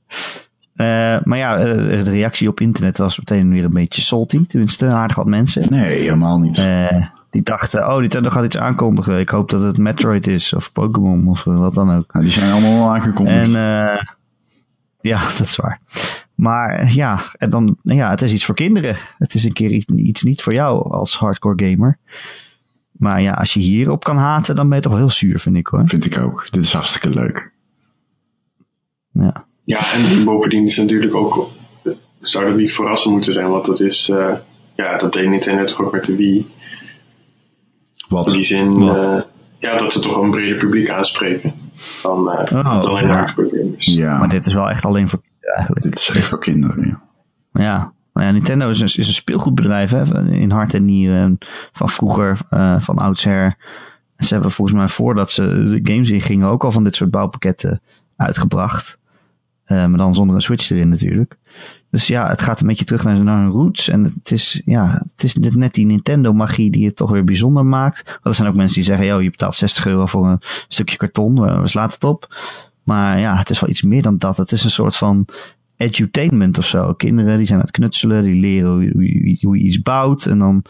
Eh, 0.73 1.17
maar 1.23 1.37
ja, 1.37 1.57
eh, 1.57 2.03
de 2.03 2.11
reactie 2.11 2.47
op 2.47 2.59
internet 2.59 2.97
was 2.97 3.17
meteen 3.19 3.49
weer 3.49 3.63
een 3.63 3.73
beetje 3.73 4.01
salty. 4.01 4.45
Tenminste, 4.45 4.85
aardig 4.87 5.15
wat 5.15 5.25
mensen. 5.25 5.65
Nee, 5.69 5.99
helemaal 6.01 6.39
niet. 6.39 6.57
Eh, 6.57 7.05
die 7.33 7.43
dachten, 7.43 7.87
oh, 7.87 7.99
Nintendo 7.99 8.29
gaat 8.29 8.45
iets 8.45 8.57
aankondigen. 8.57 9.19
Ik 9.19 9.29
hoop 9.29 9.49
dat 9.49 9.61
het 9.61 9.77
Metroid 9.77 10.27
is, 10.27 10.53
of 10.53 10.71
Pokémon, 10.71 11.27
of 11.27 11.47
eh, 11.47 11.59
wat 11.59 11.73
dan 11.73 11.95
ook. 11.95 12.13
Nou, 12.13 12.25
die 12.25 12.33
zijn 12.33 12.51
allemaal 12.51 12.81
al 12.83 12.95
aangekondigd. 12.95 13.37
En 13.37 13.55
eh, 13.55 14.01
ja, 15.01 15.21
dat 15.37 15.47
is 15.47 15.55
waar. 15.55 15.79
Maar 16.35 16.93
ja, 16.93 17.23
en 17.37 17.49
dan, 17.49 17.77
ja, 17.83 18.09
het 18.09 18.21
is 18.21 18.33
iets 18.33 18.45
voor 18.45 18.55
kinderen. 18.55 18.95
Het 19.17 19.33
is 19.33 19.43
een 19.43 19.53
keer 19.53 19.71
iets, 19.71 19.85
iets 19.85 20.23
niet 20.23 20.41
voor 20.41 20.53
jou 20.53 20.91
als 20.91 21.17
hardcore 21.17 21.69
gamer. 21.69 21.97
Maar 22.91 23.21
ja, 23.21 23.33
als 23.33 23.53
je 23.53 23.59
hierop 23.59 24.03
kan 24.03 24.17
haten, 24.17 24.55
dan 24.55 24.67
ben 24.67 24.77
je 24.77 24.83
toch 24.83 24.91
wel 24.91 25.01
heel 25.01 25.09
zuur, 25.09 25.39
vind 25.39 25.55
ik 25.55 25.67
hoor. 25.67 25.87
Vind 25.87 26.05
ik 26.05 26.17
ook. 26.17 26.47
Dit 26.51 26.63
is 26.63 26.73
hartstikke 26.73 27.09
leuk. 27.09 27.51
Ja, 29.11 29.45
Ja, 29.63 29.79
en 29.93 30.23
bovendien 30.23 30.65
is 30.65 30.77
het 30.77 30.85
natuurlijk 30.85 31.15
ook, 31.15 31.49
zou 32.21 32.45
dat 32.45 32.55
niet 32.55 32.73
verrassend 32.73 33.13
moeten 33.13 33.33
zijn, 33.33 33.49
want 33.49 33.65
dat 33.65 33.79
is, 33.79 34.09
eh, 34.09 34.33
ja, 34.75 34.97
dat 34.97 35.13
deed 35.13 35.29
Nintendo 35.29 35.65
toch 35.65 35.81
ook 35.81 35.91
met 35.91 36.05
de 36.05 36.15
Wii. 36.15 36.51
Wat? 38.13 38.27
In 38.27 38.33
die 38.33 38.43
zin, 38.43 38.79
Wat? 38.79 38.97
eh, 38.97 39.21
ja, 39.59 39.77
dat 39.77 39.93
ze 39.93 39.99
toch 39.99 40.17
een 40.17 40.31
breder 40.31 40.57
publiek 40.57 40.89
aanspreken 40.89 41.53
dan, 42.03 42.31
eh 42.31 42.57
Oh, 42.57 42.63
dan 42.63 42.81
alleen 42.85 43.07
ja. 43.07 43.13
hardcore 43.13 43.49
gamers. 43.49 43.85
Ja, 43.85 44.17
maar 44.17 44.29
dit 44.29 44.45
is 44.45 44.53
wel 44.53 44.69
echt 44.69 44.85
alleen 44.85 45.07
voor 45.09 45.19
kinderen 45.21 45.55
eigenlijk. 45.55 45.85
dit 45.85 45.99
is 45.99 46.09
echt 46.09 46.23
voor 46.23 46.39
kinderen. 46.39 46.85
Ja. 46.87 47.01
Ja, 47.63 47.93
nou 48.13 48.27
ja, 48.27 48.31
Nintendo 48.33 48.69
is 48.69 48.79
een, 48.79 48.85
is 48.85 48.97
een 48.97 49.13
speelgoedbedrijf 49.13 49.91
hè, 49.91 50.31
in 50.31 50.51
hart 50.51 50.73
en 50.73 50.85
nieren. 50.85 51.37
Van 51.71 51.89
vroeger, 51.89 52.39
eh, 52.49 52.79
van 52.79 52.97
oudsher. 52.97 53.55
Ze 54.17 54.33
hebben 54.33 54.51
volgens 54.51 54.77
mij 54.77 54.87
voordat 54.87 55.31
ze 55.31 55.41
de 55.81 55.91
games 55.91 56.09
ingingen 56.09 56.47
ook 56.47 56.63
al 56.63 56.71
van 56.71 56.83
dit 56.83 56.95
soort 56.95 57.11
bouwpakketten 57.11 57.81
uitgebracht. 58.17 58.97
Eh, 59.63 59.85
maar 59.85 59.97
dan 59.97 60.15
zonder 60.15 60.35
een 60.35 60.41
Switch 60.41 60.69
erin 60.69 60.89
natuurlijk. 60.89 61.37
Dus 61.93 62.07
ja, 62.07 62.27
het 62.29 62.41
gaat 62.41 62.61
een 62.61 62.67
beetje 62.67 62.85
terug 62.85 63.03
naar, 63.03 63.23
naar 63.23 63.41
hun 63.41 63.51
roots. 63.51 63.89
En 63.89 64.03
het 64.03 64.31
is, 64.31 64.61
ja, 64.65 65.03
het 65.11 65.23
is 65.23 65.35
net- 65.35 65.73
die 65.73 65.85
Nintendo-magie 65.85 66.71
die 66.71 66.85
het 66.85 66.95
toch 66.95 67.11
weer 67.11 67.23
bijzonder 67.23 67.65
maakt. 67.65 68.03
Want 68.05 68.19
er 68.23 68.35
zijn 68.35 68.47
ook 68.47 68.55
mensen 68.55 68.75
die 68.75 68.83
zeggen, 68.83 69.05
joh, 69.05 69.21
je 69.21 69.29
betaalt 69.29 69.55
60 69.55 69.85
euro 69.85 70.05
voor 70.05 70.27
een 70.27 70.41
stukje 70.67 70.97
karton. 70.97 71.47
eh, 71.47 71.61
We 71.61 71.67
slaat 71.67 71.93
het 71.93 72.03
op. 72.03 72.35
Maar 72.83 73.19
ja, 73.19 73.35
het 73.35 73.49
is 73.49 73.59
wel 73.59 73.69
iets 73.69 73.81
meer 73.81 74.01
dan 74.01 74.17
dat. 74.17 74.37
Het 74.37 74.51
is 74.51 74.63
een 74.63 74.71
soort 74.71 74.95
van 74.95 75.25
edutainment 75.77 76.57
of 76.57 76.65
zo. 76.65 76.93
Kinderen 76.93 77.37
die 77.37 77.45
zijn 77.45 77.59
aan 77.59 77.65
het 77.65 77.73
knutselen, 77.75 78.23
die 78.23 78.39
leren 78.39 78.71
hoe, 78.71 78.89
hoe, 78.93 79.03
je- 79.29 79.37
hoe 79.41 79.57
je 79.57 79.63
iets 79.63 79.81
bouwt 79.81 80.25
en 80.25 80.39
dan 80.39 80.63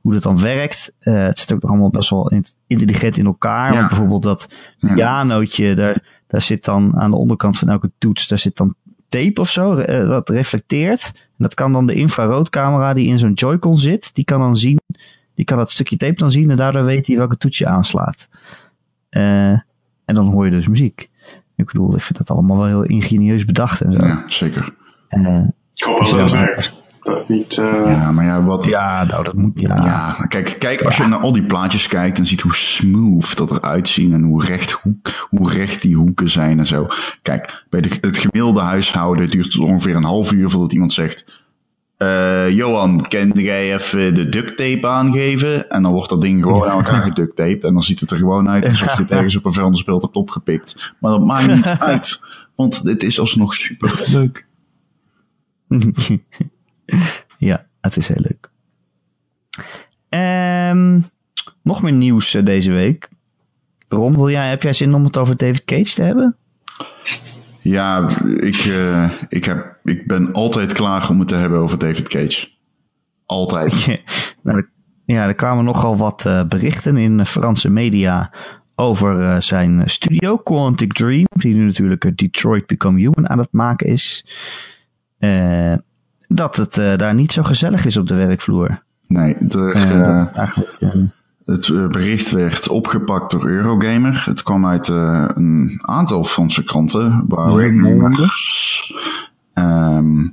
hoe 0.00 0.12
dat 0.12 0.22
dan 0.22 0.40
werkt. 0.40 0.92
Eh, 0.98 1.14
het 1.24 1.38
zit 1.38 1.52
ook 1.52 1.62
nog 1.62 1.70
allemaal 1.70 1.90
best 1.90 2.10
wel 2.10 2.28
in- 2.30 2.44
intelligent 2.66 3.16
in 3.16 3.26
elkaar. 3.26 3.68
Ja. 3.72 3.76
Want 3.76 3.88
bijvoorbeeld 3.88 4.22
dat 4.22 4.48
pianootje, 4.94 5.74
daar, 5.74 6.22
daar 6.26 6.40
zit 6.40 6.64
dan 6.64 6.96
aan 6.96 7.10
de 7.10 7.16
onderkant 7.16 7.58
van 7.58 7.68
elke 7.68 7.90
toets, 7.98 8.28
daar 8.28 8.38
zit 8.38 8.56
dan 8.56 8.74
tape 9.10 9.40
of 9.40 9.50
zo, 9.50 9.76
eh, 9.76 10.08
dat 10.08 10.28
reflecteert. 10.28 11.12
En 11.14 11.20
dat 11.36 11.54
kan 11.54 11.72
dan 11.72 11.86
de 11.86 11.94
infraroodcamera 11.94 12.94
die 12.94 13.06
in 13.08 13.18
zo'n 13.18 13.32
Joy-Con 13.32 13.78
zit, 13.78 14.10
die 14.14 14.24
kan 14.24 14.40
dan 14.40 14.56
zien, 14.56 14.80
die 15.34 15.44
kan 15.44 15.58
dat 15.58 15.70
stukje 15.70 15.96
tape 15.96 16.14
dan 16.14 16.30
zien 16.30 16.50
en 16.50 16.56
daardoor 16.56 16.84
weet 16.84 17.06
hij 17.06 17.16
welke 17.16 17.36
toets 17.36 17.58
je 17.58 17.66
aanslaat. 17.66 18.28
Eh, 19.08 19.50
en 20.04 20.14
dan 20.14 20.26
hoor 20.26 20.44
je 20.44 20.50
dus 20.50 20.68
muziek. 20.68 21.08
Ik 21.56 21.66
bedoel, 21.66 21.96
ik 21.96 22.02
vind 22.02 22.18
dat 22.18 22.30
allemaal 22.30 22.56
wel 22.56 22.66
heel 22.66 22.82
ingenieus 22.82 23.44
bedacht 23.44 23.80
en 23.80 23.92
zo. 23.92 24.06
ja, 24.06 24.24
zeker. 24.26 24.74
Eh, 25.08 25.42
Ik 25.74 25.84
hoop 25.84 25.98
dat 25.98 26.10
het 26.16 26.32
werkt. 26.32 26.74
Dat 27.02 27.18
het 27.18 27.28
niet... 27.28 27.58
eh, 27.58 27.82
Ja, 27.86 28.10
maar 28.12 28.24
ja, 28.24 28.42
wat... 28.44 28.64
Ja, 28.64 29.04
nou, 29.04 29.24
dat 29.24 29.34
moet. 29.34 29.60
Ja. 29.60 29.76
Ja, 29.84 30.26
kijk, 30.28 30.56
kijk 30.58 30.82
als 30.82 30.96
je 30.96 31.06
naar 31.06 31.18
al 31.18 31.32
die 31.32 31.42
plaatjes 31.46 31.88
kijkt 31.88 32.18
en 32.18 32.26
ziet 32.26 32.40
hoe 32.40 32.54
smooth 32.54 33.36
dat 33.36 33.50
eruit 33.50 33.88
zien 33.88 34.12
en 34.12 34.22
hoe 34.22 34.44
recht, 34.44 34.70
hoe, 34.70 34.96
hoe 35.28 35.50
recht 35.50 35.82
die 35.82 35.96
hoeken 35.96 36.28
zijn 36.30 36.58
en 36.58 36.66
zo. 36.66 36.86
Kijk, 37.22 37.64
bij 37.70 37.80
de, 37.80 37.98
het 38.00 38.18
gemiddelde 38.18 38.60
huishouden 38.60 39.30
duurt 39.30 39.52
het 39.52 39.58
ongeveer 39.62 39.94
een 39.96 40.04
half 40.04 40.32
uur 40.32 40.50
voordat 40.50 40.72
iemand 40.72 40.92
zegt, 40.92 41.24
eh 41.96 42.48
Johan, 42.50 43.00
kan 43.08 43.28
jij 43.30 43.74
even 43.74 44.14
de 44.14 44.28
duct 44.28 44.56
tape 44.56 44.86
aangeven? 44.88 45.70
En 45.70 45.82
dan 45.82 45.92
wordt 45.92 46.08
dat 46.08 46.20
ding 46.20 46.42
gewoon 46.42 46.68
aan 46.68 46.76
elkaar 46.76 47.02
geduct 47.02 47.36
tape 47.36 47.66
en 47.66 47.72
dan 47.72 47.82
ziet 47.82 48.00
het 48.00 48.10
er 48.10 48.18
gewoon 48.18 48.48
uit 48.48 48.66
alsof 48.66 48.96
je 48.96 49.02
het 49.02 49.10
ergens 49.10 49.36
op 49.36 49.44
een 49.44 49.52
vuilnisbelt 49.52 50.02
hebt 50.02 50.14
opgepikt. 50.16 50.94
Maar 50.98 51.10
dat 51.10 51.24
maakt 51.24 51.54
niet 51.54 51.66
uit, 51.90 52.20
want 52.54 52.84
dit 52.84 53.02
is 53.02 53.20
alsnog 53.20 53.54
super 53.54 54.04
leuk. 54.06 54.46
ja, 57.38 57.66
het 57.80 57.96
is 57.96 58.08
heel 58.08 58.20
leuk. 58.28 58.50
Ehm, 60.08 61.00
nog 61.62 61.82
meer 61.82 61.92
nieuws 61.92 62.34
eh, 62.34 62.44
deze 62.44 62.72
week. 62.72 63.08
Ron, 63.88 64.14
wil 64.16 64.30
jij, 64.30 64.48
heb 64.48 64.62
jij 64.62 64.72
zin 64.72 64.94
om 64.94 65.04
het 65.04 65.16
over 65.18 65.36
David 65.36 65.64
Cage 65.64 65.94
te 65.94 66.02
hebben? 66.02 66.36
Ja, 67.60 68.08
ik, 68.40 68.56
eh, 68.56 69.10
ik, 69.28 69.44
heb, 69.44 69.76
ik 69.84 70.06
ben 70.06 70.32
altijd 70.32 70.72
klaar 70.72 71.08
om 71.08 71.18
het 71.18 71.28
te 71.28 71.34
hebben 71.34 71.58
over 71.58 71.78
David 71.78 72.08
Cage. 72.08 72.48
Altijd. 73.26 73.86
nou, 74.42 74.58
er- 74.58 74.70
ja, 75.04 75.26
er 75.26 75.34
kwamen 75.34 75.64
nogal 75.64 75.96
wat 75.96 76.26
eh, 76.26 76.44
berichten 76.44 76.96
in 76.96 77.26
Franse 77.26 77.70
media 77.70 78.30
over 78.74 79.42
zijn 79.42 79.82
studio 79.84 80.36
Quantic 80.36 80.92
Dream, 80.92 81.26
die 81.28 81.54
nu 81.54 81.64
natuurlijk 81.64 82.18
Detroit 82.18 82.66
Become 82.66 82.98
Human 82.98 83.28
aan 83.28 83.38
het 83.38 83.52
maken 83.52 83.86
is. 83.86 84.24
Dat 86.32 86.56
het 86.56 86.78
eh, 86.78 86.96
daar 86.96 87.14
niet 87.14 87.32
zo 87.32 87.42
gezellig 87.42 87.84
is 87.84 87.96
op 87.96 88.06
de 88.08 88.14
werkvloer. 88.14 88.82
Nee, 89.06 89.34
er, 89.34 89.72
Eh, 89.72 90.00
eh, 90.00 90.36
eigenlijk, 90.36 90.78
het 91.46 91.90
bericht 91.92 92.30
werd 92.30 92.68
opgepakt 92.68 93.30
door 93.30 93.46
Eurogamer. 93.48 94.22
Het 94.26 94.42
kwam 94.42 94.66
uit 94.66 94.88
een 94.88 95.78
aantal 95.82 96.24
Franse 96.24 96.64
kranten. 96.64 97.24
Waar 97.28 97.72
Monde. 97.72 98.28
ehm, 99.52 100.28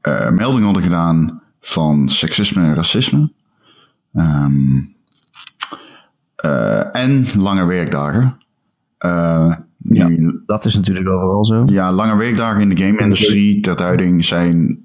eh, 0.00 0.30
melding 0.30 0.64
hadden 0.64 0.82
gedaan 0.82 1.40
van 1.60 2.08
seksisme 2.08 2.62
en 2.62 2.74
racisme. 2.74 3.30
Ehm, 4.14 4.80
eh, 6.36 6.96
en 6.96 7.26
lange 7.36 7.64
werkdagen. 7.64 8.36
Eh, 9.90 9.96
Ja. 9.96 10.32
dat 10.46 10.64
is 10.64 10.74
natuurlijk 10.74 11.08
overal 11.08 11.44
zo. 11.44 11.62
Ja, 11.66 11.92
lange 11.92 12.16
werkdagen 12.16 12.60
in 12.60 12.68
de 12.68 12.76
game-industrie 12.76 13.60
ter 13.60 13.76
duiding 13.76 14.24
zijn 14.24 14.78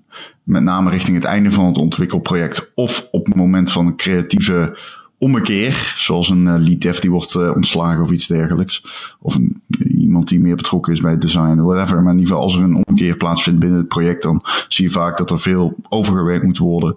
met 0.44 0.64
name 0.64 0.90
richting 0.90 1.16
het 1.16 1.26
einde 1.26 1.52
van 1.52 1.66
het 1.66 1.78
ontwikkelproject 1.78 2.72
of 2.76 3.08
op 3.12 3.26
het 3.26 3.36
moment 3.36 3.72
van 3.72 3.86
een 3.88 3.96
creatieve 3.96 4.78
ommekeer, 5.18 5.94
zoals 5.98 6.30
een 6.30 6.48
eh, 6.48 6.56
lead 6.58 6.82
dev 6.82 7.00
die 7.00 7.12
wordt 7.12 7.36
eh, 7.36 7.52
ontslagen 7.56 8.04
of 8.04 8.12
iets 8.12 8.28
dergelijks. 8.28 8.86
Of 9.20 9.36
een, 9.36 9.62
iemand 9.98 10.28
die 10.28 10.40
meer 10.40 10.56
betrokken 10.56 10.94
is 10.94 11.02
bij 11.02 11.12
het 11.12 11.22
design, 11.22 11.62
whatever. 11.62 12.02
Maar 12.02 12.14
in 12.14 12.20
ieder 12.20 12.28
geval, 12.28 12.44
als 12.44 12.56
er 12.56 12.64
een 12.64 12.84
ommekeer 12.86 13.18
plaatsvindt 13.18 13.60
binnen 13.60 13.78
het 13.80 13.88
project, 13.88 14.24
dan 14.24 14.44
zie 14.68 14.86
je 14.86 14.92
vaak 14.92 15.18
dat 15.18 15.32
er 15.32 15.40
veel 15.40 15.76
overgewerkt 15.90 16.46
moet 16.46 16.58
worden 16.58 16.96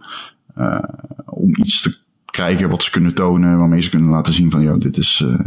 eh, 0.54 0.78
om 1.24 1.56
iets 1.56 1.82
te 1.82 1.96
krijgen 2.24 2.70
wat 2.70 2.82
ze 2.82 2.90
kunnen 2.90 3.14
tonen, 3.14 3.58
waarmee 3.58 3.80
ze 3.80 3.90
kunnen 3.90 4.08
laten 4.10 4.32
zien 4.32 4.50
van, 4.50 4.62
joh, 4.62 4.80
dit 4.80 4.96
is, 4.96 5.22
eh, 5.26 5.38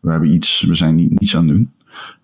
we 0.00 0.10
hebben 0.10 0.32
iets, 0.34 0.60
we 0.60 0.74
zijn 0.74 0.94
niet, 0.94 1.10
niets 1.10 1.36
aan 1.36 1.48
het 1.48 1.56
doen. 1.56 1.70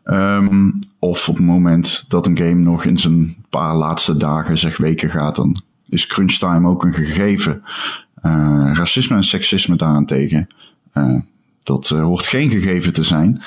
Ehm, 0.05 0.71
of 0.99 1.29
op 1.29 1.37
het 1.37 1.47
moment 1.47 2.05
dat 2.09 2.27
een 2.27 2.39
game 2.39 2.55
nog 2.55 2.85
in 2.85 2.99
zijn 2.99 3.37
paar 3.51 3.75
laatste 3.75 4.17
dagen, 4.17 4.59
zeg 4.59 4.77
weken 4.77 5.11
gaat, 5.11 5.37
dan 5.37 5.63
is 5.89 6.07
crunch 6.07 6.33
time 6.33 6.69
ook 6.69 6.85
een 6.85 6.93
gegeven. 6.93 7.63
Eh, 8.15 8.71
racisme 8.75 9.17
en 9.17 9.25
seksisme 9.25 9.77
daarentegen, 9.77 10.49
eh, 10.93 11.21
dat 11.63 11.91
eh, 11.91 12.03
hoort 12.03 12.27
geen 12.27 12.51
gegeven 12.51 12.93
te 12.93 13.03
zijn. 13.03 13.43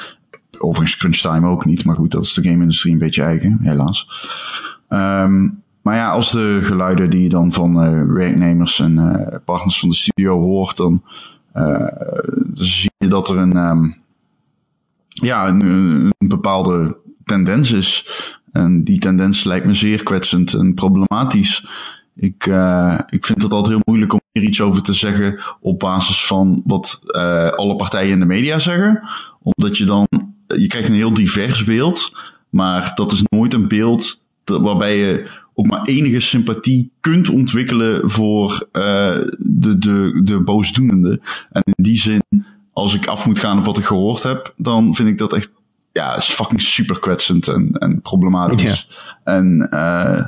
Overigens 0.57 0.97
crunch 0.97 1.17
time 1.17 1.47
ook 1.47 1.65
niet, 1.65 1.85
maar 1.85 1.95
goed, 1.95 2.11
dat 2.11 2.23
is 2.23 2.33
de 2.33 2.43
game-industrie 2.43 2.93
een 2.93 2.99
beetje 2.99 3.23
eigen, 3.23 3.57
helaas. 3.61 4.09
Ehm, 4.87 5.49
maar 5.81 5.95
ja, 5.95 6.09
als 6.09 6.31
de 6.31 6.59
geluiden 6.63 7.09
die 7.09 7.21
je 7.21 7.29
dan 7.29 7.53
van 7.53 7.75
werknemers 8.13 8.79
en 8.79 8.95
partners 9.45 9.79
van 9.79 9.89
de 9.89 9.95
studio 9.95 10.39
hoort, 10.39 10.77
dan 10.77 11.03
dan 11.53 12.65
zie 12.65 12.91
je 12.97 13.07
dat 13.07 13.29
er 13.29 13.37
een, 13.37 13.55
ehm, 13.57 13.89
ja, 15.21 15.47
een, 15.47 16.13
bepaalde 16.17 16.97
tendens 17.23 17.71
is. 17.71 18.07
En 18.51 18.83
die 18.83 18.99
tendens 18.99 19.43
lijkt 19.43 19.65
me 19.65 19.73
zeer 19.73 20.03
kwetsend 20.03 20.53
en 20.53 20.73
problematisch. 20.73 21.67
Ik, 22.15 22.47
eh, 22.47 22.99
ik 23.09 23.25
vind 23.25 23.41
het 23.41 23.51
altijd 23.51 23.73
heel 23.73 23.83
moeilijk 23.85 24.13
om 24.13 24.21
hier 24.31 24.43
iets 24.43 24.61
over 24.61 24.81
te 24.81 24.93
zeggen 24.93 25.39
op 25.59 25.79
basis 25.79 26.25
van 26.25 26.61
wat 26.65 26.99
eh, 27.05 27.49
alle 27.49 27.75
partijen 27.75 28.11
in 28.11 28.19
de 28.19 28.25
media 28.25 28.59
zeggen. 28.59 29.09
Omdat 29.41 29.77
je 29.77 29.85
dan, 29.85 30.07
je 30.47 30.67
krijgt 30.67 30.89
een 30.89 30.95
heel 30.95 31.13
divers 31.13 31.63
beeld, 31.63 32.17
maar 32.49 32.91
dat 32.95 33.11
is 33.11 33.23
nooit 33.29 33.53
een 33.53 33.67
beeld 33.67 34.25
waarbij 34.43 34.97
je 34.97 35.29
ook 35.53 35.67
maar 35.67 35.81
enige 35.81 36.19
sympathie 36.19 36.91
kunt 36.99 37.29
ontwikkelen 37.29 38.09
voor 38.09 38.67
eh, 38.71 39.15
de, 39.37 39.77
de, 39.77 40.21
de 40.23 40.39
boosdoenende. 40.39 41.19
En 41.49 41.61
in 41.65 41.83
die 41.83 41.99
zin, 41.99 42.23
als 42.77 42.93
ik 42.93 43.07
af 43.07 43.25
moet 43.25 43.39
gaan 43.39 43.57
op 43.59 43.65
wat 43.65 43.77
ik 43.77 43.85
gehoord 43.85 44.23
heb, 44.23 44.53
dan 44.57 44.95
vind 44.95 45.09
ik 45.09 45.17
dat 45.17 45.33
echt 45.33 45.49
ja, 45.91 46.15
is 46.15 46.25
fucking 46.25 46.61
super 46.61 46.99
kwetsend 46.99 47.47
en, 47.47 47.71
en 47.71 48.01
problematisch. 48.01 48.89
En 49.23 49.67
eh 49.71 50.25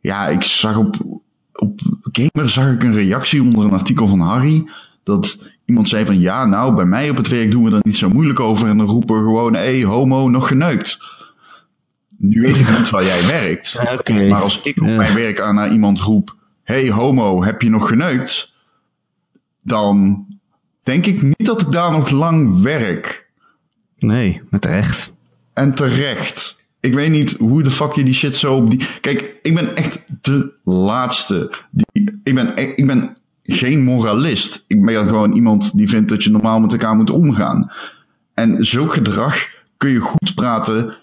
ja, 0.00 0.28
ik 0.28 0.42
zag 0.42 0.76
op, 0.76 0.96
op 1.52 1.80
Gamer 2.12 2.50
zag 2.50 2.72
ik 2.72 2.82
een 2.82 2.94
reactie 2.94 3.42
onder 3.42 3.64
een 3.64 3.72
artikel 3.72 4.08
van 4.08 4.20
Harry. 4.20 4.70
Dat 5.02 5.44
iemand 5.64 5.88
zei 5.88 6.04
van 6.06 6.20
ja, 6.20 6.46
nou, 6.46 6.74
bij 6.74 6.84
mij 6.84 7.10
op 7.10 7.16
het 7.16 7.28
werk 7.28 7.50
doen 7.50 7.64
we 7.64 7.76
er 7.76 7.80
niet 7.82 7.96
zo 7.96 8.08
moeilijk 8.08 8.40
over. 8.40 8.68
En 8.68 8.76
dan 8.76 8.86
roepen 8.86 9.14
we 9.16 9.20
gewoon, 9.22 9.54
hé, 9.54 9.60
hey, 9.60 9.82
homo, 9.82 10.28
nog 10.28 10.48
geneukt. 10.48 10.98
Nu 12.18 12.40
weet 12.40 12.56
ik 12.56 12.78
niet 12.78 12.90
waar 12.90 13.04
jij 13.04 13.26
werkt. 13.26 13.78
Maar 14.28 14.42
als 14.42 14.60
ik 14.62 14.80
op 14.80 14.88
Ja. 14.88 14.96
mijn 14.96 15.14
werk 15.14 15.40
aan 15.40 15.54
naar 15.54 15.72
iemand 15.72 16.00
roep: 16.00 16.36
Hey 16.62 16.90
homo, 16.90 17.44
heb 17.44 17.62
je 17.62 17.70
nog 17.70 17.88
geneukt? 17.88 18.52
Dan 19.62 20.26
denk 20.82 21.06
ik 21.06 21.22
niet 21.22 21.46
dat 21.46 21.60
ik 21.60 21.70
daar 21.70 21.90
nog 21.90 22.10
lang 22.10 22.62
werk. 22.62 23.30
Nee, 23.98 24.42
met 24.50 24.64
recht. 24.64 25.12
En 25.52 25.74
terecht. 25.74 26.56
Ik 26.80 26.94
weet 26.94 27.10
niet 27.10 27.36
hoe 27.38 27.62
de 27.62 27.70
fuck 27.70 27.92
je 27.92 28.04
die 28.04 28.14
shit 28.14 28.36
zo 28.36 28.54
op 28.54 28.70
die. 28.70 28.86
Kijk, 29.00 29.34
ik 29.42 29.54
ben 29.54 29.76
echt 29.76 30.02
de 30.20 30.52
laatste. 30.64 31.52
Die... 31.70 32.20
Ik, 32.22 32.34
ben, 32.34 32.52
e- 32.54 32.72
ik 32.76 32.86
ben 32.86 33.16
geen 33.42 33.82
moralist. 33.82 34.64
Ik 34.66 34.84
ben 34.84 35.06
gewoon 35.06 35.32
iemand 35.32 35.76
die 35.76 35.88
vindt 35.88 36.08
dat 36.08 36.24
je 36.24 36.30
normaal 36.30 36.60
met 36.60 36.72
elkaar 36.72 36.96
moet 36.96 37.10
omgaan. 37.10 37.72
En 38.34 38.64
zulk 38.64 38.92
gedrag 38.92 39.48
kun 39.76 39.90
je 39.90 39.98
goed 39.98 40.34
praten 40.34 40.96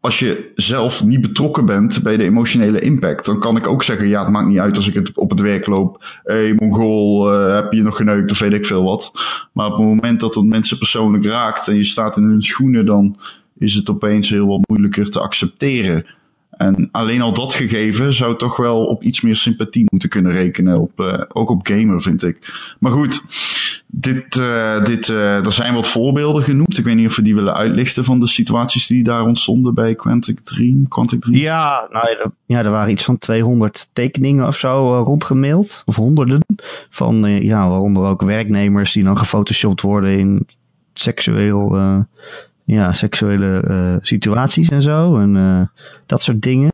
als 0.00 0.18
je 0.18 0.52
zelf 0.54 1.04
niet 1.04 1.20
betrokken 1.20 1.66
bent 1.66 2.02
bij 2.02 2.16
de 2.16 2.24
emotionele 2.24 2.80
impact, 2.80 3.24
dan 3.24 3.40
kan 3.40 3.56
ik 3.56 3.66
ook 3.66 3.82
zeggen, 3.82 4.08
ja, 4.08 4.20
het 4.20 4.30
maakt 4.30 4.48
niet 4.48 4.58
uit 4.58 4.76
als 4.76 4.88
ik 4.88 4.94
het 4.94 5.16
op 5.16 5.30
het 5.30 5.40
werk 5.40 5.66
loop. 5.66 6.20
Hé, 6.24 6.54
Mongool, 6.54 7.32
eh, 7.32 7.54
heb 7.54 7.72
je 7.72 7.82
nog 7.82 7.96
geneukt 7.96 8.30
of 8.30 8.38
weet 8.38 8.52
ik 8.52 8.66
veel 8.66 8.82
wat. 8.82 9.12
Maar 9.52 9.66
op 9.66 9.72
het 9.72 9.86
moment 9.86 10.20
dat 10.20 10.34
het 10.34 10.44
mensen 10.44 10.78
persoonlijk 10.78 11.24
raakt 11.24 11.68
en 11.68 11.76
je 11.76 11.84
staat 11.84 12.16
in 12.16 12.22
hun 12.22 12.42
schoenen, 12.42 12.86
dan 12.86 13.16
is 13.58 13.74
het 13.74 13.90
opeens 13.90 14.30
heel 14.30 14.46
wat 14.46 14.68
moeilijker 14.68 15.10
te 15.10 15.20
accepteren. 15.20 16.06
En 16.50 16.88
alleen 16.92 17.20
al 17.20 17.34
dat 17.34 17.54
gegeven 17.54 18.12
zou 18.12 18.38
toch 18.38 18.56
wel 18.56 18.84
op 18.84 19.02
iets 19.02 19.20
meer 19.20 19.36
sympathie 19.36 19.86
moeten 19.88 20.08
kunnen 20.08 20.32
rekenen. 20.32 20.80
Op, 20.80 21.00
uh, 21.00 21.20
ook 21.28 21.50
op 21.50 21.66
gamer, 21.66 22.02
vind 22.02 22.22
ik. 22.22 22.52
Maar 22.78 22.92
goed, 22.92 23.22
dit, 23.92 24.36
uh, 24.36 24.84
dit, 24.84 25.08
uh, 25.08 25.46
er 25.46 25.52
zijn 25.52 25.74
wat 25.74 25.86
voorbeelden 25.86 26.42
genoemd. 26.42 26.78
Ik 26.78 26.84
weet 26.84 26.96
niet 26.96 27.06
of 27.06 27.16
we 27.16 27.22
die 27.22 27.34
willen 27.34 27.54
uitlichten 27.54 28.04
van 28.04 28.20
de 28.20 28.26
situaties 28.26 28.86
die 28.86 29.02
daar 29.02 29.24
ontstonden 29.24 29.74
bij 29.74 29.94
Quantic 29.94 30.40
Dream. 30.40 30.88
Quantic 30.88 31.20
Dream. 31.20 31.38
Ja, 31.38 31.88
nou, 31.90 32.08
er, 32.08 32.30
ja, 32.46 32.58
er 32.58 32.70
waren 32.70 32.92
iets 32.92 33.04
van 33.04 33.18
200 33.18 33.90
tekeningen 33.92 34.46
of 34.46 34.56
zo 34.56 34.98
uh, 34.98 35.04
rondgemaild. 35.04 35.82
Of 35.86 35.96
honderden. 35.96 36.44
Van, 36.90 37.42
ja, 37.42 37.68
waaronder 37.68 38.02
ook 38.02 38.22
werknemers 38.22 38.92
die 38.92 39.04
dan 39.04 39.18
gefotoshopt 39.18 39.80
worden 39.80 40.18
in 40.18 40.46
seksueel, 40.92 41.76
ja, 42.64 42.92
seksuele 42.92 43.98
situaties 44.02 44.68
en 44.68 44.82
zo. 44.82 45.18
En 45.18 45.70
dat 46.06 46.22
soort 46.22 46.42
dingen. 46.42 46.70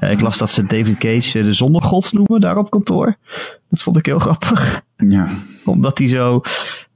Ik 0.00 0.20
las 0.20 0.38
dat 0.38 0.50
ze 0.50 0.66
David 0.66 0.98
Cage 0.98 1.42
de 1.42 1.52
zondergod 1.52 2.12
noemen 2.12 2.40
daar 2.40 2.56
op 2.56 2.70
kantoor. 2.70 3.16
Dat 3.70 3.82
vond 3.82 3.96
ik 3.96 4.06
heel 4.06 4.18
grappig. 4.18 4.82
Ja. 5.06 5.28
Omdat 5.64 5.98
hij 5.98 6.08
zo, 6.08 6.40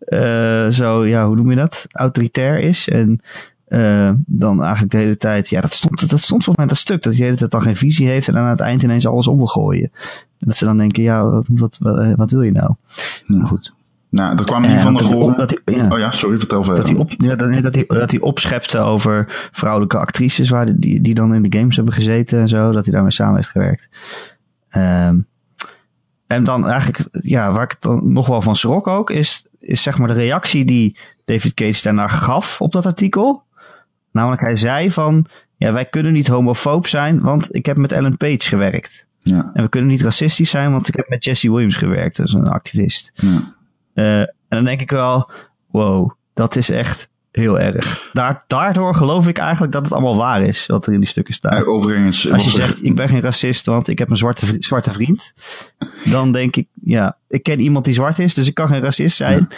uh, 0.08 0.68
zo, 0.68 1.06
ja, 1.06 1.26
hoe 1.26 1.36
noem 1.36 1.50
je 1.50 1.56
dat? 1.56 1.86
Autoritair 1.90 2.58
is. 2.60 2.88
En 2.88 3.20
uh, 3.68 4.10
dan 4.26 4.62
eigenlijk 4.62 4.92
de 4.92 4.98
hele 4.98 5.16
tijd, 5.16 5.48
ja, 5.48 5.60
dat 5.60 5.72
stond, 5.72 6.10
dat 6.10 6.20
stond 6.20 6.44
volgens 6.44 6.56
mij 6.56 6.66
dat 6.66 6.76
stuk. 6.76 7.02
Dat 7.02 7.12
hij 7.12 7.20
de 7.20 7.24
hele 7.26 7.36
tijd 7.36 7.50
dan 7.50 7.62
geen 7.62 7.76
visie 7.76 8.08
heeft 8.08 8.28
en 8.28 8.36
aan 8.36 8.48
het 8.50 8.60
eind 8.60 8.82
ineens 8.82 9.06
alles 9.06 9.26
om 9.28 9.36
wil 9.36 9.46
gooien. 9.46 9.90
En 10.38 10.48
dat 10.48 10.56
ze 10.56 10.64
dan 10.64 10.76
denken, 10.76 11.02
ja, 11.02 11.24
wat, 11.46 11.46
wat, 11.78 11.78
wat 12.16 12.30
wil 12.30 12.42
je 12.42 12.52
nou? 12.52 12.74
Ja. 13.26 13.44
Goed. 13.44 13.74
Nou, 14.10 14.36
er 14.38 14.44
kwam 14.44 14.64
hier 14.64 14.80
van 14.80 14.94
de 14.94 15.04
horen. 15.04 15.36
hij- 15.64 15.74
ja. 15.74 15.88
Oh 15.92 15.98
ja, 15.98 16.10
sorry, 16.10 16.38
vertel 16.38 16.64
verder. 16.64 16.80
Dat 16.82 16.90
hij, 16.90 16.98
op, 16.98 17.10
ja, 17.18 17.34
dat, 17.34 17.74
hij, 17.74 17.84
dat 17.86 18.10
hij 18.10 18.20
opschepte 18.20 18.78
over 18.78 19.48
vrouwelijke 19.52 19.98
actrices 19.98 20.48
waar 20.48 20.66
die- 20.66 20.78
die, 20.78 21.00
die 21.00 21.14
dan 21.14 21.34
in 21.34 21.42
de 21.42 21.58
games 21.58 21.76
hebben 21.76 21.94
gezeten 21.94 22.40
en 22.40 22.48
zo. 22.48 22.72
Dat 22.72 22.84
hij 22.84 22.92
daarmee 22.94 23.12
samen 23.12 23.36
heeft 23.36 23.48
gewerkt. 23.48 23.88
Ehm, 24.68 25.18
en 26.34 26.44
dan 26.44 26.68
eigenlijk, 26.68 27.08
ja, 27.10 27.52
waar 27.52 27.62
ik 27.62 27.76
dan 27.80 28.12
nog 28.12 28.26
wel 28.26 28.42
van 28.42 28.56
schrok 28.56 28.86
ook, 28.86 29.10
is, 29.10 29.46
is 29.58 29.82
zeg 29.82 29.98
maar 29.98 30.08
de 30.08 30.14
reactie 30.14 30.64
die 30.64 30.98
David 31.24 31.54
Cage 31.54 31.82
daarna 31.82 32.08
gaf 32.08 32.60
op 32.60 32.72
dat 32.72 32.86
artikel. 32.86 33.42
Namelijk, 34.12 34.40
hij 34.40 34.56
zei 34.56 34.90
van, 34.90 35.26
ja, 35.56 35.72
wij 35.72 35.84
kunnen 35.84 36.12
niet 36.12 36.28
homofoob 36.28 36.86
zijn, 36.86 37.20
want 37.20 37.54
ik 37.54 37.66
heb 37.66 37.76
met 37.76 37.92
Ellen 37.92 38.16
Page 38.16 38.40
gewerkt. 38.40 39.06
Ja, 39.18 39.50
En 39.54 39.62
we 39.62 39.68
kunnen 39.68 39.90
niet 39.90 40.02
racistisch 40.02 40.50
zijn, 40.50 40.70
want 40.70 40.88
ik 40.88 40.96
heb 40.96 41.08
met 41.08 41.24
Jesse 41.24 41.50
Williams 41.50 41.76
gewerkt, 41.76 42.16
dat 42.16 42.26
is 42.26 42.32
een 42.32 42.48
activist. 42.48 43.12
ja. 43.14 43.54
Eh, 43.94 44.20
en 44.20 44.58
dan 44.58 44.64
denk 44.64 44.80
ik 44.80 44.90
wel, 44.90 45.30
wow, 45.70 46.10
dat 46.34 46.56
is 46.56 46.70
echt 46.70 47.08
heel 47.32 47.60
erg. 47.60 48.10
Daar, 48.12 48.44
daardoor 48.46 48.94
geloof 48.94 49.28
ik 49.28 49.38
eigenlijk 49.38 49.72
dat 49.72 49.82
het 49.84 49.92
allemaal 49.92 50.16
waar 50.16 50.42
is, 50.42 50.66
wat 50.66 50.86
er 50.86 50.92
in 50.92 51.00
die 51.00 51.08
stukken 51.08 51.34
staat. 51.34 51.52
Eh, 51.60 51.68
overigens, 51.68 52.30
Als 52.30 52.44
je 52.44 52.50
zegt, 52.50 52.84
ik 52.84 52.96
ben 52.96 53.08
geen 53.08 53.20
racist, 53.20 53.66
want 53.66 53.88
ik 53.88 53.98
heb 53.98 54.10
een 54.10 54.16
zwarte, 54.16 54.46
vri- 54.46 54.62
zwarte 54.62 54.92
vriend. 54.92 55.32
Dan 56.04 56.32
denk 56.32 56.56
ik, 56.56 56.66
ja, 56.84 57.16
ik 57.28 57.42
ken 57.42 57.60
iemand 57.60 57.84
die 57.84 57.94
zwart 57.94 58.18
is, 58.18 58.34
dus 58.34 58.46
ik 58.46 58.54
kan 58.54 58.68
geen 58.68 58.80
racist 58.80 59.16
zijn. 59.16 59.48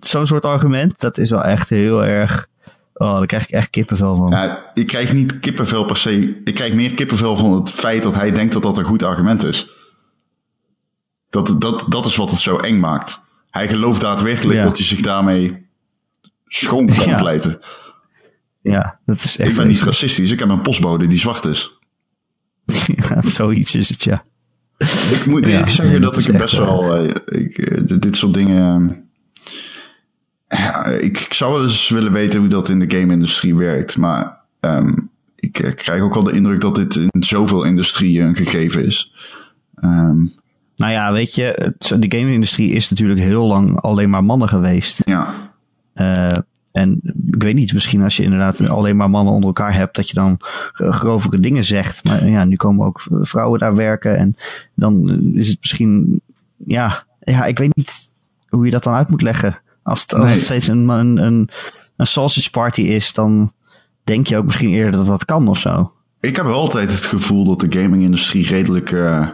Zo'n 0.00 0.26
soort 0.26 0.44
argument, 0.44 1.00
dat 1.00 1.18
is 1.18 1.30
wel 1.30 1.42
echt 1.42 1.68
heel 1.68 2.04
erg... 2.04 2.46
Oh, 2.94 3.16
daar 3.16 3.26
krijg 3.26 3.42
ik 3.42 3.50
echt 3.50 3.70
kippenvel 3.70 4.16
van. 4.16 4.30
Ja, 4.30 4.70
ik 4.74 4.86
krijg 4.86 5.12
niet 5.12 5.38
kippenvel 5.40 5.84
per 5.84 5.96
se. 5.96 6.40
Ik 6.44 6.54
krijg 6.54 6.72
meer 6.74 6.94
kippenvel 6.94 7.36
van 7.36 7.52
het 7.52 7.70
feit 7.70 8.02
dat 8.02 8.14
hij 8.14 8.32
denkt 8.32 8.52
dat 8.52 8.62
dat 8.62 8.78
een 8.78 8.84
goed 8.84 9.02
argument 9.02 9.44
is. 9.44 9.70
Dat, 11.30 11.54
dat, 11.58 11.84
dat 11.88 12.06
is 12.06 12.16
wat 12.16 12.30
het 12.30 12.40
zo 12.40 12.56
eng 12.56 12.78
maakt. 12.80 13.20
Hij 13.50 13.68
gelooft 13.68 14.00
daadwerkelijk 14.00 14.58
Ja. 14.58 14.64
dat 14.64 14.76
hij 14.76 14.86
zich 14.86 15.00
daarmee 15.00 15.66
schoon 16.48 16.86
kan 16.86 17.08
Ja. 17.08 17.18
pleiten. 17.18 17.58
Ja, 18.62 18.98
dat 19.06 19.16
is 19.16 19.36
echt 19.38 19.50
Ik 19.50 19.56
ben 19.56 19.66
niet 19.66 19.82
racistisch, 19.82 20.30
ik 20.30 20.38
heb 20.38 20.48
een 20.48 20.62
postbode 20.62 21.06
die 21.06 21.18
zwart 21.18 21.44
is. 21.44 21.72
Ja, 22.96 23.20
zoiets 23.22 23.74
is 23.74 23.88
het, 23.88 24.04
ja. 24.04 24.24
Ik 25.10 25.22
moet 25.26 25.46
Ja, 25.46 25.68
zeggen 25.68 26.00
dat 26.00 26.14
dat 26.14 26.26
ik 26.26 26.38
best 26.38 26.56
wel... 26.56 26.94
eh, 26.94 27.14
ik, 27.40 27.58
eh, 27.58 27.98
dit, 28.00 28.16
soort 28.16 28.34
dingen... 28.34 28.90
eh, 30.46 30.58
ja, 30.60 30.84
ik, 30.84 31.20
ik 31.20 31.32
zou 31.32 31.52
wel 31.52 31.62
eens 31.62 31.88
willen 31.88 32.12
weten 32.12 32.40
hoe 32.40 32.48
dat 32.48 32.68
in 32.68 32.78
de 32.78 32.96
game-industrie 32.98 33.54
werkt. 33.56 33.96
Maar 33.96 34.38
ehm, 34.60 34.92
ik 35.36 35.58
eh, 35.58 35.74
krijg 35.74 36.02
ook 36.02 36.14
wel 36.14 36.22
de 36.22 36.32
indruk 36.32 36.60
dat 36.60 36.74
dit 36.74 36.96
in 36.96 37.22
zoveel 37.22 37.64
industrieën 37.64 38.26
een 38.26 38.36
gegeven 38.36 38.84
is. 38.84 39.14
Ehm, 39.74 40.18
Nou 40.76 40.92
ja, 40.92 41.12
weet 41.12 41.34
je, 41.34 41.42
het- 41.78 41.96
de 42.02 42.18
game-industrie 42.18 42.70
is 42.72 42.90
natuurlijk 42.90 43.20
heel 43.20 43.46
lang 43.46 43.80
alleen 43.80 44.10
maar 44.10 44.24
mannen 44.24 44.48
geweest. 44.48 45.02
ja, 45.04 45.47
en 46.72 47.00
ik 47.30 47.42
weet 47.42 47.54
niet, 47.54 47.72
misschien 47.72 48.02
als 48.02 48.16
je 48.16 48.22
inderdaad 48.22 48.68
alleen 48.68 48.96
maar 48.96 49.10
mannen 49.10 49.32
onder 49.34 49.48
elkaar 49.48 49.74
hebt, 49.74 49.96
dat 49.96 50.08
je 50.08 50.14
dan 50.14 50.36
grovere 50.72 51.38
dingen 51.40 51.64
zegt. 51.64 52.04
Maar 52.04 52.28
ja, 52.28 52.44
nu 52.44 52.56
komen 52.56 52.86
ook 52.86 53.06
vrouwen 53.10 53.58
daar 53.58 53.74
werken 53.74 54.16
en 54.16 54.36
dan 54.74 55.10
eh, 55.10 55.38
is 55.40 55.48
het 55.48 55.58
misschien, 55.60 56.20
ja, 56.56 57.02
ja, 57.20 57.44
ik 57.44 57.58
weet 57.58 57.76
niet 57.76 58.10
hoe 58.48 58.64
je 58.64 58.70
dat 58.70 58.82
dan 58.82 58.94
uit 58.94 59.10
moet 59.10 59.22
leggen. 59.22 59.58
Als 59.82 60.00
het, 60.02 60.14
als 60.14 60.24
Nee. 60.24 60.32
het 60.32 60.42
steeds 60.42 60.66
een, 60.68 60.88
een, 60.88 61.16
een, 61.24 61.48
een 61.96 62.06
sausage 62.06 62.50
party 62.50 62.80
is, 62.82 63.12
dan 63.12 63.52
denk 64.04 64.26
je 64.26 64.36
ook 64.36 64.44
misschien 64.44 64.70
eerder 64.70 64.92
dat 64.92 65.06
dat 65.06 65.24
kan 65.24 65.48
of 65.48 65.58
zo. 65.58 65.92
ik 66.20 66.36
heb 66.36 66.44
wel 66.44 66.54
altijd 66.58 66.92
het 66.92 67.04
gevoel 67.04 67.44
dat 67.44 67.60
de 67.60 67.80
gaming-industrie 67.80 68.46
redelijk... 68.46 68.92
eh, 68.92 69.26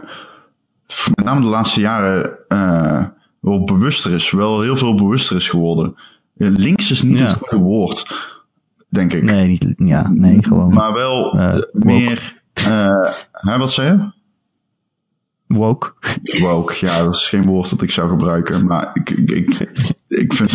met 1.15 1.25
name 1.25 1.41
de 1.41 1.47
laatste 1.47 1.79
jaren 1.79 2.37
eh, 2.47 3.03
wel 3.39 3.63
bewuster 3.63 4.11
is. 4.13 4.31
Wel 4.31 4.61
heel 4.61 4.75
veel 4.77 4.95
bewuster 4.95 5.35
is 5.35 5.49
geworden. 5.49 5.95
Links 6.35 6.91
is 6.91 7.01
niet 7.01 7.19
Ja. 7.19 7.25
het 7.25 7.35
goede 7.35 7.63
woord, 7.63 8.05
denk 8.89 9.13
ik. 9.13 9.23
Nee, 9.23 9.47
niet, 9.47 9.73
ja, 9.77 10.09
nee, 10.09 10.43
gewoon 10.43 10.73
Maar 10.73 10.93
wel 10.93 11.37
Eh, 11.39 11.55
eh, 11.55 11.61
meer. 11.71 12.41
hè, 13.31 13.57
wat 13.57 13.71
zei 13.71 13.87
je? 13.97 14.13
woke. 15.47 15.93
Woke. 16.39 16.75
Ja, 16.79 17.03
dat 17.03 17.13
is 17.13 17.29
geen 17.29 17.43
woord 17.43 17.69
dat 17.69 17.81
ik 17.81 17.91
zou 17.91 18.09
gebruiken. 18.09 18.65
Maar 18.65 18.89
ik, 18.93 19.09
ik, 19.09 19.31
ik, 19.31 19.91
ik 20.07 20.33
vind. 20.33 20.51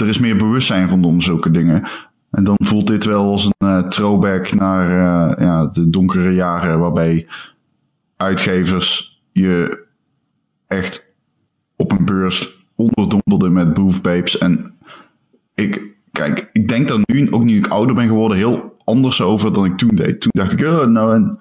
Er 0.00 0.08
is 0.08 0.18
meer 0.18 0.36
bewustzijn 0.36 0.88
rondom 0.88 1.20
zulke 1.20 1.50
dingen. 1.50 1.82
En 2.30 2.44
dan 2.44 2.56
voelt 2.58 2.86
dit 2.86 3.04
wel 3.04 3.24
als 3.24 3.50
een 3.58 3.88
throwback 3.88 4.54
naar 4.54 4.88
ja, 5.42 5.66
de 5.66 5.90
donkere 5.90 6.34
jaren. 6.34 6.78
Waarbij 6.78 7.26
uitgevers 8.16 9.20
je 9.32 9.84
echt 10.66 11.14
op 11.76 11.92
een 11.92 12.04
beurs 12.04 12.64
onderdomperden 12.76 13.52
met 13.52 13.74
boofbabes. 13.74 14.38
En 14.38 14.73
ik, 15.54 15.82
kijk, 16.12 16.48
ik 16.52 16.68
denk 16.68 16.88
daar 16.88 16.98
nu, 17.04 17.30
ook 17.30 17.44
nu 17.44 17.56
ik 17.56 17.66
ouder 17.66 17.94
ben 17.94 18.06
geworden, 18.06 18.36
heel 18.36 18.76
anders 18.84 19.20
over 19.20 19.52
dan 19.52 19.64
ik 19.64 19.76
toen 19.76 19.94
deed. 19.94 20.20
Toen 20.20 20.30
dacht 20.34 20.52
ik, 20.52 20.66
oh, 20.66 20.86
nou 20.86 21.14
en. 21.14 21.38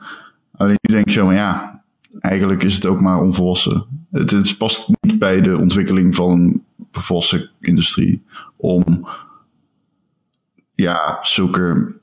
Alleen 0.56 0.78
nu 0.82 0.94
denk 0.94 1.08
ik 1.08 1.14
zo 1.14 1.26
van 1.26 1.34
ja, 1.34 1.84
eigenlijk 2.20 2.64
is 2.64 2.76
het 2.76 2.86
ook 2.86 3.02
maar 3.02 3.22
onvolwassen. 3.22 3.86
Het, 4.12 4.32
het 4.32 4.58
past 4.58 4.90
niet 5.02 5.20
bij 5.20 5.42
de 5.42 5.58
ontwikkeling 5.58 6.16
van 6.16 6.32
een 6.32 6.64
volwassen 6.92 7.50
industrie 7.60 8.24
om 8.56 9.08
ja, 10.76 11.20
zulke 11.22 11.94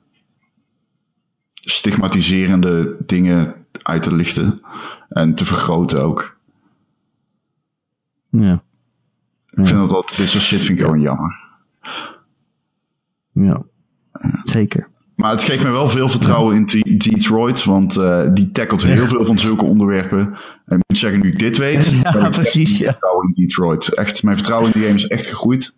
stigmatiserende 1.55 2.97
dingen 3.07 3.55
uit 3.83 4.03
te 4.03 4.15
lichten 4.15 4.61
en 5.09 5.35
te 5.35 5.45
vergroten 5.45 6.03
ook. 6.03 6.37
Ja, 8.31 8.63
Ik 9.51 9.67
vind 9.67 9.79
dat, 9.79 9.91
dat 9.91 10.15
dit 10.17 10.29
soort 10.29 10.45
shit 10.45 10.65
vind 10.65 10.79
ik 10.79 10.85
gewoon 10.85 11.01
jammer. 11.01 11.50
Ja, 13.33 13.63
zeker. 14.45 14.89
Maar 15.17 15.31
het 15.31 15.43
geeft 15.43 15.63
me 15.65 15.71
wel 15.71 15.89
veel 15.89 16.09
vertrouwen 16.09 16.57
in 16.57 16.67
De- 16.67 16.97
Detroit, 16.97 17.65
want 17.65 17.97
eh, 17.97 18.23
die 18.35 18.51
tackelt 18.53 18.83
heel 18.83 19.07
veel 19.07 19.25
van 19.25 19.39
zulke 19.39 19.65
onderwerpen. 19.65 20.19
En 20.67 20.77
ik 20.79 20.85
moet 20.87 20.99
zeggen, 20.99 21.21
nu 21.21 21.29
ik 21.29 21.39
dit 21.39 21.57
weet, 21.57 21.85
Ja, 22.03 22.29
precies, 22.29 22.79
ja. 22.79 22.91
vertrouwen 22.91 23.27
in 23.27 23.33
Detroit. 23.47 23.89
Echt, 23.95 24.23
mijn 24.23 24.37
vertrouwen 24.37 24.67
in 24.73 24.81
die 24.81 24.89
game 24.89 24.99
is 24.99 25.07
echt 25.07 25.27
gegroeid. 25.27 25.75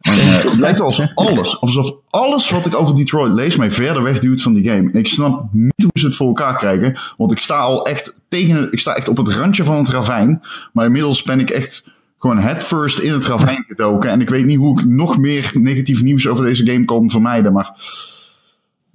En, 0.00 0.12
eh, 0.12 0.18
het 0.42 0.58
lijkt 0.58 0.80
alsof 0.80 1.10
alles, 1.14 1.60
alsof 1.60 1.94
alles 2.10 2.50
wat 2.50 2.66
ik 2.66 2.74
over 2.74 2.96
Detroit 2.96 3.32
lees 3.32 3.56
mij 3.56 3.70
verder 3.72 4.02
wegduwt 4.02 4.42
van 4.42 4.54
die 4.54 4.64
game. 4.68 4.90
En 4.92 4.98
ik 4.98 5.06
snap 5.06 5.48
niet 5.52 5.82
hoe 5.82 5.90
ze 6.00 6.06
het 6.06 6.16
voor 6.16 6.26
elkaar 6.26 6.56
krijgen, 6.56 6.98
want 7.16 7.32
ik 7.32 7.38
sta 7.38 7.58
al 7.58 7.86
echt 7.86 8.14
tegen, 8.28 8.72
ik 8.72 8.78
sta 8.80 8.94
echt 8.94 9.08
op 9.08 9.16
het 9.16 9.28
randje 9.28 9.64
van 9.64 9.76
het 9.76 9.88
ravijn. 9.88 10.42
Maar 10.72 10.84
inmiddels 10.86 11.22
ben 11.22 11.40
ik 11.40 11.50
echt 11.50 11.84
gewoon 12.18 12.38
headfirst 12.38 12.98
in 12.98 13.12
het 13.12 13.24
ravijn 13.24 13.64
gedoken. 13.66 14.10
En 14.10 14.20
ik 14.20 14.28
weet 14.28 14.44
niet 14.44 14.58
hoe 14.58 14.80
ik 14.80 14.86
nog 14.86 15.18
meer 15.18 15.50
negatief 15.54 16.02
nieuws 16.02 16.28
over 16.28 16.44
deze 16.44 16.66
game 16.66 16.84
kan 16.84 17.10
vermijden, 17.10 17.52
maar 17.52 17.70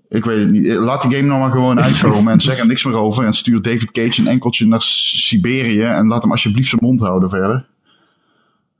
ik 0.09 0.25
weet 0.25 0.39
het 0.39 0.49
niet. 0.49 0.67
Laat 0.67 1.01
die 1.01 1.11
game 1.11 1.27
nou 1.27 1.39
maar 1.39 1.51
gewoon 1.51 1.79
uitkomen 1.81 2.33
en 2.33 2.41
zeg 2.41 2.59
er 2.59 2.67
niks 2.67 2.83
meer 2.83 2.95
over. 2.95 3.25
En 3.25 3.33
stuur 3.33 3.61
David 3.61 3.91
Cage 3.91 4.21
een 4.21 4.27
enkeltje 4.27 4.67
naar 4.67 4.81
Siberië 4.81 5.83
en 5.83 6.07
laat 6.07 6.21
hem 6.21 6.31
alsjeblieft 6.31 6.69
zijn 6.69 6.83
mond 6.83 6.99
houden 7.01 7.29
verder. 7.29 7.65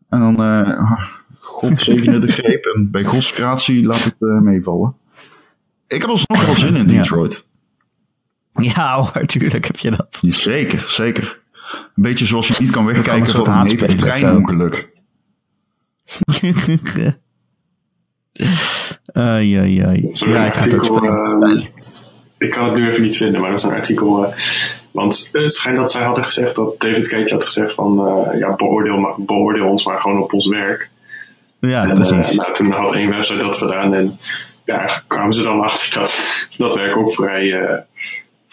En 0.10 0.20
dan, 0.20 0.44
eh 0.44 0.92
God 1.40 1.80
zegene 1.80 2.20
de 2.20 2.28
greep 2.32 2.66
en 2.66 2.92
bij 2.92 3.04
Gods 3.04 3.32
gratie 3.32 3.86
laat 3.86 4.04
het 4.04 4.16
eh, 4.20 4.40
meevallen. 4.40 4.96
Ik 5.88 6.02
heb 6.02 6.10
alsnog 6.10 6.46
wel 6.46 6.56
zin 6.56 6.76
in 6.76 6.90
Ja. 6.90 6.98
Detroit. 6.98 7.46
Ja 8.54 8.96
hoor, 8.96 9.26
tuurlijk 9.26 9.66
heb 9.66 9.78
je 9.78 9.92
dat. 9.92 10.20
Zeker, 10.22 10.86
zeker. 10.88 11.41
Een 11.74 12.04
beetje 12.04 12.26
zoals 12.26 12.48
je 12.48 12.54
niet 12.60 12.72
kan 12.72 12.86
wegkijken 12.86 13.32
van 13.46 13.48
een 13.60 13.68
hevig 13.68 13.96
treinongeluk. 13.96 14.90
Ai, 19.14 19.56
ai, 19.58 19.80
ai. 19.80 20.10
Sorry, 20.14 20.34
Ja, 20.34 20.46
ik 20.46 20.56
artikel, 20.56 20.86
spelen. 20.96 21.58
eh, 21.58 21.66
ik 22.38 22.52
kan 22.52 22.66
het 22.66 22.76
nu 22.76 22.90
even 22.90 23.02
niet 23.02 23.18
vinden, 23.18 23.42
maar 23.42 23.50
dat 23.50 23.60
is 23.60 23.66
een 23.66 23.72
artikel. 23.74 24.26
eh, 24.26 24.34
want 24.92 25.30
het 25.32 25.54
schijnt 25.54 25.78
dat 25.78 25.92
zij 25.92 26.04
hadden 26.04 26.24
gezegd 26.24 26.56
dat 26.56 26.80
David 26.80 27.08
Cage 27.08 27.34
had 27.34 27.46
gezegd 27.46 27.74
van 27.74 28.08
eh, 28.08 28.40
ja, 28.40 28.56
beoordeel, 28.56 28.98
maar, 28.98 29.14
beoordeel 29.18 29.68
ons 29.70 29.86
maar 29.86 30.00
gewoon 30.00 30.22
op 30.22 30.34
ons 30.34 30.48
werk. 30.48 30.90
Ja, 31.60 31.84
en, 31.84 31.94
precies. 31.94 32.36
nou, 32.36 32.54
toen 32.56 32.72
had 32.72 32.94
één 32.94 33.10
website 33.10 33.40
dat 33.40 33.58
gedaan 33.58 33.94
en 33.94 34.20
ja, 34.66 35.02
kwamen 35.08 35.34
ze 35.34 35.44
dan 35.44 35.62
achter 35.62 35.94
dat 36.00 36.48
dat 36.58 36.76
werk 36.76 36.98
ook 36.98 37.14
vrij, 37.14 37.54
eh, 37.54 37.80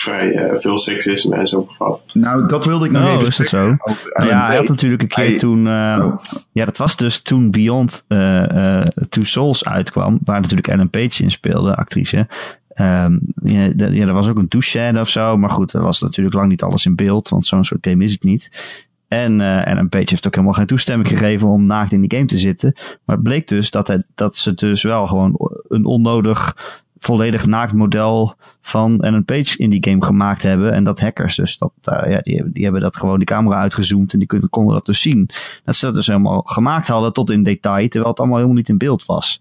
vrij 0.01 0.35
eh, 0.35 0.61
veel 0.61 0.79
seksisme 0.79 1.37
en 1.37 1.47
zo 1.47 1.63
bevat. 1.63 2.05
Nou, 2.13 2.47
dat 2.49 2.65
wilde 2.65 2.85
ik 2.87 2.91
nog 2.91 3.03
Oh, 3.05 3.13
even 3.13 3.27
is 3.27 3.37
dat 3.37 3.47
zo? 3.47 3.75
Over 3.79 4.11
Nou 4.13 4.29
ja, 4.29 4.47
hij 4.47 4.57
had 4.57 4.69
natuurlijk 4.69 5.03
een 5.03 5.09
keer 5.09 5.25
Hij- 5.25 5.39
toen... 5.39 5.67
eh, 5.67 5.97
Oh. 6.01 6.17
Ja, 6.53 6.65
dat 6.65 6.77
was 6.77 6.97
dus 6.97 7.23
toen 7.23 7.51
Beyond 7.51 8.05
eh, 8.09 8.77
eh, 8.77 8.83
Two 9.09 9.25
Souls 9.25 9.65
uitkwam, 9.65 10.19
waar 10.25 10.41
natuurlijk 10.41 10.69
Ellen 10.69 10.91
Page 10.91 11.23
in 11.23 11.31
speelde, 11.31 11.77
actrice. 11.77 12.27
Ehm, 12.69 13.19
ja, 13.43 13.71
ja, 13.77 14.07
er 14.07 14.13
was 14.13 14.29
ook 14.29 14.39
een 14.39 14.49
douche 14.49 14.93
of 15.01 15.09
zo, 15.09 15.37
maar 15.37 15.51
goed, 15.51 15.73
er 15.73 15.83
was 15.83 16.01
natuurlijk 16.01 16.37
lang 16.37 16.49
niet 16.49 16.63
alles 16.63 16.87
in 16.87 16.95
beeld, 16.97 17.29
want 17.29 17.47
zo'n 17.47 17.65
soort 17.65 17.87
game 17.87 18.05
is 18.05 18.13
het 18.13 18.23
niet. 18.23 18.77
En 19.09 19.41
eh 19.41 19.67
Ellen 19.67 19.89
Page 19.89 20.05
heeft 20.09 20.27
ook 20.27 20.35
helemaal 20.35 20.55
geen 20.57 20.67
toestemming 20.67 21.09
gegeven 21.09 21.49
om 21.49 21.67
naakt 21.67 21.93
in 21.93 22.01
die 22.01 22.13
game 22.15 22.27
te 22.29 22.39
zitten. 22.39 22.73
Maar 22.77 23.17
het 23.17 23.23
bleek 23.25 23.49
dus 23.49 23.71
dat, 23.71 23.87
hij, 23.89 24.03
dat 24.15 24.37
ze 24.37 24.55
dus 24.55 24.83
wel 24.83 25.07
gewoon 25.07 25.51
een 25.69 25.85
onnodig 25.85 26.57
volledig 26.99 27.47
naakt 27.47 27.73
model 27.73 28.35
van 28.61 29.01
Ellen 29.01 29.25
Page 29.25 29.59
in 29.59 29.71
die 29.71 29.85
game 29.85 30.05
gemaakt 30.05 30.43
hebben. 30.43 30.73
En 30.73 30.85
dat 30.85 31.01
hackers 31.01 31.37
dus, 31.37 31.59
dat, 31.59 31.73
uh, 31.85 32.11
ja, 32.11 32.21
die, 32.21 32.53
die 32.53 32.63
hebben 32.63 32.81
dat 32.81 32.97
gewoon 32.97 33.19
die 33.19 33.27
camera 33.27 33.61
uitgezoomd 33.61 34.13
en 34.13 34.19
die 34.19 34.29
konden, 34.29 34.49
konden 34.49 34.75
dat 34.75 34.87
dus 34.87 35.01
zien. 35.01 35.31
Dat 35.65 35.77
ze 35.77 35.85
dat 35.85 35.95
dus 35.95 36.07
helemaal 36.07 36.43
gemaakt 36.45 36.89
hadden 36.89 37.13
tot 37.13 37.31
in 37.31 37.43
detail, 37.43 37.89
terwijl 37.89 38.11
het 38.11 38.19
allemaal 38.19 38.37
helemaal 38.37 38.59
niet 38.59 38.69
in 38.69 38.79
beeld 38.79 39.07
was. 39.07 39.41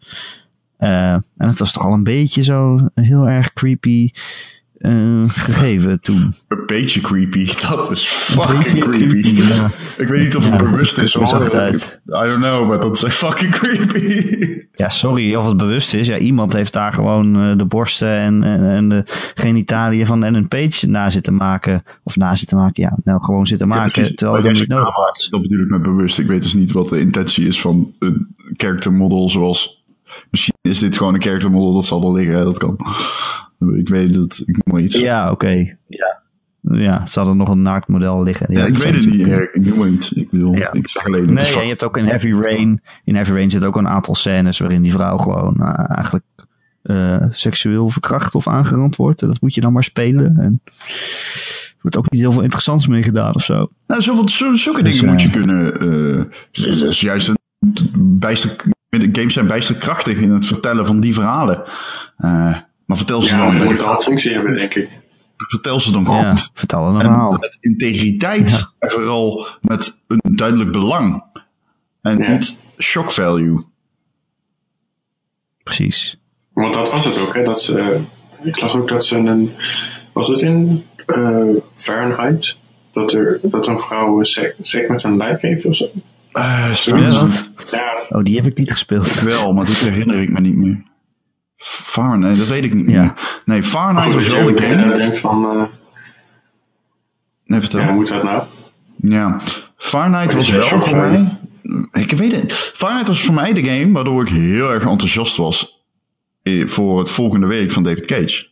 Uh, 0.80 1.12
en 1.12 1.24
het 1.38 1.60
was 1.60 1.72
toch 1.72 1.86
al 1.86 1.94
een 1.94 2.04
beetje 2.04 2.44
zo 2.44 2.90
heel 2.96 3.28
erg 3.28 3.54
creepy 3.54 4.12
uh, 4.80 5.30
gegeven 5.30 6.02
toen. 6.02 6.34
Een 6.48 6.66
beetje 6.66 7.02
creepy. 7.02 7.50
Dat 7.68 7.92
is 7.92 8.08
fucking 8.08 8.64
creepy. 8.64 9.08
creepy 9.08 9.42
ja. 9.42 9.72
Ik 9.98 10.08
weet 10.08 10.24
niet 10.24 10.36
of 10.36 10.44
het 10.50 10.54
ja, 10.54 10.64
bewust 10.64 10.98
is. 10.98 11.14
Hoor. 11.14 11.44
Het 11.44 12.02
I 12.08 12.12
don't 12.12 12.38
know, 12.38 12.68
maar 12.68 12.80
dat 12.80 13.04
is 13.04 13.14
fucking 13.14 13.52
creepy. 13.52 14.36
Ja, 14.78 14.90
sorry 14.90 15.36
of 15.36 15.48
het 15.48 15.58
bewust 15.58 15.94
is. 15.94 16.08
Ja, 16.08 16.18
iemand 16.18 16.54
heeft 16.54 16.74
daar 16.74 16.94
gewoon 16.94 17.38
uh, 17.38 17.58
de 17.58 17.66
borsten 17.66 18.10
en, 18.20 18.44
en, 18.44 18.70
en, 18.70 18.90
de 18.90 19.04
genitaliën 19.36 20.06
van 20.06 20.24
Ellen 20.24 20.48
Page 20.48 20.88
na 20.88 21.10
zitten 21.10 21.36
maken. 21.36 21.84
Of 22.04 22.16
na 22.16 22.36
zitten 22.36 22.58
maken, 22.58 22.84
ja. 22.84 22.98
Nou, 23.04 23.24
gewoon 23.24 23.48
zitten 23.48 23.68
maken. 23.68 24.04
Ja, 24.04 24.12
terwijl 24.16 24.44
het 24.44 24.54
niet 24.54 24.68
nodig 24.68 24.96
was. 24.96 25.28
Dat 25.30 25.42
bedoel 25.42 25.64
ik 25.64 25.70
met 25.70 25.82
bewust. 25.82 26.20
Ik 26.20 26.28
weet 26.28 26.42
dus 26.42 26.54
niet 26.54 26.72
wat 26.72 26.90
de 26.90 27.00
intentie 27.00 27.48
is 27.48 27.62
van 27.62 27.94
een 28.00 28.36
character 28.54 28.94
model 28.94 29.30
zoals... 29.30 29.86
Misschien 30.30 30.56
is 30.62 30.80
dit 30.80 30.98
gewoon 30.98 31.14
een 31.14 31.22
character 31.22 31.52
model, 31.52 31.74
dat 31.74 31.86
zal 31.86 32.04
er 32.04 32.14
liggen. 32.14 32.46
Dat 32.46 32.58
kan. 32.58 32.78
Ik 33.60 33.90
weet 33.90 34.16
het, 34.16 34.44
ik 34.46 34.66
noem 34.66 34.78
iets. 34.78 34.96
Ja, 34.96 35.24
oké. 35.24 35.32
Okay. 35.32 35.78
Ja. 35.88 36.16
Ja, 36.72 37.06
ze 37.06 37.20
hadden 37.20 37.38
nog 37.38 37.50
een 37.50 37.62
naaktmodel 37.62 38.24
liggen. 38.24 38.54
Ja, 38.54 38.66
ik 38.66 38.78
weet 38.78 38.96
het 38.96 39.06
niet, 39.06 39.28
Erik. 39.28 39.54
Ik 39.54 39.66
noem 39.66 39.86
iets. 39.86 40.14
Ik 40.14 40.30
bedoel, 40.30 40.54
ja. 40.54 40.74
ik 40.74 40.88
zeg 40.88 41.06
alleen... 41.06 41.34
Nee, 41.34 41.54
ja, 41.54 41.62
je 41.62 41.68
hebt 41.68 41.84
ook 41.84 41.98
in 41.98 42.06
Heavy 42.06 42.32
Rain... 42.32 42.82
In 43.04 43.16
Heavy 43.16 43.32
Rain 43.32 43.50
zit 43.50 43.66
ook 43.66 43.76
een 43.76 43.88
aantal 43.88 44.16
scènes 44.16 44.60
waarin 44.60 44.82
die 44.82 44.92
vrouw 44.92 45.18
gewoon 45.18 45.56
uh, 45.60 45.90
eigenlijk 45.96 46.26
uh, 46.84 47.24
seksueel 47.30 47.90
verkracht 47.90 48.36
of 48.36 48.48
aangerand 48.48 48.96
wordt. 48.96 49.20
Dat 49.20 49.42
moet 49.42 49.56
je 49.56 49.62
dan 49.62 49.74
maar 49.74 49.84
spelen. 49.84 50.38
En 50.38 50.62
er 50.66 51.76
wordt 51.82 51.98
ook 51.98 52.12
niet 52.12 52.22
heel 52.22 52.32
veel 52.32 52.42
interessants 52.42 52.88
mee 52.88 53.04
gedaan 53.04 53.36
of 53.36 53.44
zo. 53.44 53.72
Nou, 53.88 54.02
zoveel, 54.02 54.30
zo, 54.30 54.56
zulke 54.56 54.84
dus, 54.84 54.96
dingen 54.96 55.14
moet 55.14 55.22
je 55.22 55.30
kunnen... 55.30 55.84
Uh, 56.52 56.92
juist 56.92 57.28
een 57.28 57.38
bijster, 58.20 58.56
games 58.90 59.34
zijn 59.34 59.48
bijster 59.48 59.76
krachtig 59.76 60.18
in 60.18 60.32
het 60.32 60.46
vertellen 60.46 60.86
van 60.86 61.00
die 61.00 61.14
verhalen. 61.14 61.64
Maar 62.88 62.98
vertel 62.98 63.22
ze 63.22 63.36
ja, 63.36 63.46
dan. 63.46 63.56
Ja, 63.56 63.64
moet 63.64 63.80
een 63.80 64.02
functie 64.02 64.34
hebben, 64.34 64.56
denk 64.56 64.74
ik. 64.76 64.90
Vertel 65.38 65.80
ze 65.80 65.92
dan 65.92 66.06
goed. 66.06 66.22
Ja, 66.22 66.36
vertel 66.54 66.86
een 66.86 67.02
verhaal. 67.02 67.32
Met 67.32 67.58
integriteit 67.60 68.50
ja. 68.50 68.72
en 68.80 68.92
vooral 68.92 69.48
met 69.62 70.00
een 70.08 70.36
duidelijk 70.36 70.72
belang. 70.72 71.24
En 72.02 72.18
ja. 72.18 72.32
niet 72.32 72.60
shock 72.78 73.12
value. 73.12 73.66
Precies. 75.64 76.20
Want 76.54 76.74
dat 76.74 76.92
was 76.92 77.06
het 77.06 77.20
ook, 77.20 77.36
hè? 77.36 77.44
Dat 77.44 77.62
ze, 77.62 78.00
ik 78.44 78.62
las 78.62 78.76
ook 78.76 78.90
dat 78.90 79.06
ze 79.06 79.18
een. 79.18 79.52
Was 80.14 80.28
het 80.28 80.42
in 80.42 80.86
uh, 81.06 81.56
Fahrenheit? 81.74 82.56
Dat, 82.92 83.14
er, 83.14 83.40
dat 83.44 83.68
een 83.68 83.80
vrouw 83.80 84.24
seks 84.24 84.88
met 84.88 85.04
een 85.04 85.18
lijk 85.18 85.42
heeft 85.42 85.66
of 85.66 85.76
zo? 85.76 85.90
Uh, 86.34 86.74
ja, 86.74 87.10
dat? 87.10 87.50
Ja. 87.72 88.06
Oh, 88.10 88.24
die 88.24 88.36
heb 88.36 88.46
ik 88.46 88.58
niet 88.58 88.72
gespeeld. 88.72 89.22
Wel, 89.22 89.54
maar 89.54 89.66
dat 89.66 89.76
herinner 89.76 90.22
ik 90.22 90.30
me 90.30 90.40
niet 90.40 90.56
meer. 90.56 90.84
Fahrenheit, 91.58 92.38
dat 92.38 92.48
weet 92.48 92.64
ik 92.64 92.74
niet 92.74 92.90
ja. 92.90 93.14
Nee, 93.46 93.64
Fahrenheit 93.64 94.14
was 94.14 94.28
wel 94.28 94.46
de 94.46 94.62
game. 94.62 94.90
Ik 94.90 94.96
denk 94.96 95.16
van... 95.16 95.44
Uh... 95.44 95.64
Nee, 97.46 97.60
vertel. 97.60 97.80
Ja, 97.80 97.92
moet 97.92 98.08
dat 98.08 98.24
nou? 98.24 98.44
Ja, 98.96 99.40
Fahrenheit 99.78 100.34
was 100.34 100.50
wel 100.50 100.68
voor 100.68 100.96
mij... 100.96 101.40
Ik 101.92 102.12
weet 102.12 102.32
het. 102.32 102.54
Fahrenheit 102.54 103.08
was 103.08 103.22
voor 103.22 103.34
mij 103.34 103.54
de 103.54 103.64
game 103.64 103.92
waardoor 103.92 104.22
ik 104.22 104.30
heel 104.30 104.72
erg 104.72 104.86
enthousiast 104.86 105.36
was 105.36 105.82
voor 106.66 107.00
het 107.00 107.10
volgende 107.10 107.48
werk 107.48 107.72
van 107.72 107.84
David 107.84 108.06
Cage. 108.06 108.48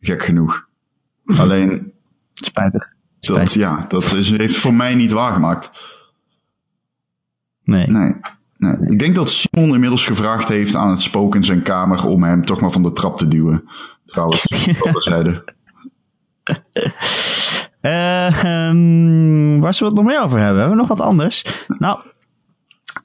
Gek 0.00 0.22
genoeg. 0.22 0.66
Alleen... 1.40 1.92
Spijtig. 2.34 2.94
Dat, 3.20 3.52
ja, 3.52 3.84
dat 3.88 4.14
is, 4.14 4.30
heeft 4.30 4.56
voor 4.56 4.74
mij 4.74 4.94
niet 4.94 5.10
waargemaakt. 5.10 5.70
Nee. 7.64 7.86
Nee. 7.86 8.14
Nee, 8.58 8.76
ik 8.86 8.98
denk 8.98 9.14
dat 9.14 9.30
Simon 9.30 9.74
inmiddels 9.74 10.06
gevraagd 10.06 10.48
heeft 10.48 10.74
aan 10.74 10.90
het 10.90 11.00
spook 11.00 11.34
in 11.34 11.44
zijn 11.44 11.62
kamer 11.62 12.06
om 12.06 12.22
hem 12.22 12.44
toch 12.44 12.60
maar 12.60 12.70
van 12.70 12.82
de 12.82 12.92
trap 12.92 13.18
te 13.18 13.28
duwen. 13.28 13.68
Trouwens, 14.06 14.42
dat 14.82 15.02
zeiden. 15.02 15.44
Uh, 17.82 18.68
um, 18.68 19.60
waar 19.60 19.74
zullen 19.74 19.94
we 19.94 20.00
het 20.00 20.04
nog 20.04 20.04
meer 20.04 20.22
over 20.22 20.38
hebben? 20.38 20.58
Hebben 20.58 20.76
we 20.76 20.86
nog 20.86 20.88
wat 20.88 21.00
anders? 21.00 21.64
Nou, 21.78 22.00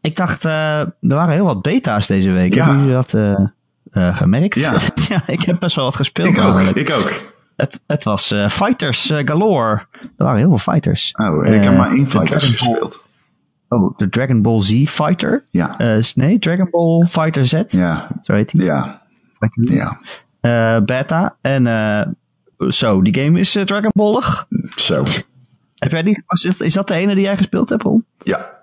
ik 0.02 0.16
dacht, 0.16 0.46
uh, 0.46 0.80
er 0.80 0.94
waren 1.00 1.34
heel 1.34 1.46
wat 1.46 1.62
beta's 1.62 2.08
deze 2.08 2.32
week. 2.32 2.54
Ja. 2.54 2.66
Hebben 2.66 2.86
jullie 2.86 3.02
dat 3.02 3.14
uh, 3.94 4.18
gemerkt? 4.18 4.60
Ja. 4.60 4.74
ja, 5.10 5.24
ik 5.28 5.44
heb 5.44 5.60
best 5.60 5.76
wel 5.76 5.86
wat 5.86 5.96
gespeeld. 5.96 6.38
Ik 6.38 6.44
ook, 6.44 6.60
ik 6.60 6.92
ook. 6.92 7.12
Het, 7.56 7.80
het 7.88 8.04
was 8.04 8.28
Fighters 8.50 9.12
galore. 9.16 9.86
Er 10.02 10.26
waren 10.26 10.38
heel 10.38 10.58
veel 10.58 10.74
fighters. 10.74 11.12
Oh, 11.12 11.46
ik 11.46 11.64
heb 11.64 11.78
maar 11.78 11.92
één 11.92 12.10
Fighters 12.10 12.44
gespeeld. 12.44 13.03
Oh, 13.74 13.98
de 13.98 14.10
Dragon 14.10 14.42
Ball 14.42 14.62
Z 14.62 14.90
Fighter? 14.90 15.46
Ja. 15.50 15.96
Uh, 15.96 16.04
nee, 16.16 16.40
Dragon 16.40 16.68
Ball 16.72 17.06
Fighter 17.06 17.46
Z. 17.46 17.64
Ja. 17.68 18.08
Zo 18.22 18.34
heet 18.34 18.52
hij. 18.52 18.66
Ja. 18.66 19.02
Ja. 19.52 20.00
Uh, 20.42 20.84
beta. 20.86 21.36
En 21.42 21.66
uh, 21.66 22.02
zo, 22.70 23.02
die 23.02 23.24
game 23.24 23.40
is 23.40 23.52
Dragon 23.66 23.92
Ballig. 23.94 24.48
Zo. 24.76 25.04
Heb 25.76 25.92
jij 25.92 26.02
die, 26.04 26.24
is, 26.28 26.60
is 26.60 26.74
dat 26.74 26.88
de 26.88 26.94
ene 26.94 27.16
die 27.16 27.24
jij 27.24 27.38
gespeeld 27.38 27.70
hebt, 27.70 27.84
Ron? 27.84 28.06
Ja. 28.24 28.62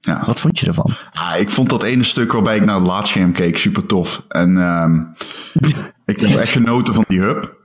Ja. 0.00 0.22
Wat 0.26 0.40
vond 0.40 0.58
je 0.58 0.66
ervan? 0.66 0.94
Ah, 1.12 1.38
ik 1.38 1.50
vond 1.50 1.68
dat 1.68 1.82
ene 1.82 2.02
stuk 2.02 2.32
waarbij 2.32 2.56
ik 2.56 2.64
naar 2.64 2.74
het 2.74 2.86
laadscherm 2.86 3.32
keek 3.32 3.58
super 3.58 3.86
tof. 3.86 4.24
En 4.28 4.56
um, 4.56 5.14
ik 6.04 6.20
heb 6.20 6.38
echt 6.38 6.52
genoten 6.52 6.94
van 6.94 7.04
die 7.08 7.20
hub. 7.20 7.58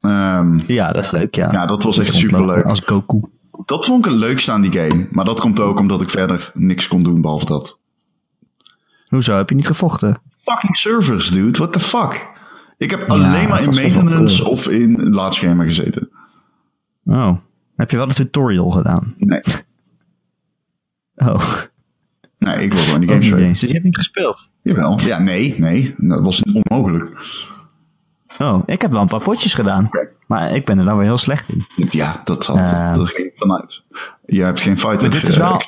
Um, 0.00 0.60
ja, 0.66 0.92
dat 0.92 1.04
is 1.04 1.10
leuk, 1.10 1.34
ja. 1.34 1.52
Ja, 1.52 1.66
dat 1.66 1.82
was 1.82 1.98
echt 1.98 2.14
super 2.14 2.46
leuk. 2.46 2.64
Als 2.64 2.82
Goku 2.86 3.20
dat 3.64 3.84
vond 3.84 4.04
ik 4.06 4.10
het 4.10 4.20
leukste 4.20 4.52
aan 4.52 4.60
die 4.60 4.72
game. 4.72 5.08
Maar 5.10 5.24
dat 5.24 5.40
komt 5.40 5.60
ook 5.60 5.78
omdat 5.78 6.00
ik 6.00 6.10
verder 6.10 6.50
niks 6.54 6.88
kon 6.88 7.02
doen 7.02 7.20
behalve 7.20 7.46
dat. 7.46 7.78
Hoezo? 9.08 9.36
Heb 9.36 9.48
je 9.48 9.54
niet 9.54 9.66
gevochten? 9.66 10.20
Fucking 10.44 10.76
servers, 10.76 11.30
dude. 11.30 11.58
What 11.58 11.72
the 11.72 11.80
fuck? 11.80 12.28
Ik 12.78 12.90
heb 12.90 13.10
alleen 13.10 13.48
maar 13.48 13.62
in 13.62 13.74
maintenance 13.74 14.48
of 14.48 14.68
in 14.68 15.10
laadschermen 15.10 15.66
gezeten. 15.66 16.10
Oh. 17.04 17.36
Heb 17.76 17.90
je 17.90 17.96
wel 17.96 18.08
de 18.08 18.14
tutorial 18.14 18.70
gedaan? 18.70 19.14
Nee. 19.18 19.40
Oh. 21.14 21.52
Nee, 22.38 22.64
ik 22.64 22.72
wil 22.72 22.82
gewoon 22.82 23.00
die 23.00 23.08
game 23.08 23.22
spelen. 23.22 23.48
Dus 23.48 23.60
je 23.60 23.66
hebt 23.66 23.84
niet 23.84 23.96
gespeeld? 23.96 24.50
Jawel. 24.62 25.00
Ja, 25.00 25.18
nee, 25.18 25.54
nee. 25.58 25.94
Dat 25.96 26.24
was 26.24 26.42
onmogelijk. 26.42 27.12
Oh, 28.38 28.62
ik 28.66 28.82
heb 28.82 28.92
wel 28.92 29.00
een 29.00 29.06
paar 29.06 29.22
potjes 29.22 29.54
gedaan. 29.54 29.90
Maar 30.26 30.54
ik 30.54 30.64
ben 30.64 30.78
er 30.78 30.84
dan 30.84 30.96
weer 30.96 31.06
heel 31.06 31.18
slecht 31.18 31.48
in. 31.48 31.66
Ja, 31.90 32.20
dat, 32.24 32.46
had, 32.46 32.72
uh, 32.72 32.94
dat 32.94 33.08
ging 33.08 33.29
vanuit. 33.40 33.82
Je 34.26 34.42
hebt 34.42 34.60
geen 34.60 34.78
fighter. 34.78 35.10
Dit 35.10 35.28
is 35.28 35.36
wel... 35.36 35.62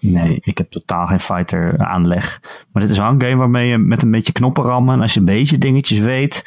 Nee, 0.00 0.38
ik 0.42 0.58
heb 0.58 0.70
totaal 0.70 1.06
geen 1.06 1.20
fighter 1.20 1.78
aanleg. 1.78 2.40
Maar 2.72 2.82
dit 2.82 2.90
is 2.90 2.98
wel 2.98 3.08
een 3.08 3.22
game 3.22 3.36
waarmee 3.36 3.68
je 3.68 3.78
met 3.78 4.02
een 4.02 4.10
beetje 4.10 4.32
knoppen 4.32 4.64
rammen. 4.64 4.94
En 4.94 5.00
als 5.00 5.14
je 5.14 5.20
een 5.20 5.26
beetje 5.26 5.58
dingetjes 5.58 5.98
weet, 5.98 6.44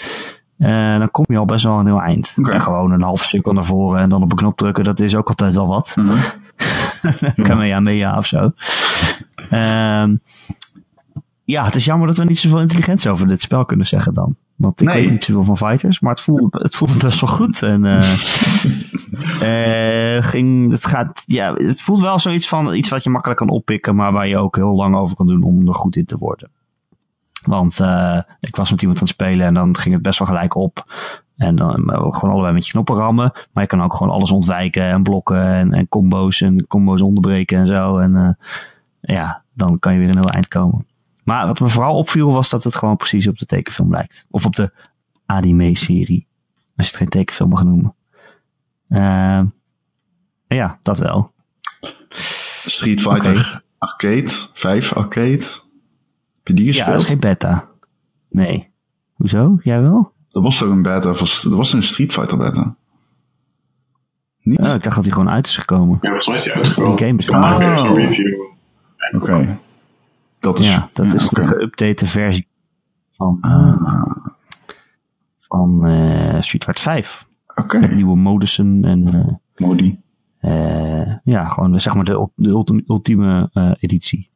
uh, 0.57 0.97
dan 0.97 1.11
kom 1.11 1.25
je 1.27 1.37
al 1.37 1.45
best 1.45 1.63
wel 1.63 1.79
een 1.79 1.85
heel 1.85 2.01
eind. 2.01 2.35
Okay. 2.39 2.53
En 2.53 2.61
gewoon 2.61 2.91
een 2.91 3.01
half 3.01 3.23
cirkel 3.23 3.53
naar 3.53 3.65
voren 3.65 4.01
en 4.01 4.09
dan 4.09 4.21
op 4.21 4.31
een 4.31 4.37
knop 4.37 4.57
drukken, 4.57 4.83
dat 4.83 4.99
is 4.99 5.15
ook 5.15 5.27
altijd 5.27 5.55
wel 5.55 5.67
wat. 5.67 5.95
Mm 6.05 6.09
-hmm. 6.09 7.43
Kamehameha 7.43 8.17
of 8.17 8.25
zo. 8.25 8.51
Uh, 9.51 10.05
ja, 11.43 11.65
het 11.65 11.75
is 11.75 11.85
jammer 11.85 12.07
dat 12.07 12.17
we 12.17 12.23
niet 12.23 12.39
zoveel 12.39 12.59
intelligentie 12.59 13.11
over 13.11 13.27
dit 13.27 13.41
spel 13.41 13.65
kunnen 13.65 13.85
zeggen 13.85 14.13
dan. 14.13 14.35
Want 14.55 14.81
ik 14.81 14.87
nee. 14.87 15.01
weet 15.01 15.11
niet 15.11 15.23
zoveel 15.23 15.43
van 15.43 15.57
fighters, 15.57 15.99
maar 15.99 16.11
het 16.11 16.21
voelt, 16.21 16.53
het 16.53 16.75
voelt 16.75 16.97
best 16.97 17.21
wel 17.21 17.29
goed. 17.29 17.63
En 17.63 17.83
uh, 17.83 18.17
uh, 19.41 20.23
ging, 20.31 20.71
het, 20.71 20.85
gaat, 20.85 21.23
ja, 21.25 21.53
het 21.53 21.81
voelt 21.81 21.99
wel 21.99 22.19
zoiets 22.19 22.47
van 22.47 22.73
iets 22.73 22.89
wat 22.89 23.03
je 23.03 23.09
makkelijk 23.09 23.39
kan 23.39 23.49
oppikken, 23.49 23.95
maar 23.95 24.11
waar 24.11 24.27
je 24.27 24.37
ook 24.37 24.55
heel 24.55 24.75
lang 24.75 24.95
over 24.95 25.15
kan 25.15 25.27
doen 25.27 25.43
om 25.43 25.67
er 25.67 25.75
goed 25.75 25.95
in 25.95 26.05
te 26.05 26.17
worden. 26.17 26.49
Want 27.43 27.79
uh, 27.79 28.19
ik 28.39 28.55
was 28.55 28.71
met 28.71 28.81
iemand 28.81 28.99
aan 28.99 29.05
het 29.05 29.13
spelen 29.13 29.45
en 29.45 29.53
dan 29.53 29.77
ging 29.77 29.93
het 29.93 30.03
best 30.03 30.19
wel 30.19 30.27
gelijk 30.27 30.55
op. 30.55 30.83
En 31.37 31.55
dan 31.55 31.73
gewoon 31.89 32.31
allebei 32.31 32.53
met 32.53 32.65
je 32.65 32.71
knoppen 32.71 32.95
rammen. 32.95 33.31
Maar 33.53 33.63
je 33.63 33.69
kan 33.69 33.83
ook 33.83 33.93
gewoon 33.93 34.13
alles 34.13 34.31
ontwijken 34.31 34.83
en 34.83 35.03
blokken 35.03 35.53
en, 35.53 35.73
en 35.73 35.87
combo's 35.89 36.41
en 36.41 36.67
combo's 36.67 37.01
onderbreken 37.01 37.57
en 37.57 37.67
zo. 37.67 37.97
En 37.97 38.37
ja, 39.01 39.43
dan 39.53 39.79
kan 39.79 39.93
je 39.93 39.99
weer 39.99 40.09
een 40.09 40.17
heel 40.17 40.29
eind 40.29 40.47
komen. 40.47 40.85
Maar 41.25 41.47
wat 41.47 41.59
me 41.59 41.69
vooral 41.69 41.95
opviel 41.95 42.31
was 42.31 42.49
dat 42.49 42.63
het 42.63 42.75
gewoon 42.75 42.97
precies 42.97 43.27
op 43.27 43.37
de 43.37 43.45
tekenfilm 43.45 43.91
lijkt. 43.91 44.25
Of 44.29 44.45
op 44.45 44.55
de 44.55 44.71
anime-serie. 45.25 46.27
Als 46.75 46.85
je 46.85 46.91
het 46.91 46.95
geen 46.95 47.09
tekenfilm 47.09 47.49
mag 47.49 47.63
noemen. 47.63 47.95
Uh, 48.89 49.41
ja, 50.47 50.79
dat 50.81 50.99
wel. 50.99 51.31
Street 52.65 53.01
Fighter 53.01 53.31
okay. 53.31 53.61
Arcade, 53.77 54.31
5 54.53 54.93
Arcade. 54.93 55.31
Heb 55.31 56.47
je 56.47 56.53
die 56.53 56.65
gespeeld? 56.65 56.87
Ja, 56.87 56.91
dat 56.91 57.01
is 57.01 57.07
geen 57.07 57.19
beta. 57.19 57.67
Nee. 58.29 58.71
Hoezo? 59.13 59.59
Jij 59.63 59.81
wel? 59.81 60.13
Er 60.31 60.41
was 60.41 60.61
er 60.61 60.69
een 60.69 60.81
beta, 60.81 61.09
er 61.09 61.55
was 61.55 61.73
een 61.73 61.83
Street 61.83 62.13
Fighter 62.13 62.37
beta. 62.37 62.75
Niet? 64.41 64.65
Ja, 64.65 64.73
ik 64.73 64.83
dacht 64.83 64.95
dat 64.95 65.05
hij 65.05 65.13
gewoon 65.13 65.29
uit 65.29 65.47
is 65.47 65.57
gekomen. 65.57 65.97
Ja, 66.01 66.09
volgens 66.09 66.27
mij 66.27 66.35
is 66.35 66.45
hij 66.45 66.53
uitgekomen. 66.53 66.97
Die 66.97 67.05
game 67.05 67.19
is 67.19 67.25
gewoon 67.25 67.43
oh. 67.53 67.95
review. 67.95 68.41
Oké. 69.11 69.15
Okay. 69.15 69.59
Dat 70.45 70.59
is, 70.59 70.67
ja, 70.67 70.89
dat 70.93 71.05
ja, 71.05 71.13
is 71.13 71.25
okay. 71.25 71.45
de 71.45 71.53
geüpdate 71.55 72.07
versie. 72.07 72.47
Van, 73.11 73.37
Ah, 73.41 74.05
van 75.39 75.85
eh, 75.85 76.41
Street 76.41 76.63
Fighter 76.63 76.83
5. 76.83 77.27
Oké, 77.55 77.77
nieuwe 77.93 78.15
modussen 78.15 78.83
en 78.85 79.13
eh, 79.13 79.33
Modi. 79.67 79.99
eh, 80.39 81.15
ja, 81.23 81.45
gewoon 81.49 81.79
zeg 81.79 81.93
maar 81.95 82.03
de, 82.03 82.27
de 82.35 82.49
ulti- 82.49 82.83
ultieme 82.87 83.49
editie. 83.79 84.29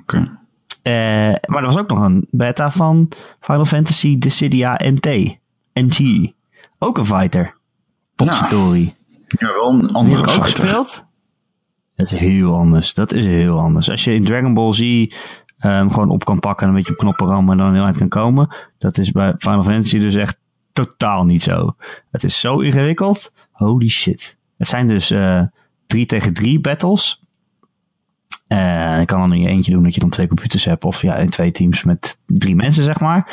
Oké. 0.00 0.38
Eh, 0.82 0.92
maar 1.46 1.60
er 1.60 1.66
was 1.66 1.78
ook 1.78 1.88
nog 1.88 1.98
een 2.00 2.26
beta 2.30 2.70
van 2.70 3.08
Final 3.40 3.64
Fantasy 3.64 4.18
Dissidia 4.18 4.80
NT. 4.84 5.38
NT. 5.72 6.32
Ook 6.78 6.98
een 6.98 7.06
fighter. 7.06 7.54
Potstory. 8.14 8.94
Ja, 9.26 9.52
wel 9.52 9.68
een 9.68 9.78
Heb 9.80 9.88
je 9.88 9.94
andere 9.94 10.22
ook 10.22 10.28
fighter. 10.30 10.62
gespeeld? 10.62 11.06
Dat 12.00 12.12
is 12.12 12.18
heel 12.18 12.54
anders. 12.54 12.94
Dat 12.94 13.12
is 13.12 13.24
heel 13.24 13.58
anders. 13.58 13.90
Als 13.90 14.04
je 14.04 14.14
in 14.14 14.24
Dragon 14.24 14.54
Ball 14.54 14.72
Z 14.72 14.80
ehm, 15.58 15.88
gewoon 15.88 16.10
op 16.10 16.24
kan 16.24 16.40
pakken 16.40 16.66
en 16.66 16.72
een 16.72 16.78
beetje 16.78 16.92
op 16.92 16.98
knoppen 16.98 17.26
rammen 17.26 17.58
en 17.58 17.64
dan 17.64 17.74
heel 17.74 17.84
uit 17.84 17.96
kan 17.96 18.08
komen. 18.08 18.54
Dat 18.78 18.98
is 18.98 19.10
bij 19.10 19.34
Final 19.38 19.62
Fantasy 19.62 19.98
dus 19.98 20.14
echt 20.14 20.38
totaal 20.72 21.24
niet 21.24 21.42
zo. 21.42 21.76
Het 22.10 22.24
is 22.24 22.40
zo 22.40 22.58
ingewikkeld. 22.60 23.32
Holy 23.52 23.88
shit. 23.88 24.38
Het 24.58 24.68
zijn 24.68 24.88
dus 24.88 25.10
eh 25.10 25.42
3 25.86 26.06
tegen 26.06 26.32
3 26.32 26.60
battles. 26.60 27.24
Eh, 28.46 28.98
je 28.98 29.04
kan 29.04 29.20
dan 29.20 29.32
in 29.32 29.40
je 29.40 29.48
eentje 29.48 29.72
doen 29.72 29.82
dat 29.82 29.94
je 29.94 30.00
dan 30.00 30.10
twee 30.10 30.26
computers 30.26 30.64
hebt. 30.64 30.84
Of 30.84 31.02
ja, 31.02 31.16
in 31.16 31.30
twee 31.30 31.50
teams 31.50 31.84
met 31.84 32.20
drie 32.26 32.54
mensen, 32.54 32.84
zeg 32.84 33.00
maar. 33.00 33.30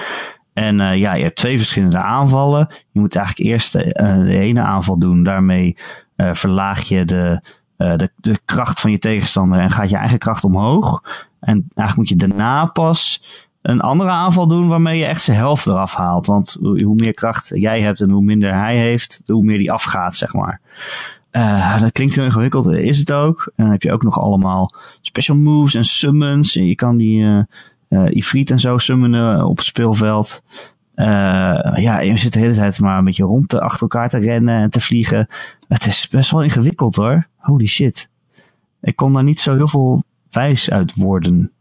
En 0.54 0.80
eh, 0.80 0.98
ja, 0.98 1.14
je 1.14 1.24
hebt 1.24 1.36
twee 1.36 1.58
verschillende 1.58 1.98
aanvallen. 2.00 2.68
Je 2.92 3.00
moet 3.00 3.16
eigenlijk 3.16 3.50
eerst 3.50 3.72
de, 3.72 3.94
eh, 3.94 4.40
ene 4.40 4.62
aanval 4.62 5.00
doen. 5.00 5.24
Daarmee 5.24 5.78
eh, 6.18 6.34
verlaag 6.34 6.84
je 6.84 7.06
de, 7.06 7.42
eh, 7.42 7.52
de, 7.78 8.10
de 8.16 8.40
kracht 8.46 8.80
van 8.80 8.92
je 8.92 9.00
tegenstander 9.00 9.60
en 9.60 9.72
gaat 9.72 9.90
je 9.90 9.96
eigen 9.96 10.18
kracht 10.18 10.44
omhoog. 10.44 11.04
En 11.40 11.70
eigenlijk 11.76 11.96
moet 11.96 12.10
je 12.10 12.28
daarna 12.28 12.66
pas 12.66 13.24
een 13.62 13.82
andere 13.82 14.10
aanval 14.10 14.48
doen 14.48 14.68
waarmee 14.68 15.00
je 15.00 15.06
echt 15.06 15.22
zijn 15.22 15.38
helft 15.38 15.68
eraf 15.68 15.94
haalt. 15.94 16.26
Want 16.26 16.58
hoe 16.62 16.96
meer 16.96 17.14
kracht 17.14 17.52
jij 17.54 17.82
hebt 17.82 18.02
en 18.02 18.10
hoe 18.10 18.24
minder 18.24 18.54
hij 18.54 18.78
heeft, 18.78 19.22
hoe 19.26 19.46
meer 19.46 19.58
die 19.58 19.72
afgaat, 19.72 20.16
zeg 20.16 20.34
maar. 20.34 20.62
Eh, 21.30 21.80
dat 21.80 21.92
klinkt 21.92 22.16
heel 22.16 22.26
ingewikkeld, 22.26 22.68
is 22.68 22.98
het 22.98 23.12
ook. 23.12 23.52
En 23.56 23.64
dan 23.64 23.72
heb 23.72 23.82
je 23.82 23.92
ook 23.92 24.04
nog 24.04 24.20
allemaal 24.20 24.72
special 25.02 25.38
moves 25.38 25.74
en 25.74 25.86
summons. 25.86 26.54
Je 26.54 26.76
kan 26.76 26.98
die 26.98 27.24
eh 27.24 27.40
eh, 27.88 28.06
Ifrit 28.10 28.52
en 28.52 28.60
zo 28.60 28.78
summonen 28.78 29.46
op 29.46 29.58
het 29.58 29.66
speelveld. 29.66 30.44
Eh, 30.98 31.06
ja, 31.76 32.00
je 32.00 32.18
zit 32.18 32.34
de 32.34 32.40
hele 32.40 32.54
tijd 32.54 32.80
maar 32.80 32.98
een 32.98 33.04
beetje 33.04 33.24
rond 33.24 33.50
te, 33.50 33.62
achter 33.62 33.82
elkaar 33.82 34.10
te 34.10 34.18
rennen 34.18 34.62
en 34.62 34.70
te 34.70 34.80
vliegen. 34.82 35.28
Het 35.68 35.86
is 35.86 36.08
best 36.08 36.32
wel 36.32 36.44
ingewikkeld 36.44 36.96
hoor. 36.96 37.28
Holy 37.36 37.66
shit. 37.68 38.10
Ik 38.82 38.96
kon 38.96 39.14
daar 39.14 39.24
niet 39.24 39.40
zo 39.40 39.56
heel 39.56 39.68
veel 39.68 40.04
wijs 40.32 40.72
uit 40.72 40.94
worden. 40.96 41.52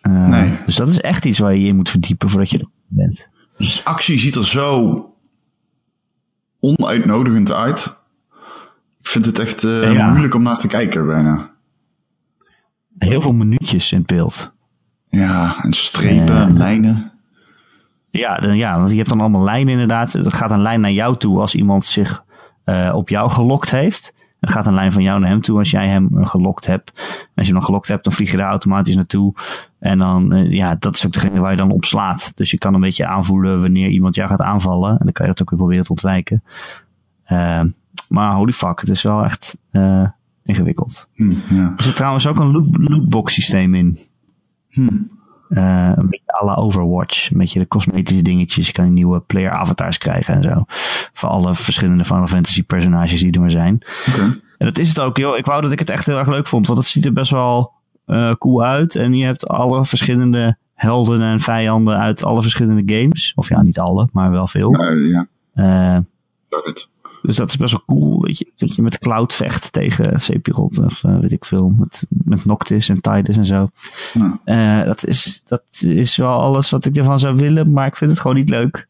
Eh, 0.00 0.26
Nee. 0.28 0.58
Dus 0.62 0.76
dat 0.76 0.88
is 0.88 1.00
echt 1.00 1.24
iets 1.24 1.38
waar 1.38 1.52
je 1.54 1.60
je 1.60 1.66
in 1.68 1.76
moet 1.76 1.90
verdiepen 1.90 2.28
voordat 2.30 2.50
je 2.50 2.58
er 2.58 2.68
bent. 2.86 3.28
Dus 3.58 3.84
actie 3.84 4.18
ziet 4.18 4.34
er 4.34 4.44
zo 4.46 5.04
onuitnodigend 6.60 7.52
uit. 7.52 7.96
Ik 9.00 9.06
vind 9.08 9.26
het 9.26 9.38
echt 9.38 9.64
eh, 9.64 9.92
Ja. 9.92 10.08
moeilijk 10.08 10.34
om 10.34 10.42
naar 10.42 10.58
te 10.58 10.66
kijken 10.66 11.06
bijna. 11.06 11.50
Heel 12.98 13.20
veel 13.20 13.32
minuutjes 13.32 13.92
in 13.92 14.02
beeld. 14.06 14.52
Ja, 15.08 15.62
en 15.64 15.72
strepen 15.72 16.34
Ja. 16.34 16.42
en 16.42 16.56
lijnen. 16.56 17.12
Ja, 18.18 18.36
dan, 18.36 18.56
ja, 18.56 18.76
want 18.76 18.90
je 18.90 18.96
hebt 18.96 19.08
dan 19.08 19.20
allemaal 19.20 19.44
lijnen 19.44 19.72
inderdaad. 19.72 20.14
Er 20.14 20.32
gaat 20.32 20.50
een 20.50 20.62
lijn 20.62 20.80
naar 20.80 20.92
jou 20.92 21.16
toe 21.16 21.40
als 21.40 21.54
iemand 21.54 21.84
zich 21.84 22.24
eh, 22.64 22.92
op 22.94 23.08
jou 23.08 23.30
gelokt 23.30 23.70
heeft. 23.70 24.16
Er 24.40 24.48
gaat 24.52 24.66
een 24.66 24.74
lijn 24.74 24.92
van 24.92 25.02
jou 25.02 25.20
naar 25.20 25.28
hem 25.28 25.40
toe 25.40 25.58
als 25.58 25.70
jij 25.70 25.88
hem 25.88 26.08
eh, 26.18 26.26
gelokt 26.26 26.66
hebt. 26.66 26.92
En 26.96 27.34
als 27.34 27.46
je 27.46 27.52
hem 27.52 27.52
dan 27.52 27.62
gelokt 27.62 27.88
hebt, 27.88 28.04
dan 28.04 28.12
vlieg 28.12 28.30
je 28.30 28.36
daar 28.36 28.48
automatisch 28.48 28.94
naartoe. 28.94 29.34
En 29.78 29.98
dan, 29.98 30.32
eh, 30.32 30.52
ja, 30.52 30.76
dat 30.78 30.94
is 30.94 31.06
ook 31.06 31.12
degene 31.12 31.40
waar 31.40 31.50
je 31.50 31.56
dan 31.56 31.70
op 31.70 31.84
slaat. 31.84 32.32
Dus 32.34 32.50
je 32.50 32.58
kan 32.58 32.74
een 32.74 32.80
beetje 32.80 33.06
aanvoelen 33.06 33.60
wanneer 33.60 33.88
iemand 33.88 34.14
jou 34.14 34.28
gaat 34.28 34.40
aanvallen. 34.40 34.90
En 34.90 34.98
dan 34.98 35.12
kan 35.12 35.26
je 35.26 35.32
dat 35.32 35.42
ook 35.42 35.50
weer 35.50 35.58
proberen 35.58 35.84
te 35.84 35.90
ontwijken. 35.90 36.42
Eh, 37.24 37.62
maar 38.08 38.34
holy 38.34 38.52
fuck, 38.52 38.80
het 38.80 38.88
is 38.88 39.02
wel 39.02 39.24
echt 39.24 39.56
ingewikkeld. 40.44 41.08
Hm, 41.14 41.30
ja. 41.50 41.72
Er 41.76 41.82
zit 41.82 41.96
trouwens 41.96 42.26
ook 42.26 42.38
een 42.38 42.52
loot, 42.52 42.76
lootbox 42.88 43.34
systeem 43.34 43.74
in. 43.74 43.98
Hm. 44.68 44.88
Eh, 45.48 45.92
een 45.94 46.08
beetje 46.08 46.42
à 46.42 46.44
la 46.44 46.54
Overwatch. 46.54 47.30
Een 47.30 47.38
beetje 47.38 47.58
de 47.58 47.68
cosmetische 47.68 48.22
dingetjes. 48.22 48.66
Je 48.66 48.72
kan 48.72 48.92
nieuwe 48.92 49.20
player 49.20 49.50
avatars 49.50 49.98
krijgen 49.98 50.34
en 50.34 50.42
zo. 50.42 50.64
Voor 51.12 51.28
alle 51.28 51.54
verschillende 51.54 52.04
Final 52.04 52.26
Fantasy 52.26 52.64
personages 52.64 53.20
die 53.20 53.32
er 53.32 53.40
maar 53.40 53.50
zijn. 53.50 53.78
En 54.58 54.66
dat 54.66 54.78
is 54.78 54.88
het 54.88 55.00
ook, 55.00 55.16
joh. 55.16 55.36
Ik 55.36 55.46
wou 55.46 55.62
dat 55.62 55.72
ik 55.72 55.78
het 55.78 55.90
echt 55.90 56.06
heel 56.06 56.18
erg 56.18 56.28
leuk 56.28 56.46
vond. 56.46 56.66
Want 56.66 56.78
het 56.78 56.88
ziet 56.88 57.04
er 57.04 57.12
best 57.12 57.30
wel 57.30 57.72
eh, 58.04 58.32
cool 58.32 58.64
uit. 58.64 58.94
En 58.94 59.14
je 59.14 59.24
hebt 59.24 59.48
alle 59.48 59.84
verschillende 59.84 60.56
helden 60.74 61.22
en 61.22 61.40
vijanden 61.40 61.98
uit 61.98 62.24
alle 62.24 62.42
verschillende 62.42 62.94
games. 62.94 63.32
Of 63.34 63.48
ja, 63.48 63.62
niet 63.62 63.78
alle, 63.78 64.08
maar 64.12 64.30
wel 64.30 64.46
veel. 64.46 64.70
Ja, 64.72 64.92
dat 66.48 66.64
het. 66.64 66.88
Dus 67.28 67.36
dat 67.36 67.48
is 67.48 67.56
best 67.56 67.72
wel 67.72 67.84
cool. 67.86 68.20
Dat 68.20 68.38
je, 68.38 68.52
dat 68.56 68.74
je 68.74 68.82
met 68.82 68.98
Cloud 68.98 69.34
vecht 69.34 69.72
tegen 69.72 70.20
Sephiroth. 70.20 70.78
Of 70.78 71.04
eh, 71.04 71.18
weet 71.18 71.32
ik 71.32 71.44
veel. 71.44 71.68
Met, 71.68 72.06
met 72.08 72.44
Noctis 72.44 72.88
en 72.88 73.00
Tidus 73.00 73.36
en 73.36 73.44
zo. 73.44 73.68
Ja. 74.12 74.40
Eh, 74.44 74.86
dat, 74.86 75.06
is, 75.06 75.42
dat 75.44 75.62
is 75.80 76.16
wel 76.16 76.40
alles 76.40 76.70
wat 76.70 76.84
ik 76.84 76.96
ervan 76.96 77.18
zou 77.18 77.36
willen. 77.36 77.72
Maar 77.72 77.86
ik 77.86 77.96
vind 77.96 78.10
het 78.10 78.20
gewoon 78.20 78.36
niet 78.36 78.48
leuk. 78.48 78.86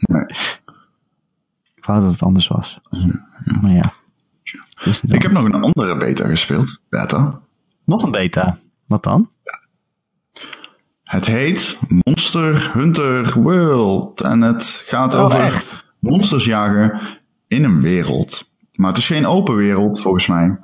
Nee. 0.00 0.24
Ik 1.76 1.84
wou 1.84 2.00
dat 2.00 2.12
het 2.12 2.22
anders 2.22 2.48
was. 2.48 2.80
Maar 3.60 3.72
ja. 3.72 3.92
Ik 5.02 5.22
heb 5.22 5.32
nog 5.32 5.44
een 5.44 5.54
andere 5.54 5.96
beta 5.96 6.26
gespeeld. 6.26 6.80
Beta. 6.88 7.40
Nog 7.84 8.02
een 8.02 8.10
beta. 8.10 8.58
Wat 8.86 9.02
dan? 9.02 9.30
Het 11.04 11.26
heet 11.26 11.78
Monster 11.88 12.70
Hunter 12.72 13.40
World. 13.40 14.20
En 14.20 14.40
het 14.40 14.84
gaat 14.86 15.14
Oh, 15.14 15.20
over 15.20 15.40
echt? 15.40 15.84
monsters 15.98 16.44
jagen 16.44 17.00
in 17.52 17.64
een 17.64 17.80
wereld. 17.80 18.50
Maar 18.74 18.88
het 18.88 18.98
is 18.98 19.06
geen 19.06 19.26
open 19.26 19.56
wereld, 19.56 20.00
volgens 20.00 20.26
mij. 20.26 20.58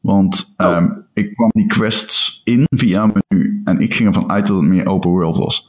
Want 0.00 0.52
Oh. 0.56 0.66
ehm, 0.66 0.88
ik 1.14 1.34
kwam 1.34 1.50
die 1.52 1.66
quests 1.66 2.40
in 2.44 2.64
via 2.76 3.02
een 3.02 3.12
menu. 3.28 3.60
En 3.64 3.78
ik 3.78 3.94
ging 3.94 4.08
ervan 4.08 4.30
uit 4.30 4.46
dat 4.46 4.56
het 4.56 4.68
meer 4.68 4.86
open 4.86 5.10
world 5.10 5.36
was. 5.36 5.68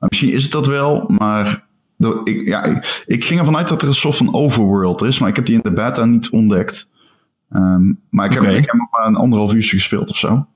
En 0.00 0.06
misschien 0.10 0.32
is 0.32 0.42
het 0.42 0.52
dat 0.52 0.66
wel, 0.66 1.10
maar... 1.18 1.66
door- 1.98 2.20
Ik, 2.24 2.46
ja, 2.48 2.64
ik, 2.64 3.02
ik 3.06 3.24
ging 3.24 3.38
ervan 3.40 3.56
uit 3.56 3.68
dat 3.68 3.82
er 3.82 3.88
een 3.88 3.94
soort 3.94 4.16
van 4.16 4.34
overworld 4.34 5.02
is. 5.02 5.18
Maar 5.18 5.28
ik 5.28 5.36
heb 5.36 5.46
die 5.46 5.54
in 5.54 5.60
de 5.62 5.72
beta 5.72 6.04
niet 6.04 6.30
ontdekt. 6.30 6.90
Ehm, 7.50 7.92
maar 8.10 8.26
ik 8.26 8.32
heb, 8.32 8.42
Oké. 8.42 8.50
ik 8.52 8.64
heb 8.66 8.74
nog 8.74 8.88
maar 8.90 9.06
een 9.06 9.16
anderhalf 9.16 9.54
uurtje 9.54 9.76
gespeeld 9.76 10.10
of 10.10 10.16
zo. 10.16 10.46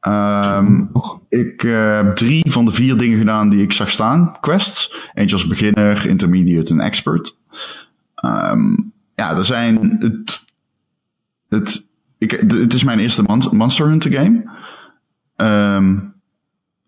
Ehm, 0.00 0.82
ik 1.28 1.64
eh, 1.64 1.94
heb 1.96 2.16
drie 2.16 2.50
van 2.52 2.64
de 2.64 2.72
vier 2.72 2.96
dingen 2.96 3.18
gedaan 3.18 3.48
die 3.48 3.62
ik 3.62 3.72
zag 3.72 3.90
staan. 3.90 4.36
Quests. 4.40 5.08
Eentje 5.14 5.36
als 5.36 5.46
beginner, 5.46 6.06
intermediate 6.06 6.72
en 6.72 6.80
expert. 6.80 7.36
Ehm, 8.20 8.76
ja, 9.14 9.36
er 9.36 9.44
zijn... 9.44 9.96
Het, 10.00 10.44
het, 11.48 11.84
ik, 12.18 12.30
het 12.30 12.74
is 12.74 12.84
mijn 12.84 12.98
eerste 12.98 13.22
Mon- 13.22 13.56
Monster 13.56 13.86
Hunter 13.86 14.12
game. 14.12 14.50
Ehm, 15.36 15.98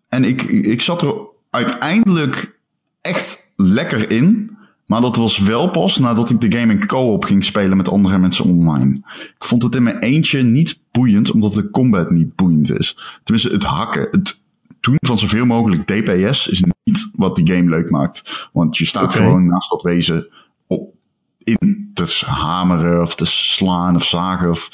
en 0.09 0.23
ik, 0.23 0.43
ik 0.43 0.81
zat 0.81 1.01
er 1.01 1.13
uiteindelijk 1.49 2.59
echt 3.01 3.45
lekker 3.55 4.11
in. 4.11 4.51
Maar 4.85 5.01
dat 5.01 5.15
was 5.15 5.37
wel 5.37 5.69
pas 5.69 5.97
nadat 5.97 6.29
ik 6.29 6.41
de 6.41 6.57
game 6.57 6.73
in 6.73 6.85
co-op 6.85 7.25
ging 7.25 7.43
spelen 7.43 7.77
met 7.77 7.89
andere 7.89 8.17
mensen 8.17 8.45
online. 8.45 8.95
Ik 9.35 9.43
vond 9.43 9.63
het 9.63 9.75
in 9.75 9.83
mijn 9.83 9.99
eentje 9.99 10.41
niet 10.41 10.79
boeiend, 10.91 11.31
omdat 11.31 11.53
de 11.53 11.69
combat 11.69 12.09
niet 12.09 12.35
boeiend 12.35 12.79
is. 12.79 12.97
Tenminste, 13.23 13.51
het 13.51 13.63
hakken, 13.63 14.07
het 14.11 14.41
doen 14.79 14.97
van 14.99 15.17
zoveel 15.17 15.45
mogelijk 15.45 15.87
DPS 15.87 16.47
is 16.47 16.63
niet 16.83 17.09
wat 17.15 17.35
die 17.35 17.47
game 17.47 17.69
leuk 17.69 17.89
maakt. 17.89 18.49
Want 18.53 18.77
je 18.77 18.85
staat 18.85 19.15
gewoon 19.15 19.47
naast 19.47 19.69
dat 19.69 19.81
wezen 19.81 20.27
in 21.43 21.91
te 21.93 22.21
hameren 22.25 23.01
of 23.01 23.15
te 23.15 23.25
slaan 23.25 23.95
of 23.95 24.05
zagen 24.05 24.49
of 24.49 24.69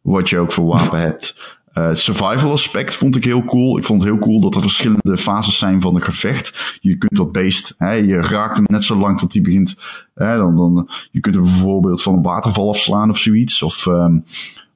wat 0.00 0.28
je 0.28 0.38
ook 0.38 0.52
voor 0.52 0.66
wapen 0.66 1.00
hebt. 1.08 1.60
Eh, 1.72 1.86
het 1.86 1.98
survival 1.98 2.52
aspect 2.52 2.94
vond 2.94 3.16
ik 3.16 3.24
heel 3.24 3.44
cool. 3.44 3.78
Ik 3.78 3.84
vond 3.84 4.02
het 4.02 4.10
heel 4.10 4.20
cool 4.20 4.40
dat 4.40 4.54
er 4.54 4.60
verschillende 4.60 5.18
fases 5.18 5.58
zijn 5.58 5.80
van 5.80 5.94
een 5.94 6.02
gevecht. 6.02 6.78
Je 6.80 6.96
kunt 6.96 7.16
dat 7.16 7.32
beest, 7.32 7.74
hè, 7.78 7.92
je 7.92 8.20
raakt 8.20 8.56
hem 8.56 8.64
net 8.68 8.84
zo 8.84 8.96
lang 8.96 9.18
tot 9.18 9.32
hij 9.32 9.42
begint. 9.42 9.76
Hè, 10.14 10.36
dan, 10.36 10.56
dan, 10.56 10.88
je 11.10 11.20
kunt 11.20 11.34
hem 11.34 11.44
bijvoorbeeld 11.44 12.02
van 12.02 12.14
een 12.14 12.22
waterval 12.22 12.68
afslaan 12.68 13.10
of 13.10 13.18
zoiets. 13.18 13.62
Of 13.62 13.86
ehm, 13.86 14.16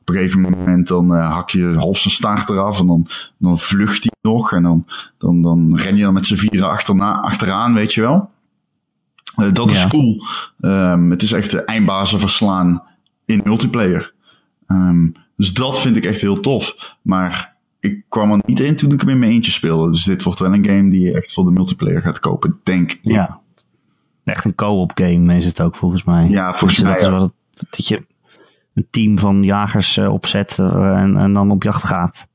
op 0.00 0.08
een 0.08 0.14
gegeven 0.14 0.40
moment 0.40 0.88
dan 0.88 1.14
eh, 1.14 1.30
hak 1.32 1.50
je 1.50 1.74
half 1.74 1.98
zijn 1.98 2.14
staart 2.14 2.48
eraf 2.48 2.80
en 2.80 2.86
dan, 2.86 3.06
dan 3.38 3.58
vlucht 3.58 4.02
hij 4.02 4.30
nog. 4.30 4.52
En 4.52 4.62
dan, 4.62 4.86
dan, 5.18 5.42
dan 5.42 5.78
ren 5.78 5.96
je 5.96 6.02
dan 6.02 6.12
met 6.12 6.26
z'n 6.26 6.36
vieren 6.36 6.70
achterna, 6.70 7.20
achteraan, 7.20 7.74
weet 7.74 7.94
je 7.94 8.00
wel. 8.00 8.30
Eh, 9.36 9.52
dat 9.52 9.70
is 9.70 9.82
Ja. 9.82 9.88
cool. 9.88 10.22
Ehm, 10.60 11.10
het 11.10 11.22
is 11.22 11.32
echt 11.32 11.50
de 11.50 11.64
eindbazen 11.64 12.20
verslaan 12.20 12.82
in 13.24 13.40
multiplayer. 13.44 14.12
Ehm, 14.66 15.08
dus 15.36 15.52
dat 15.52 15.80
vind 15.80 15.96
ik 15.96 16.04
echt 16.04 16.20
heel 16.20 16.40
tof. 16.40 16.94
Maar 17.02 17.56
ik 17.80 18.04
kwam 18.08 18.32
er 18.32 18.40
niet 18.46 18.60
in 18.60 18.76
toen 18.76 18.92
ik 18.92 19.00
hem 19.00 19.08
in 19.08 19.18
mijn 19.18 19.32
eentje 19.32 19.52
speelde. 19.52 19.90
Dus 19.90 20.04
dit 20.04 20.22
wordt 20.22 20.38
wel 20.38 20.54
een 20.54 20.64
game 20.64 20.90
die 20.90 21.00
je 21.00 21.12
echt 21.14 21.32
voor 21.32 21.44
de 21.44 21.50
multiplayer 21.50 22.02
gaat 22.02 22.20
kopen, 22.20 22.60
denk 22.62 22.92
ik. 22.92 22.98
Ja. 23.02 23.40
Echt 24.24 24.44
een 24.44 24.54
co-op 24.54 24.90
game 24.94 25.36
is 25.36 25.44
het 25.44 25.60
ook 25.60 25.76
volgens 25.76 26.04
mij. 26.04 26.28
Ja, 26.28 26.54
volgens 26.54 26.80
mij 26.80 26.90
dat 26.92 27.00
is 27.00 27.06
ook. 27.06 27.12
wat 27.12 27.22
het, 27.22 27.66
dat 27.70 27.88
je 27.88 28.06
een 28.74 28.86
team 28.90 29.18
van 29.18 29.42
jagers 29.42 29.96
eh, 29.96 30.12
opzet 30.12 30.58
eh, 30.58 30.96
en, 30.96 31.16
en 31.16 31.32
dan 31.32 31.50
op 31.50 31.62
jacht 31.62 31.84
gaat. 31.84 32.28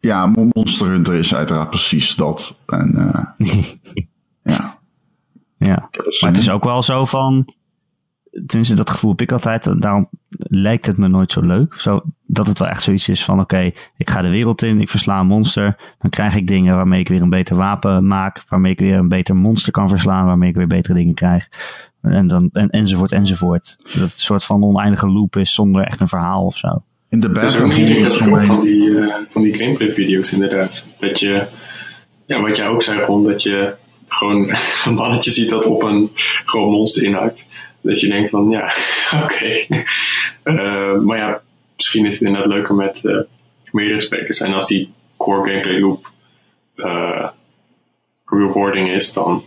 Ja, 0.00 0.26
Monster 0.26 0.86
Hunter 0.86 1.14
is 1.14 1.34
uiteraard 1.34 1.70
precies 1.70 2.14
dat. 2.14 2.54
En 2.66 2.94
ja. 4.42 4.78
Ja, 5.66 5.88
maar 6.20 6.30
het 6.30 6.38
is 6.38 6.50
ook 6.50 6.64
wel 6.64 6.82
zo 6.82 7.04
van, 7.04 7.54
tenminste 8.46 8.74
dat 8.74 8.90
gevoel 8.90 9.10
heb 9.10 9.20
ik 9.20 9.32
altijd, 9.32 9.80
daarom 9.82 10.08
lijkt 10.38 10.86
het 10.86 10.96
me 10.96 11.08
nooit 11.08 11.32
zo 11.32 11.40
leuk. 11.40 11.74
Zo, 11.74 12.02
dat 12.26 12.46
het 12.46 12.58
wel 12.58 12.68
echt 12.68 12.82
zoiets 12.82 13.08
is 13.08 13.24
van, 13.24 13.40
oké, 13.40 13.70
ik 13.96 14.10
ga 14.10 14.20
de 14.20 14.30
wereld 14.30 14.62
in, 14.62 14.80
ik 14.80 14.88
versla 14.88 15.20
een 15.20 15.26
monster, 15.26 15.76
dan 15.98 16.10
krijg 16.10 16.34
ik 16.34 16.46
dingen 16.46 16.76
waarmee 16.76 17.00
ik 17.00 17.08
weer 17.08 17.22
een 17.22 17.30
beter 17.30 17.56
wapen 17.56 18.06
maak, 18.06 18.42
waarmee 18.48 18.72
ik 18.72 18.78
weer 18.78 18.96
een 18.96 19.08
beter 19.08 19.36
monster 19.36 19.72
kan 19.72 19.88
verslaan, 19.88 20.26
waarmee 20.26 20.48
ik 20.48 20.56
weer 20.56 20.66
betere 20.66 20.94
dingen 20.94 21.14
krijg. 21.14 21.48
En 22.02 22.26
dan, 22.26 22.48
en, 22.52 22.70
enzovoort, 22.70 23.12
enzovoort. 23.12 23.76
Dat 23.82 23.92
het 23.92 24.02
een 24.02 24.10
soort 24.10 24.44
van 24.44 24.62
oneindige 24.62 25.08
loop 25.08 25.36
is 25.36 25.54
zonder 25.54 25.84
echt 25.84 26.00
een 26.00 26.08
verhaal 26.08 26.44
of 26.44 26.56
zo. 26.56 26.82
In 27.08 27.20
de 27.20 27.28
het 27.28 27.54
van, 27.54 27.72
van 28.42 28.60
die, 28.60 28.88
uh, 28.88 29.14
van 29.30 29.42
die 29.42 29.54
gameplay 29.54 29.92
video's 29.92 30.32
inderdaad. 30.32 30.86
Dat 30.98 31.20
je, 31.20 31.46
ja, 32.26 32.40
wat 32.40 32.56
jij 32.56 32.66
ook 32.66 32.82
zei, 32.82 33.04
gewoon 33.04 33.24
dat 33.24 33.42
je 33.42 33.74
gewoon 34.12 34.50
een 34.84 34.94
mannetje 34.94 35.30
ziet 35.30 35.50
dat 35.50 35.66
op 35.66 35.82
een 35.82 36.10
groot 36.44 36.70
monster 36.70 37.04
inhakt. 37.04 37.46
Dat 37.80 38.00
je 38.00 38.08
denkt 38.08 38.30
van, 38.30 38.50
ja, 38.50 38.72
oké. 39.24 39.66
Uh, 40.44 40.98
maar 40.98 41.18
ja, 41.18 41.42
misschien 41.76 42.06
is 42.06 42.18
het 42.18 42.28
inderdaad 42.28 42.52
leuker 42.52 42.74
met 42.74 43.02
uh, 43.04 43.20
meerdere 43.70 44.00
spelers. 44.00 44.40
En 44.40 44.52
als 44.52 44.66
die 44.66 44.92
core 45.16 45.48
gameplay 45.48 45.80
loop 45.80 46.10
uh, 46.76 47.28
rewarding 48.24 48.90
is, 48.90 49.12
dan 49.12 49.44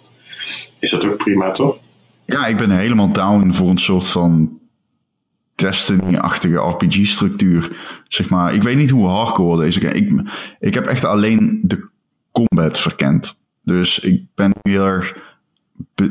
is 0.79 0.89
dat 0.89 1.05
ook 1.05 1.17
prima, 1.17 1.51
toch? 1.51 1.77
Ja, 2.25 2.45
ik 2.45 2.57
ben 2.57 2.71
helemaal 2.71 3.11
down 3.11 3.51
voor 3.51 3.69
een 3.69 3.77
soort 3.77 4.07
van 4.07 4.59
Destiny-achtige 5.55 6.57
RPG-structuur. 6.57 7.77
Zeg 8.07 8.29
maar, 8.29 8.53
ik 8.53 8.63
weet 8.63 8.77
niet 8.77 8.89
hoe 8.89 9.07
hardcore 9.07 9.61
deze 9.63 9.79
game. 9.79 9.95
Ik, 9.95 10.11
ik 10.59 10.73
heb 10.73 10.85
echt 10.85 11.05
alleen 11.05 11.59
de 11.63 11.89
combat 12.31 12.79
verkend. 12.79 13.41
Dus 13.63 13.99
ik 13.99 14.25
ben 14.35 14.53
weer, 14.61 15.21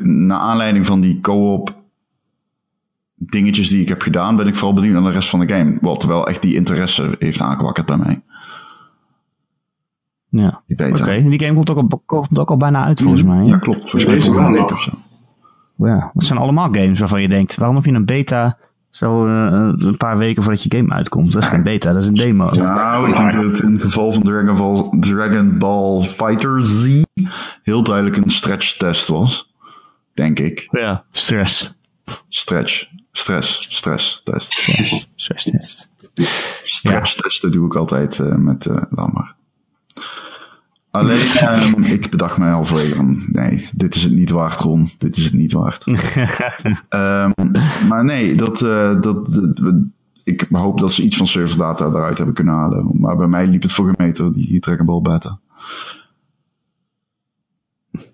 naar 0.02 0.38
aanleiding 0.38 0.86
van 0.86 1.00
die 1.00 1.20
co-op 1.20 1.80
dingetjes 3.14 3.68
die 3.68 3.80
ik 3.80 3.88
heb 3.88 4.02
gedaan, 4.02 4.36
ben 4.36 4.46
ik 4.46 4.56
vooral 4.56 4.74
benieuwd 4.74 4.92
naar 4.94 5.02
de 5.02 5.10
rest 5.10 5.28
van 5.28 5.40
de 5.40 5.54
game. 5.54 5.78
Wat 5.80 6.04
wel 6.04 6.26
echt 6.26 6.42
die 6.42 6.54
interesse 6.54 7.16
heeft 7.18 7.40
aangewakkerd 7.40 7.86
bij 7.86 7.96
mij. 7.96 8.22
Ja, 10.28 10.62
oké. 10.66 11.28
Die 11.28 11.40
game 11.40 11.54
komt 11.54 11.70
ook, 11.70 11.76
al, 11.76 12.02
komt 12.06 12.38
ook 12.38 12.50
al 12.50 12.56
bijna 12.56 12.84
uit 12.84 13.00
volgens 13.00 13.22
mij. 13.22 13.44
Ja, 13.44 13.58
klopt. 13.58 13.80
Volgens 13.80 14.06
mij 14.06 14.14
is 14.14 14.26
een 14.26 14.52
week 14.52 14.70
of 14.70 14.82
zo. 14.82 14.90
Ja, 15.76 16.10
dat 16.14 16.24
zijn 16.24 16.38
allemaal 16.38 16.72
games 16.72 16.98
waarvan 16.98 17.22
je 17.22 17.28
denkt, 17.28 17.56
waarom 17.56 17.76
heb 17.76 17.84
je 17.84 17.92
een 17.92 18.04
beta 18.04 18.58
zo 18.92 19.26
uh, 19.26 19.72
een 19.76 19.96
paar 19.96 20.18
weken 20.18 20.42
voordat 20.42 20.62
je 20.62 20.76
game 20.76 20.94
uitkomt? 20.94 21.32
Dat 21.32 21.42
is 21.42 21.48
geen 21.48 21.62
beta, 21.62 21.92
dat 21.92 22.02
is 22.02 22.08
een 22.08 22.14
demo. 22.14 22.50
Nou, 22.50 23.08
ik 23.10 23.16
denk 23.16 23.32
dat 23.32 23.44
het 23.44 23.60
in 23.60 23.72
het 23.72 23.82
geval 23.82 24.12
van 24.12 24.22
Dragon 24.22 24.56
Ball, 24.56 25.00
Dragon 25.00 25.58
Ball 25.58 26.02
Fighter 26.02 26.66
Z 26.66 27.02
heel 27.62 27.82
duidelijk 27.82 28.16
een 28.16 28.30
stretch 28.30 28.76
test 28.76 29.08
was. 29.08 29.50
Denk 30.14 30.38
ik. 30.38 30.68
Ja, 30.70 31.04
stress. 31.10 31.74
Stretch. 32.28 32.84
Stress. 33.12 33.66
Stress 33.70 34.20
test. 34.24 34.52
Stress, 34.52 35.08
stress 35.16 35.44
test. 35.44 35.88
Stress 36.62 37.14
ja. 37.14 37.22
testen 37.22 37.52
doe 37.52 37.66
ik 37.66 37.74
altijd 37.74 38.18
uh, 38.18 38.34
met 38.34 38.66
uh, 38.66 38.76
laat 38.90 39.12
maar. 39.12 39.34
Alleen, 40.92 41.18
um, 41.42 41.82
ik 41.82 42.10
bedacht 42.10 42.38
mij 42.38 42.52
al 42.52 42.64
van, 42.64 43.22
nee, 43.26 43.68
dit 43.74 43.94
is 43.94 44.02
het 44.02 44.12
niet 44.12 44.30
waard, 44.30 44.60
Ron. 44.60 44.90
Dit 44.98 45.16
is 45.16 45.24
het 45.24 45.32
niet 45.32 45.52
waard. 45.52 45.86
um, 45.86 45.96
maar 47.88 48.04
nee, 48.04 48.34
dat, 48.34 48.60
uh, 48.60 49.00
dat, 49.00 49.32
dat, 49.32 49.74
ik 50.24 50.46
hoop 50.50 50.80
dat 50.80 50.92
ze 50.92 51.02
iets 51.02 51.16
van 51.16 51.56
data 51.56 51.86
eruit 51.86 52.16
hebben 52.16 52.34
kunnen 52.34 52.54
halen. 52.54 52.90
Maar 52.92 53.16
bij 53.16 53.26
mij 53.26 53.46
liep 53.46 53.62
het 53.62 53.72
voor 53.72 53.88
een 53.88 53.94
meter, 53.96 54.32
die 54.32 54.60
trackable 54.60 55.00
beta. 55.00 55.38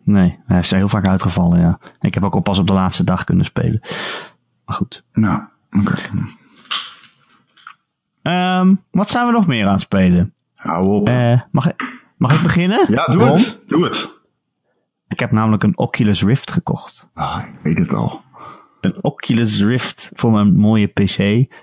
Nee, 0.04 0.38
hij 0.46 0.58
is 0.58 0.70
er 0.70 0.76
heel 0.76 0.88
vaak 0.88 1.06
uitgevallen, 1.06 1.60
ja. 1.60 1.78
Ik 2.00 2.14
heb 2.14 2.24
ook 2.24 2.34
al 2.34 2.40
pas 2.40 2.58
op 2.58 2.66
de 2.66 2.72
laatste 2.72 3.04
dag 3.04 3.24
kunnen 3.24 3.44
spelen. 3.44 3.80
Maar 4.64 4.76
goed. 4.76 5.04
Nou, 5.12 5.42
oké. 5.70 5.90
Okay. 5.90 6.00
Um, 8.60 8.80
wat 8.90 9.10
zijn 9.10 9.26
we 9.26 9.32
nog 9.32 9.46
meer 9.46 9.66
aan 9.66 9.72
het 9.72 9.80
spelen? 9.80 10.34
Hou 10.54 10.88
op. 10.88 11.08
Uh, 11.08 11.40
mag, 11.50 11.68
ik, 11.68 11.98
mag 12.18 12.36
ik 12.36 12.42
beginnen? 12.42 12.86
Ja, 12.92 13.06
doe 13.06 13.22
Ron? 13.22 13.36
het. 13.36 13.62
Doe 13.66 13.84
het. 13.84 14.16
Ik 15.08 15.20
heb 15.20 15.30
namelijk 15.30 15.62
een 15.62 15.78
Oculus 15.78 16.22
Rift 16.22 16.50
gekocht. 16.50 17.08
Ah, 17.14 17.42
ik 17.52 17.60
weet 17.62 17.78
het 17.78 17.92
al. 17.92 18.22
Een 18.80 19.04
Oculus 19.04 19.62
Rift 19.62 20.10
voor 20.14 20.32
mijn 20.32 20.56
mooie 20.56 20.86
PC. 20.86 21.18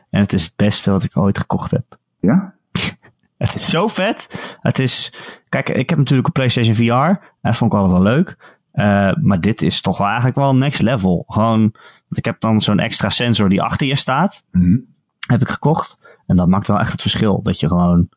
En 0.09 0.19
het 0.21 0.33
is 0.33 0.43
het 0.43 0.53
beste 0.55 0.91
wat 0.91 1.03
ik 1.03 1.17
ooit 1.17 1.37
gekocht 1.37 1.71
heb. 1.71 1.97
Ja? 2.19 2.53
Het 3.37 3.55
is 3.55 3.69
zo 3.69 3.87
vet. 3.87 4.55
Het 4.61 4.79
is, 4.79 5.13
kijk, 5.49 5.69
ik 5.69 5.89
heb 5.89 5.99
natuurlijk 5.99 6.27
een 6.27 6.33
PlayStation 6.33 6.75
VR. 6.75 7.25
Dat 7.41 7.55
vond 7.55 7.73
ik 7.73 7.79
altijd 7.79 8.01
wel 8.01 8.13
leuk. 8.13 8.37
Uh, 8.73 9.13
maar 9.21 9.41
dit 9.41 9.61
is 9.61 9.81
toch 9.81 9.97
wel 9.97 10.07
eigenlijk 10.07 10.37
wel 10.37 10.55
next 10.55 10.81
level. 10.81 11.23
Gewoon, 11.27 11.59
want 11.61 12.17
ik 12.17 12.25
heb 12.25 12.39
dan 12.39 12.61
zo'n 12.61 12.79
extra 12.79 13.09
sensor 13.09 13.49
die 13.49 13.61
achter 13.61 13.87
je 13.87 13.95
staat. 13.95 14.43
Mm 14.51 14.61
-hmm. 14.61 14.85
Heb 15.27 15.41
ik 15.41 15.49
gekocht. 15.49 16.17
En 16.25 16.35
dat 16.35 16.47
maakt 16.47 16.67
wel 16.67 16.79
echt 16.79 16.91
het 16.91 17.01
verschil. 17.01 17.41
Dat 17.41 17.59
je 17.59 17.67
gewoon, 17.67 18.09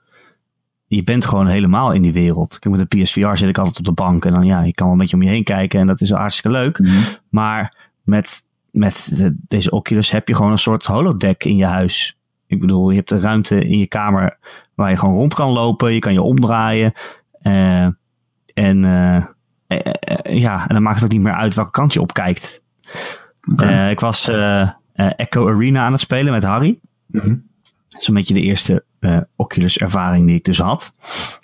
je 0.89 1.05
bent 1.05 1.24
gewoon 1.24 1.47
helemaal 1.47 1.93
in 1.93 2.03
die 2.03 2.12
wereld. 2.12 2.59
Kijk, 2.59 2.76
met 2.76 2.91
de 2.91 2.97
PSVR 2.97 3.36
zit 3.36 3.49
ik 3.49 3.59
altijd 3.59 3.78
op 3.78 3.84
de 3.84 3.93
bank. 3.93 4.24
En 4.24 4.32
dan 4.32 4.45
ja, 4.45 4.62
je 4.62 4.74
kan 4.74 4.84
wel 4.84 4.95
een 4.95 5.01
beetje 5.01 5.16
om 5.16 5.22
je 5.22 5.28
heen 5.28 5.45
kijken. 5.45 5.80
En 5.80 5.86
dat 5.86 6.01
is 6.01 6.11
hartstikke 6.11 6.57
leuk. 6.57 6.78
Mm 6.78 6.86
-hmm. 6.86 7.03
Maar 7.28 7.76
met, 8.03 8.43
met 8.70 9.11
de, 9.16 9.36
deze 9.49 9.70
Oculus 9.70 10.11
heb 10.11 10.28
je 10.28 10.34
gewoon 10.34 10.51
een 10.53 10.59
soort 10.59 10.84
holodeck 10.84 11.45
in 11.45 11.57
je 11.57 11.64
huis. 11.64 12.16
Ik 12.47 12.61
bedoel, 12.61 12.91
je 12.91 12.97
hebt 12.97 13.09
de 13.09 13.18
ruimte 13.18 13.64
in 13.64 13.78
je 13.78 13.86
kamer 13.86 14.39
waar 14.74 14.91
je 14.91 14.97
gewoon 14.97 15.14
rond 15.14 15.34
kan 15.34 15.51
lopen. 15.51 15.93
Je 15.93 15.99
kan 15.99 16.12
je 16.12 16.22
omdraaien. 16.22 16.93
Uh, 17.43 17.86
en 18.55 18.82
uh, 18.82 19.24
uh, 19.68 19.93
ja, 20.22 20.68
en 20.68 20.74
dan 20.74 20.82
maakt 20.82 20.97
het 20.97 21.05
ook 21.05 21.12
niet 21.12 21.22
meer 21.22 21.34
uit 21.34 21.55
welke 21.55 21.70
kant 21.70 21.93
je 21.93 22.01
op 22.01 22.12
kijkt. 22.12 22.62
Okay. 23.53 23.91
ik 23.91 24.01
was 24.01 24.28
Echo 24.95 25.49
Arena 25.49 25.84
aan 25.84 25.93
het 25.93 26.01
spelen 26.01 26.32
met 26.32 26.43
Harry. 26.45 26.78
Mm 27.07 27.20
-hmm. 27.20 27.47
Dat 27.89 28.01
is 28.01 28.09
een 28.09 28.14
beetje 28.14 28.34
de 28.34 28.41
eerste 28.41 28.84
Oculus 29.36 29.78
ervaring 29.78 30.26
die 30.26 30.36
ik 30.36 30.44
dus 30.44 30.59
had. 30.59 30.92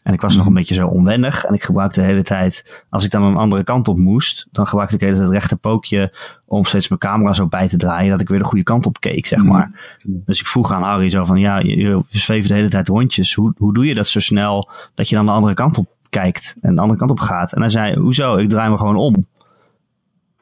En 0.02 0.12
ik 0.12 0.20
was 0.20 0.32
mm 0.32 0.38
nog 0.38 0.46
een 0.46 0.54
beetje 0.54 0.74
zo 0.74 0.86
onwennig. 0.86 1.44
En 1.44 1.54
ik 1.54 1.62
gebruikte 1.62 2.00
de 2.00 2.06
hele 2.06 2.22
tijd, 2.22 2.84
als 2.90 3.04
ik 3.04 3.10
dan 3.10 3.22
een 3.22 3.36
andere 3.36 3.64
kant 3.64 3.88
op 3.88 3.98
moest, 3.98 4.48
dan 4.52 4.66
gebruikte 4.66 4.94
ik 4.94 5.00
de 5.00 5.06
hele 5.06 5.18
tijd 5.18 5.28
het 5.30 5.38
rechterpookje 5.38 6.12
om 6.44 6.64
steeds 6.64 6.88
mijn 6.88 7.00
camera 7.00 7.32
zo 7.32 7.46
bij 7.46 7.68
te 7.68 7.76
draaien, 7.76 8.10
dat 8.10 8.20
ik 8.20 8.28
weer 8.28 8.38
de 8.38 8.44
goede 8.44 8.64
kant 8.64 8.86
op 8.86 9.00
keek, 9.00 9.26
zeg 9.26 9.44
maar. 9.44 9.66
Mm 9.66 9.74
-hmm. 10.12 10.22
Dus 10.26 10.40
ik 10.40 10.46
vroeg 10.46 10.72
aan 10.72 10.82
Harry 10.82 11.10
zo 11.10 11.24
van, 11.24 11.38
ja, 11.38 11.58
je, 11.58 11.76
je 12.08 12.18
zweeft 12.18 12.48
de 12.48 12.54
hele 12.54 12.68
tijd 12.68 12.88
rondjes. 12.88 13.34
Hoe, 13.34 13.54
hoe 13.56 13.74
doe 13.74 13.86
je 13.86 13.94
dat 13.94 14.06
zo 14.06 14.20
snel 14.20 14.70
dat 14.94 15.08
je 15.08 15.14
dan 15.14 15.26
de 15.26 15.32
andere 15.32 15.54
kant 15.54 15.78
op 15.78 15.88
kijkt 16.08 16.56
en 16.60 16.74
de 16.74 16.80
andere 16.80 16.98
kant 16.98 17.10
op 17.10 17.20
gaat? 17.20 17.52
En 17.52 17.60
hij 17.60 17.70
zei, 17.70 17.96
hoezo? 17.96 18.36
Ik 18.36 18.48
draai 18.48 18.70
me 18.70 18.78
gewoon 18.78 18.96
om. 18.96 19.26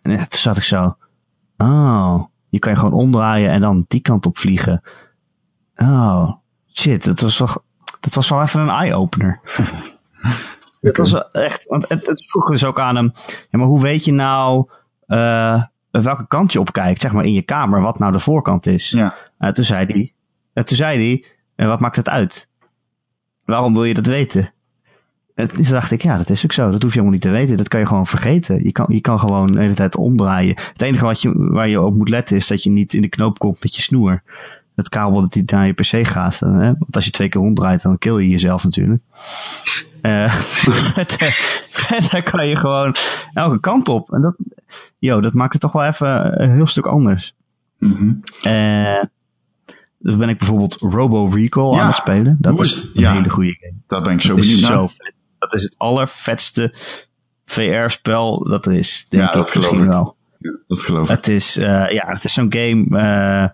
En 0.02 0.16
toen 0.16 0.26
zat 0.28 0.56
ik 0.56 0.62
zo, 0.62 0.96
oh, 1.56 2.22
je 2.48 2.58
kan 2.58 2.72
je 2.72 2.78
gewoon 2.78 2.94
omdraaien 2.94 3.50
en 3.50 3.60
dan 3.60 3.84
die 3.88 4.00
kant 4.00 4.26
op 4.26 4.38
vliegen. 4.38 4.82
Oh, 5.76 6.32
shit, 6.72 7.04
dat 7.04 7.20
was 7.20 7.38
wel, 7.38 7.62
dat 8.00 8.14
was 8.14 8.28
wel 8.28 8.42
even 8.42 8.60
een 8.60 8.68
eye-opener. 8.68 9.40
Dat 10.80 10.96
was 10.96 11.12
wel 11.12 11.30
echt, 11.30 11.64
want 11.68 11.88
het, 11.88 12.06
het 12.06 12.24
vroeg 12.26 12.50
dus 12.50 12.64
ook 12.64 12.80
aan 12.80 12.96
hem, 12.96 13.12
ja, 13.50 13.58
maar 13.58 13.66
hoe 13.66 13.80
weet 13.80 14.04
je 14.04 14.12
nou 14.12 14.68
uh, 15.06 15.62
welke 15.90 16.26
kant 16.26 16.52
je 16.52 16.60
op 16.60 16.72
kijkt, 16.72 17.00
zeg 17.00 17.12
maar 17.12 17.24
in 17.24 17.32
je 17.32 17.42
kamer, 17.42 17.80
wat 17.80 17.98
nou 17.98 18.12
de 18.12 18.18
voorkant 18.18 18.66
is? 18.66 18.90
Ja. 18.90 19.14
Uh, 19.38 19.50
toen 19.50 19.64
zei 19.64 19.86
hij, 19.86 20.12
uh, 20.54 20.64
toen 20.64 20.76
zei 20.76 20.98
hij, 20.98 21.24
uh, 21.56 21.66
wat 21.66 21.80
maakt 21.80 21.96
het 21.96 22.08
uit? 22.08 22.48
Waarom 23.44 23.72
wil 23.72 23.84
je 23.84 23.94
dat 23.94 24.06
weten? 24.06 24.52
En 25.34 25.48
toen 25.48 25.64
dacht 25.64 25.90
ik, 25.90 26.02
ja, 26.02 26.16
dat 26.16 26.30
is 26.30 26.44
ook 26.44 26.52
zo. 26.52 26.70
Dat 26.70 26.82
hoef 26.82 26.94
je 26.94 26.98
helemaal 26.98 27.10
niet 27.12 27.20
te 27.20 27.30
weten. 27.30 27.56
Dat 27.56 27.68
kan 27.68 27.80
je 27.80 27.86
gewoon 27.86 28.06
vergeten. 28.06 28.64
Je 28.64 28.72
kan, 28.72 28.86
je 28.88 29.00
kan 29.00 29.18
gewoon 29.18 29.46
de 29.46 29.60
hele 29.60 29.74
tijd 29.74 29.96
omdraaien. 29.96 30.58
Het 30.72 30.82
enige 30.82 31.04
wat 31.04 31.22
je, 31.22 31.32
waar 31.34 31.68
je 31.68 31.80
op 31.80 31.94
moet 31.94 32.08
letten 32.08 32.36
is 32.36 32.46
dat 32.46 32.62
je 32.62 32.70
niet 32.70 32.94
in 32.94 33.02
de 33.02 33.08
knoop 33.08 33.38
komt 33.38 33.62
met 33.62 33.76
je 33.76 33.82
snoer. 33.82 34.22
Het 34.74 34.88
kabel 34.88 35.20
dat 35.20 35.32
die 35.32 35.42
naar 35.46 35.66
je 35.66 35.72
PC 35.72 36.06
gaat. 36.06 36.38
Hè? 36.38 36.64
Want 36.78 36.96
als 36.96 37.04
je 37.04 37.10
twee 37.10 37.28
keer 37.28 37.40
ronddraait, 37.40 37.82
dan 37.82 37.98
kill 37.98 38.14
je 38.16 38.28
jezelf 38.28 38.64
natuurlijk. 38.64 39.02
Uh, 40.02 40.34
verder 40.34 42.22
kan 42.30 42.48
je 42.48 42.56
gewoon 42.56 42.94
elke 43.34 43.60
kant 43.60 43.88
op. 43.88 44.12
En 44.12 44.20
dat, 44.20 44.36
yo, 44.98 45.20
dat 45.20 45.32
maakt 45.32 45.52
het 45.52 45.62
toch 45.62 45.72
wel 45.72 45.84
even 45.84 46.42
een 46.42 46.50
heel 46.50 46.66
stuk 46.66 46.86
anders. 46.86 47.34
Mm 47.78 47.92
-hmm. 47.92 48.22
uh, 48.52 49.02
dus 49.98 50.16
ben 50.16 50.28
ik 50.28 50.38
bijvoorbeeld 50.38 50.76
Robo 50.80 51.28
Recall 51.28 51.74
ja, 51.74 51.80
aan 51.80 51.86
het 51.86 51.96
spelen. 51.96 52.36
Dat 52.40 52.60
is 52.60 52.82
een 52.82 52.90
ja, 52.92 53.12
hele 53.12 53.28
goede 53.28 53.56
game. 53.60 53.74
Dat 53.86 54.02
ben 54.02 54.12
ik 54.12 54.20
zo 54.20 54.28
dat 54.28 54.36
benieuwd 54.36 54.60
naar. 54.60 54.90
Dat 55.38 55.54
is 55.54 55.62
het 55.62 55.74
allervetste 55.76 56.74
VR-spel 57.44 58.48
dat 58.48 58.66
er 58.66 58.72
is. 58.72 59.06
Denk 59.08 59.22
Ja, 59.22 59.28
ik 59.28 59.34
dat 59.34 59.50
geloof 59.50 59.66
misschien 59.66 59.84
ik. 59.84 59.90
wel. 59.90 60.16
Dat 60.66 60.78
geloof 60.78 61.10
ik. 61.10 61.16
Het 61.16 61.28
is, 61.28 61.56
uh, 61.56 61.64
ja, 61.90 62.06
het 62.06 62.24
is 62.24 62.32
zo'n 62.32 62.52
game. 62.52 62.86
Uh, 62.90 63.46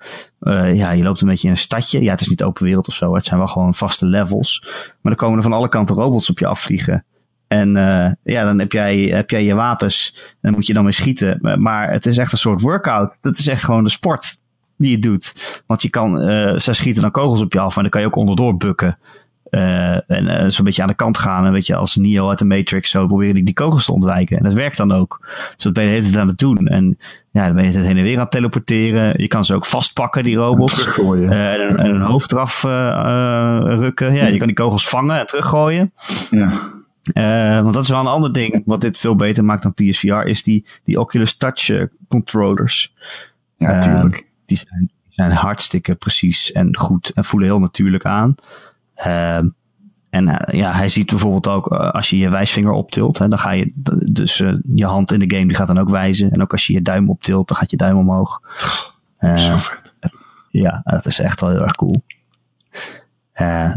uh, 0.52 0.76
ja, 0.76 0.90
je 0.90 1.02
loopt 1.02 1.20
een 1.20 1.28
beetje 1.28 1.46
in 1.46 1.52
een 1.52 1.58
stadje. 1.58 2.02
Ja, 2.02 2.10
het 2.10 2.20
is 2.20 2.28
niet 2.28 2.42
open 2.42 2.64
wereld 2.64 2.88
of 2.88 2.94
zo. 2.94 3.14
Het 3.14 3.24
zijn 3.24 3.38
wel 3.38 3.48
gewoon 3.48 3.74
vaste 3.74 4.06
levels. 4.06 4.62
Maar 4.64 5.12
dan 5.12 5.14
komen 5.14 5.36
er 5.36 5.42
van 5.42 5.52
alle 5.52 5.68
kanten 5.68 5.96
robots 5.96 6.30
op 6.30 6.38
je 6.38 6.46
afvliegen. 6.46 7.04
En 7.48 7.70
ja, 8.22 8.44
dan 8.44 8.58
heb 8.58 8.72
jij, 8.72 8.98
heb 8.98 9.30
jij 9.30 9.44
je 9.44 9.54
wapens. 9.54 10.12
En 10.16 10.36
dan 10.40 10.52
moet 10.52 10.66
je 10.66 10.74
dan 10.74 10.84
mee 10.84 10.92
schieten. 10.92 11.60
Maar 11.60 11.90
het 11.90 12.06
is 12.06 12.18
echt 12.18 12.32
een 12.32 12.38
soort 12.38 12.60
workout. 12.60 13.18
Het 13.20 13.38
is 13.38 13.46
echt 13.46 13.64
gewoon 13.64 13.84
de 13.84 13.90
sport 13.90 14.40
die 14.76 14.90
je 14.90 14.98
doet. 14.98 15.62
Want 15.66 15.82
je 15.82 15.90
kan, 15.90 16.30
uh, 16.30 16.58
ze 16.58 16.72
schieten 16.72 17.02
dan 17.02 17.10
kogels 17.10 17.40
op 17.40 17.52
je 17.52 17.60
af. 17.60 17.74
Maar 17.74 17.82
dan 17.82 17.92
kan 17.92 18.00
je 18.00 18.06
ook 18.06 18.16
onderdoor 18.16 18.56
bukken. 18.56 18.98
En 19.50 20.24
uh, 20.24 20.44
zo'n 20.48 20.64
beetje 20.64 20.82
aan 20.82 20.88
de 20.88 20.94
kant 20.94 21.18
gaan. 21.18 21.46
En 21.46 21.52
weet 21.52 21.66
je, 21.66 21.74
als 21.74 21.96
Neo 21.96 22.28
uit 22.28 22.38
de 22.38 22.44
Matrix 22.44 22.90
zo 22.90 23.06
proberen 23.06 23.34
die, 23.34 23.44
die 23.44 23.54
kogels 23.54 23.84
te 23.84 23.92
ontwijken. 23.92 24.36
En 24.36 24.42
dat 24.42 24.52
werkt 24.52 24.76
dan 24.76 24.92
ook. 24.92 25.26
Dus 25.54 25.64
dat 25.64 25.72
ben 25.72 25.82
je 25.82 25.88
de 25.88 25.94
hele 25.94 26.06
tijd 26.06 26.20
aan 26.20 26.28
het 26.28 26.38
doen. 26.38 26.66
En 26.66 26.98
ja, 27.30 27.46
dan 27.46 27.54
ben 27.54 27.64
je 27.64 27.76
het 27.76 27.86
heen 27.86 27.96
en 27.96 28.02
weer 28.02 28.16
aan 28.16 28.22
het 28.22 28.30
teleporteren. 28.30 29.22
Je 29.22 29.28
kan 29.28 29.44
ze 29.44 29.54
ook 29.54 29.66
vastpakken, 29.66 30.22
die 30.22 30.36
robots. 30.36 30.98
Uh, 30.98 31.52
en, 31.52 31.76
en 31.76 31.94
een 31.94 32.00
hoofd 32.00 32.32
eraf 32.32 32.62
rukken. 33.62 34.14
Ja, 34.14 34.26
je 34.26 34.38
kan 34.38 34.46
die 34.46 34.56
kogels 34.56 34.88
vangen 34.88 35.18
en 35.18 35.26
teruggooien. 35.26 35.92
Ja. 36.30 36.76
Uh, 37.14 37.60
want 37.60 37.74
dat 37.74 37.82
is 37.82 37.88
wel 37.88 38.00
een 38.00 38.06
ander 38.06 38.32
ding. 38.32 38.62
Wat 38.64 38.80
dit 38.80 38.98
veel 38.98 39.16
beter 39.16 39.44
maakt 39.44 39.62
dan 39.62 39.74
PSVR. 39.74 40.26
Is 40.26 40.42
die, 40.42 40.66
die 40.84 41.00
Oculus 41.00 41.36
Touch 41.36 41.68
uh, 41.68 41.82
controllers. 42.08 42.94
Ja, 43.56 43.80
tuurlijk. 43.80 44.14
Uh, 44.14 44.26
die, 44.46 44.56
zijn, 44.56 44.90
die 45.02 45.12
zijn 45.12 45.30
hartstikke 45.30 45.94
precies 45.94 46.52
en 46.52 46.76
goed. 46.76 47.10
En 47.10 47.24
voelen 47.24 47.48
heel 47.48 47.60
natuurlijk 47.60 48.04
aan. 48.04 48.34
En 50.10 50.44
ja, 50.50 50.72
hij 50.72 50.88
ziet 50.88 51.06
bijvoorbeeld 51.06 51.48
ook 51.48 51.66
als 51.68 52.10
je 52.10 52.18
je 52.18 52.30
wijsvinger 52.30 52.72
optilt. 52.72 53.18
Hè, 53.18 53.28
dan 53.28 53.38
ga 53.38 53.50
je 53.50 53.72
dus 54.12 54.36
je 54.74 54.86
hand 54.86 55.12
in 55.12 55.18
de 55.18 55.36
game 55.36 55.46
die 55.46 55.56
gaat 55.56 55.66
dan 55.66 55.78
ook 55.78 55.90
wijzen. 55.90 56.30
En 56.30 56.42
ook 56.42 56.52
als 56.52 56.66
je 56.66 56.72
je 56.72 56.82
duim 56.82 57.10
optilt, 57.10 57.48
dan 57.48 57.56
gaat 57.56 57.70
je 57.70 57.76
duim 57.76 57.96
omhoog. 57.96 58.40
Zo 59.20 59.56
vet. 59.56 60.12
Ja, 60.50 60.80
dat 60.84 61.06
is 61.06 61.18
echt 61.18 61.40
wel 61.40 61.50
heel 61.50 61.62
erg 61.62 61.74
cool. 61.74 62.02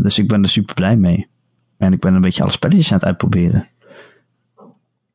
dus 0.02 0.20
ik 0.20 0.28
ben 0.28 0.44
er 0.44 0.50
super 0.50 0.76
blij 0.76 0.96
mee. 0.96 1.30
En 1.78 1.94
ik 1.94 2.00
ben 2.00 2.14
een 2.14 2.22
beetje 2.22 2.44
alle 2.44 2.52
spelletjes 2.52 2.92
aan 2.92 2.98
het 2.98 3.08
uitproberen. 3.08 3.68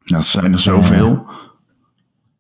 Ja, 0.05 0.17
er 0.17 0.23
zijn 0.23 0.53
er 0.53 0.59
zoveel. 0.59 1.27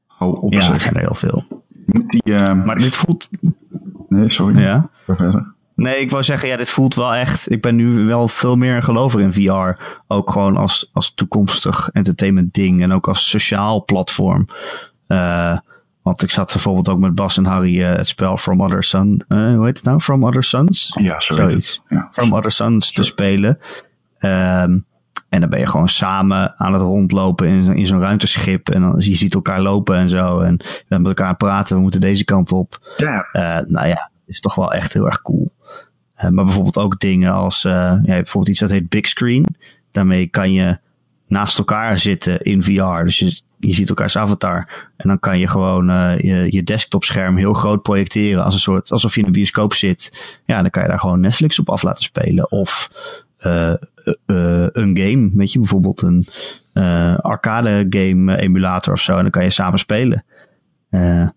Hou 0.06 0.40
op, 0.40 0.52
ja, 0.52 0.72
het 0.72 0.82
zijn 0.82 0.94
er 0.94 1.00
heel 1.00 1.14
veel. 1.14 1.44
Moet 1.86 2.10
die, 2.10 2.22
uh... 2.24 2.64
Maar 2.64 2.76
dit 2.76 2.96
voelt... 2.96 3.30
Nee, 4.08 4.32
sorry. 4.32 4.60
Ja? 4.60 4.90
Verder. 5.04 5.54
Nee, 5.76 6.00
ik 6.00 6.10
wou 6.10 6.22
zeggen, 6.22 6.48
ja, 6.48 6.56
dit 6.56 6.70
voelt 6.70 6.94
wel 6.94 7.14
echt... 7.14 7.50
Ik 7.50 7.62
ben 7.62 7.76
nu 7.76 8.06
wel 8.06 8.28
veel 8.28 8.56
meer 8.56 8.76
een 8.76 8.82
gelover 8.82 9.20
in 9.20 9.32
VR. 9.32 9.82
Ook 10.06 10.30
gewoon 10.30 10.56
als, 10.56 10.90
als 10.92 11.14
toekomstig 11.14 11.88
entertainment 11.92 12.54
ding. 12.54 12.82
En 12.82 12.92
ook 12.92 13.08
als 13.08 13.28
sociaal 13.28 13.84
platform. 13.84 14.48
Uh, 15.08 15.58
want 16.02 16.22
ik 16.22 16.30
zat 16.30 16.52
bijvoorbeeld 16.52 16.88
ook 16.88 16.98
met 16.98 17.14
Bas 17.14 17.36
en 17.36 17.44
Harry 17.44 17.80
uh, 17.80 17.96
het 17.96 18.08
spel 18.08 18.36
From 18.36 18.60
Other 18.60 18.84
Sun... 18.84 19.24
hoe 19.28 19.64
heet 19.64 19.76
het 19.76 19.84
nou? 19.84 20.00
From 20.00 20.24
Other 20.24 20.44
Suns? 20.44 20.96
Ja, 21.00 21.20
zo 21.20 21.36
heet 21.36 21.52
het. 21.52 21.82
Ja. 21.88 22.08
From 22.12 22.32
Other 22.32 22.52
Suns 22.52 22.92
te 22.92 23.02
spelen. 23.02 23.58
Um, 24.20 24.84
en 25.28 25.40
dan 25.40 25.50
ben 25.50 25.58
je 25.58 25.66
gewoon 25.66 25.88
samen 25.88 26.54
aan 26.58 26.72
het 26.72 26.82
rondlopen 26.82 27.48
in, 27.48 27.76
in 27.76 27.86
zo'n 27.86 28.00
ruimteschip. 28.00 28.68
En 28.68 28.80
dan, 28.80 28.94
je 28.98 29.14
ziet 29.14 29.34
elkaar 29.34 29.60
lopen 29.60 29.96
en 29.96 30.08
zo. 30.08 30.40
En 30.40 30.56
we 30.88 30.98
met 30.98 31.06
elkaar 31.06 31.36
praten. 31.36 31.76
We 31.76 31.82
moeten 31.82 32.00
deze 32.00 32.24
kant 32.24 32.52
op. 32.52 32.94
Ja. 32.96 33.28
Uh, 33.32 33.66
nou 33.68 33.88
ja, 33.88 34.10
is 34.26 34.40
toch 34.40 34.54
wel 34.54 34.72
echt 34.72 34.92
heel 34.92 35.06
erg 35.06 35.22
cool. 35.22 35.52
Uh, 36.18 36.28
maar 36.28 36.44
bijvoorbeeld 36.44 36.78
ook 36.78 37.00
dingen 37.00 37.32
als, 37.32 37.64
uh, 37.64 37.72
ja, 37.72 38.00
bijvoorbeeld 38.02 38.48
iets 38.48 38.60
dat 38.60 38.70
heet 38.70 38.88
Big 38.88 39.06
Screen. 39.06 39.46
Daarmee 39.92 40.26
kan 40.26 40.52
je 40.52 40.78
naast 41.26 41.58
elkaar 41.58 41.98
zitten 41.98 42.40
in 42.40 42.62
VR. 42.62 43.04
Dus 43.04 43.18
je, 43.18 43.40
je 43.58 43.72
ziet 43.72 43.88
elkaars 43.88 44.16
avatar. 44.16 44.88
En 44.96 45.08
dan 45.08 45.18
kan 45.18 45.38
je 45.38 45.46
gewoon 45.46 45.90
uh, 45.90 46.18
je, 46.18 46.46
je 46.50 46.62
desktopscherm 46.62 47.36
heel 47.36 47.52
groot 47.52 47.82
projecteren. 47.82 48.44
Als 48.44 48.54
een 48.54 48.60
soort, 48.60 48.90
alsof 48.90 49.14
je 49.14 49.20
in 49.20 49.26
een 49.26 49.32
bioscoop 49.32 49.74
zit. 49.74 50.34
Ja, 50.44 50.60
dan 50.60 50.70
kan 50.70 50.82
je 50.82 50.88
daar 50.88 50.98
gewoon 50.98 51.20
Netflix 51.20 51.58
op 51.58 51.70
af 51.70 51.82
laten 51.82 52.04
spelen. 52.04 52.50
Of 52.50 52.90
een 54.26 54.98
game, 54.98 55.30
weet 55.34 55.52
je, 55.52 55.58
bijvoorbeeld 55.58 56.02
een 56.02 56.26
arcade 57.20 57.86
game 57.90 58.36
emulator 58.36 58.92
of 58.92 59.00
zo. 59.00 59.16
En 59.16 59.22
dan 59.22 59.30
kan 59.30 59.44
je 59.44 59.50
samen 59.50 59.78
spelen. 59.78 60.24
Uh, 60.90 61.28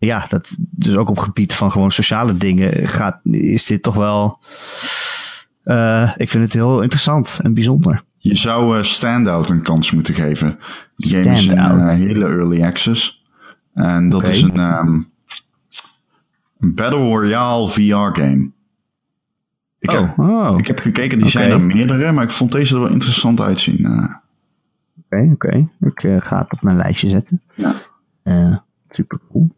ja, 0.00 0.26
dat, 0.28 0.56
dus 0.58 0.96
ook 0.96 1.08
op 1.08 1.18
gebied 1.18 1.54
van 1.54 1.72
gewoon 1.72 1.92
sociale 1.92 2.36
dingen 2.36 2.88
gaat, 2.88 3.20
is 3.24 3.66
dit 3.66 3.82
toch 3.82 3.94
wel, 3.94 4.38
uh, 5.64 6.12
ik 6.16 6.30
vind 6.30 6.44
het 6.44 6.52
heel 6.52 6.80
interessant 6.80 7.40
en 7.42 7.54
bijzonder. 7.54 8.02
Je 8.18 8.36
zou 8.36 8.76
uh, 8.78 8.82
Standout 8.82 9.48
een 9.48 9.62
kans 9.62 9.90
moeten 9.90 10.14
geven. 10.14 10.58
Die 10.96 11.10
game 11.10 11.32
is 11.32 11.46
een 11.46 11.56
uh, 11.56 11.88
hele 11.88 12.24
early 12.24 12.62
access. 12.62 13.24
En 13.74 14.08
dat 14.08 14.28
is 14.28 14.42
een, 14.42 14.58
um, 14.58 15.10
een 16.58 16.74
Battle 16.74 16.98
Royale 16.98 17.68
VR 17.68 18.20
game. 18.20 18.50
Ik, 19.78 19.90
heb, 19.90 20.18
oh, 20.18 20.50
oh. 20.50 20.58
ik 20.58 20.66
heb 20.66 20.78
gekeken, 20.78 21.18
die 21.18 21.28
zijn 21.28 21.50
er 21.50 21.60
meerdere, 21.60 22.12
maar 22.12 22.24
ik 22.24 22.30
vond 22.30 22.52
deze 22.52 22.74
er 22.74 22.80
wel 22.80 22.90
interessant 22.90 23.40
uitzien. 23.40 23.80
Uh, 23.80 24.14
Oké, 25.04 25.30
oké. 25.32 25.68
Ik 25.80 26.22
ga 26.24 26.38
het 26.38 26.52
op 26.52 26.62
mijn 26.62 26.76
lijstje 26.76 27.08
zetten. 27.08 27.42
Ja. 27.54 28.64
Super 28.90 29.18
cool. 29.30 29.50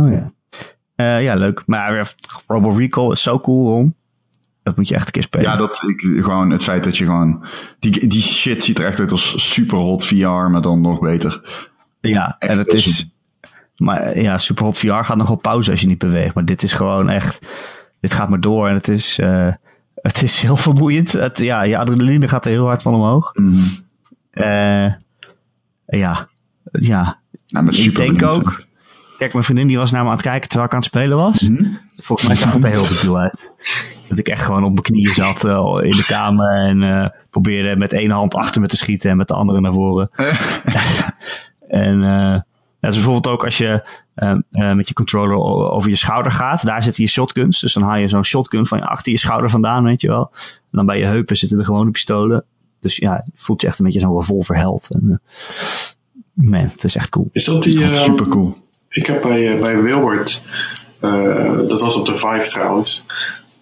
Oh 0.00 0.12
ja. 0.12 0.32
Uh, 0.96 1.22
ja, 1.22 1.34
leuk. 1.34 1.62
Maar 1.66 2.14
Robo 2.46 2.70
Recall 2.70 3.10
is 3.10 3.22
zo 3.22 3.40
cool, 3.40 3.70
Ron. 3.70 3.94
Dat 4.62 4.76
moet 4.76 4.88
je 4.88 4.94
echt 4.94 5.06
een 5.06 5.12
keer 5.12 5.22
spelen. 5.22 5.50
ja, 5.50 5.56
dat, 5.56 5.82
ik, 5.86 6.00
gewoon 6.00 6.50
het 6.50 6.62
feit 6.62 6.84
dat 6.84 6.96
je 6.96 7.04
gewoon... 7.04 7.44
Die, 7.78 8.06
die 8.06 8.22
shit 8.22 8.62
ziet 8.62 8.78
er 8.78 8.84
echt 8.84 9.00
uit 9.00 9.10
als 9.10 9.52
super 9.52 9.78
hot 9.78 10.06
VR, 10.06 10.26
maar 10.26 10.60
dan 10.60 10.80
nog 10.80 10.98
beter. 10.98 11.40
Ja, 12.00 12.36
en 12.38 12.58
het 12.58 12.72
is... 12.72 13.10
Maar 13.76 14.18
ja, 14.18 14.38
Superhot 14.38 14.78
VR 14.78 14.92
gaat 14.92 15.16
nog 15.16 15.30
op 15.30 15.42
pauze 15.42 15.70
als 15.70 15.80
je 15.80 15.86
niet 15.86 15.98
beweegt. 15.98 16.34
Maar 16.34 16.44
dit 16.44 16.62
is 16.62 16.72
gewoon 16.72 17.08
echt... 17.08 17.46
Dit 18.00 18.14
gaat 18.14 18.28
maar 18.28 18.40
door 18.40 18.68
en 18.68 18.74
het 18.74 18.88
is... 18.88 19.18
Uh, 19.18 19.52
het 19.94 20.22
is 20.22 20.40
heel 20.40 20.56
vermoeiend. 20.56 21.12
Het, 21.12 21.38
ja, 21.38 21.62
je 21.62 21.78
adrenaline 21.78 22.28
gaat 22.28 22.44
er 22.44 22.50
heel 22.50 22.66
hard 22.66 22.82
van 22.82 22.94
omhoog. 22.94 23.30
Mm. 23.34 23.58
Uh, 24.32 24.92
ja, 25.86 26.28
ja. 26.70 27.20
Nou, 27.48 27.64
met 27.64 27.74
ik 27.74 27.82
super 27.82 28.04
denk 28.04 28.22
ook... 28.22 28.68
Kijk, 29.20 29.32
mijn 29.32 29.44
vriendin 29.44 29.66
die 29.66 29.78
was 29.78 29.90
naar 29.90 30.02
me 30.02 30.08
aan 30.08 30.14
het 30.14 30.24
kijken 30.24 30.48
terwijl 30.48 30.68
ik 30.68 30.74
aan 30.74 30.80
het 30.80 30.88
spelen 30.88 31.16
was. 31.16 31.40
Mhm. 31.40 31.64
Volgens 31.96 32.28
mij 32.28 32.36
zag 32.36 32.52
het 32.52 32.64
er 32.64 32.70
heel 32.70 32.88
debiel 32.88 33.18
uit. 33.18 33.52
Dat 34.08 34.18
ik 34.18 34.28
echt 34.28 34.42
gewoon 34.42 34.64
op 34.64 34.70
mijn 34.70 34.82
knieën 34.82 35.08
zat 35.08 35.44
uh, 35.44 35.78
in 35.82 35.96
de 35.96 36.04
kamer 36.06 36.68
en 36.68 36.82
uh, 36.82 37.06
probeerde 37.30 37.76
met 37.76 37.92
één 37.92 38.10
hand 38.10 38.34
achter 38.34 38.60
me 38.60 38.66
te 38.66 38.76
schieten 38.76 39.10
en 39.10 39.16
met 39.16 39.28
de 39.28 39.34
andere 39.34 39.60
naar 39.60 39.72
voren. 39.72 40.10
en 41.68 42.02
uh, 42.02 42.32
dat 42.80 42.90
is 42.90 42.94
bijvoorbeeld 42.94 43.28
ook 43.28 43.44
als 43.44 43.58
je 43.58 43.84
met 44.50 44.88
je 44.88 44.94
controller 44.94 45.36
over 45.70 45.90
je 45.90 45.96
schouder 45.96 46.32
gaat. 46.32 46.66
Daar 46.66 46.82
zitten 46.82 47.04
je 47.04 47.10
shotguns. 47.10 47.60
Dus 47.60 47.72
dan 47.72 47.82
haal 47.82 47.98
je 47.98 48.08
zo'n 48.08 48.24
shotgun 48.24 48.66
van 48.66 48.80
achter 48.80 49.12
je 49.12 49.18
schouder 49.18 49.50
vandaan, 49.50 49.84
weet 49.84 50.00
je 50.00 50.08
wel. 50.08 50.30
En 50.32 50.70
dan 50.70 50.86
bij 50.86 50.98
je 50.98 51.04
heupen 51.04 51.36
zitten 51.36 51.58
er 51.58 51.64
gewone 51.64 51.90
pistolen. 51.90 52.44
Dus 52.80 52.96
ja, 52.96 53.24
voelt 53.34 53.60
je 53.60 53.66
echt 53.66 53.78
een 53.78 53.84
beetje 53.84 54.00
zo'n 54.00 54.18
revolverheld. 54.18 54.88
En, 54.90 55.22
man, 56.32 56.60
het 56.60 56.84
is 56.84 56.96
echt 56.96 57.08
cool. 57.08 57.28
Is 57.32 57.44
dat 57.44 57.62
die... 57.62 57.80
Dat 57.80 57.90
is 57.90 58.04
super 58.04 58.26
cool. 58.26 58.68
Ik 58.90 59.06
heb 59.06 59.22
bij, 59.22 59.54
uh, 59.54 59.60
bij 59.60 59.82
Wilbert, 59.82 60.42
uh, 61.00 61.58
dat 61.68 61.80
was 61.80 61.94
op 61.94 62.06
de 62.06 62.16
Vive 62.16 62.48
trouwens, 62.50 63.04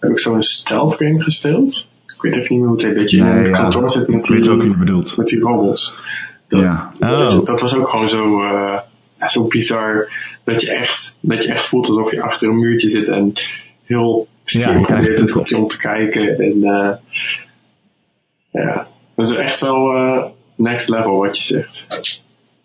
heb 0.00 0.10
ik 0.10 0.18
zo'n 0.18 0.42
stealth 0.42 0.94
game 0.94 1.22
gespeeld. 1.22 1.88
Ik 2.06 2.22
weet 2.22 2.36
even 2.36 2.48
niet 2.50 2.58
meer 2.58 2.68
hoe 2.68 2.76
het 2.76 2.86
heet, 2.86 2.94
dat 2.96 3.10
je 3.10 3.22
Nee, 3.22 3.30
in 3.30 3.36
een 3.38 3.44
ja, 3.50 3.56
kantoor 3.56 3.90
zit 3.90 4.08
met 4.08 4.22
die, 4.24 4.50
ook 4.50 5.16
met 5.16 5.26
die 5.26 5.40
robots. 5.40 5.96
Dat, 6.48 6.60
Ja. 6.60 6.92
dat, 6.98 7.20
is- 7.32 7.34
Oh. 7.38 7.44
dat 7.44 7.60
was 7.60 7.74
ook 7.76 7.88
gewoon 7.88 8.08
zo, 8.08 8.42
uh, 8.42 8.78
ja, 9.18 9.28
zo 9.28 9.44
bizar, 9.44 10.08
dat 10.44 10.60
je, 10.62 10.70
echt, 10.72 11.16
dat 11.20 11.44
je 11.44 11.52
echt 11.52 11.64
voelt 11.66 11.88
alsof 11.88 12.10
je 12.10 12.22
achter 12.22 12.48
een 12.48 12.58
muurtje 12.58 12.88
zit 12.90 13.08
en 13.08 13.32
heel 13.84 14.28
Ja, 14.44 14.60
stil 14.60 14.72
je 14.72 14.80
probeert 14.86 15.18
het 15.20 15.36
op 15.36 15.46
je 15.46 15.56
om 15.56 15.66
te 15.66 15.78
kijken. 15.78 16.38
En 16.38 16.56
uh, 16.56 16.90
ja, 18.50 18.88
dat 19.16 19.26
is 19.30 19.34
echt 19.36 19.60
wel 19.60 19.94
uh, 19.96 20.24
next 20.54 20.88
level 20.88 21.16
wat 21.18 21.36
je 21.38 21.42
zegt. 21.44 21.86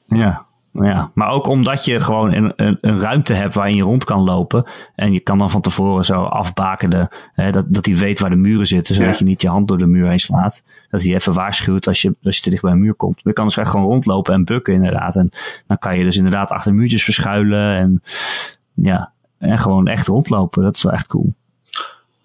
Ja, 0.08 0.46
ja, 0.74 1.12
maar 1.14 1.30
ook 1.30 1.48
omdat 1.48 1.86
je 1.86 2.00
gewoon 2.00 2.34
een, 2.34 2.54
een, 2.56 2.78
een 2.82 3.00
ruimte 3.00 3.34
hebt 3.34 3.56
waarin 3.56 3.76
je 3.76 3.84
rond 3.84 4.04
kan 4.04 4.22
lopen. 4.24 4.66
En 4.96 5.14
je 5.14 5.20
kan 5.20 5.38
dan 5.38 5.50
van 5.50 5.62
tevoren 5.62 6.06
zo 6.06 6.24
afbakenen. 6.24 7.10
Hè, 7.34 7.52
dat, 7.52 7.66
dat 7.68 7.86
hij 7.86 7.96
weet 7.96 8.20
waar 8.20 8.30
de 8.30 8.36
muren 8.36 8.68
zitten, 8.68 8.96
zodat 8.96 9.12
Ja. 9.14 9.18
je 9.20 9.26
niet 9.26 9.42
je 9.42 9.48
hand 9.50 9.68
door 9.68 9.78
de 9.78 9.86
muur 9.88 10.08
heen 10.10 10.20
slaat. 10.20 10.64
Dat 10.90 11.04
hij 11.04 11.14
even 11.14 11.34
waarschuwt 11.34 11.88
als 11.88 12.02
je, 12.02 12.16
als 12.24 12.36
je 12.36 12.42
te 12.42 12.50
dicht 12.50 12.62
bij 12.62 12.72
een 12.72 12.80
muur 12.80 12.94
komt. 12.94 13.14
Maar 13.16 13.24
je 13.24 13.34
kan 13.34 13.46
dus 13.46 13.58
echt 13.58 13.70
gewoon 13.70 13.86
rondlopen 13.86 14.34
en 14.34 14.44
bukken 14.46 14.74
inderdaad. 14.74 15.16
En 15.16 15.30
dan 15.68 15.78
kan 15.78 15.98
je 15.98 16.04
dus 16.04 16.18
inderdaad 16.18 16.50
achter 16.52 16.74
muurtjes 16.74 17.04
verschuilen. 17.04 17.76
En 17.78 18.02
ja, 18.74 19.12
en 19.38 19.58
gewoon 19.58 19.88
echt 19.88 20.08
rondlopen. 20.08 20.64
Dat 20.64 20.76
is 20.76 20.84
wel 20.84 20.94
echt 20.94 21.08
cool. 21.08 21.34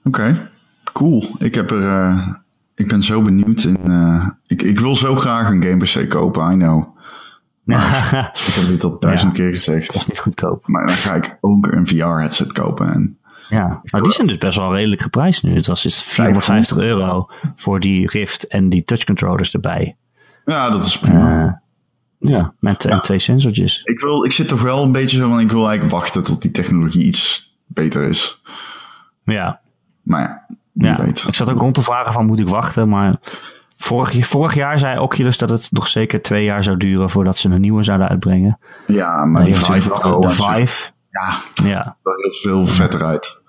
Oké, 0.04 0.48
cool. 0.92 1.24
Ik 1.38 1.54
heb 1.54 1.70
er... 1.70 1.82
eh, 1.88 2.28
ik 2.74 2.88
ben 2.88 3.02
zo 3.02 3.22
benieuwd. 3.22 3.62
In, 3.64 3.76
eh, 3.84 4.26
ik, 4.46 4.62
ik 4.62 4.78
wil 4.80 4.96
zo 4.96 5.16
graag 5.16 5.50
een 5.50 5.62
Game 5.62 5.76
PC 5.76 6.08
kopen, 6.08 6.52
I 6.52 6.54
know. 6.54 6.97
Ik 8.46 8.54
heb 8.54 8.68
dit 8.68 8.84
al 8.84 8.98
duizend 8.98 9.32
keer 9.32 9.54
gezegd. 9.54 9.86
dat 9.86 9.96
is 9.96 10.06
niet 10.06 10.18
goedkoop. 10.18 10.66
Maar 10.66 10.86
dan 10.86 10.94
ga 10.94 11.14
ik 11.14 11.38
ook 11.40 11.66
een 11.66 11.86
VR-headset 11.86 12.52
kopen. 12.52 12.92
En 12.92 13.18
Ja, 13.48 13.80
maar 13.84 14.02
die 14.02 14.12
zijn 14.12 14.26
dus 14.26 14.38
best 14.38 14.58
wel 14.58 14.74
redelijk 14.74 15.02
geprijsd 15.02 15.42
nu. 15.42 15.54
Het 15.54 15.66
was 15.66 15.82
dus 15.82 16.02
450 16.02 16.76
euro 16.76 17.30
voor 17.56 17.80
die 17.80 18.10
Rift 18.10 18.46
en 18.46 18.68
die 18.68 18.84
touch 18.84 19.04
controllers 19.04 19.52
erbij. 19.52 19.96
ja, 20.44 20.70
dat 20.70 20.86
is 20.86 20.98
prima. 20.98 21.44
Uh, 21.44 21.52
ja, 22.30 22.54
met 22.60 22.84
en 22.84 23.00
twee 23.02 23.18
sensortjes. 23.18 23.80
ik, 23.84 24.00
wil, 24.00 24.24
ik 24.24 24.32
zit 24.32 24.48
toch 24.48 24.62
wel 24.62 24.82
een 24.82 24.92
beetje 24.92 25.16
zo 25.16 25.28
van... 25.28 25.40
Ik 25.40 25.50
wil 25.50 25.68
eigenlijk 25.68 25.94
wachten 25.96 26.22
tot 26.22 26.42
die 26.42 26.50
technologie 26.50 27.04
iets 27.04 27.54
beter 27.66 28.08
is. 28.08 28.40
Ja, 29.24 29.60
Maar 30.02 30.20
ja, 30.20 30.56
wie 30.72 30.88
ja. 30.88 31.04
weet. 31.04 31.24
ik 31.28 31.34
zat 31.34 31.50
ook 31.50 31.60
rond 31.60 31.74
te 31.74 31.82
vragen 31.82 32.12
van 32.12 32.26
moet 32.26 32.40
ik 32.40 32.48
wachten, 32.48 32.88
maar 32.88 33.14
vorig, 33.78 34.26
vorig 34.26 34.54
jaar 34.54 34.78
zei 34.78 34.98
Oculus 34.98 35.38
dat 35.38 35.48
het 35.48 35.68
nog 35.70 35.88
zeker 35.88 36.22
twee 36.22 36.44
jaar 36.44 36.62
zou 36.62 36.76
duren 36.76 37.10
voordat 37.10 37.38
ze 37.38 37.48
een 37.48 37.60
nieuwe 37.60 37.82
zouden 37.82 38.08
uitbrengen. 38.08 38.58
Ja, 38.86 39.24
maar 39.24 39.44
die 39.44 39.54
hebt 39.54 39.66
Vive 39.66 39.88
de 39.88 39.94
zo. 40.32 40.44
Vive. 40.44 40.90
Ja, 41.10 41.36
Ja, 41.64 41.96
dat 42.02 42.14
heel 42.16 42.32
veel 42.32 42.66
vetter 42.66 43.04
uit. 43.04 43.40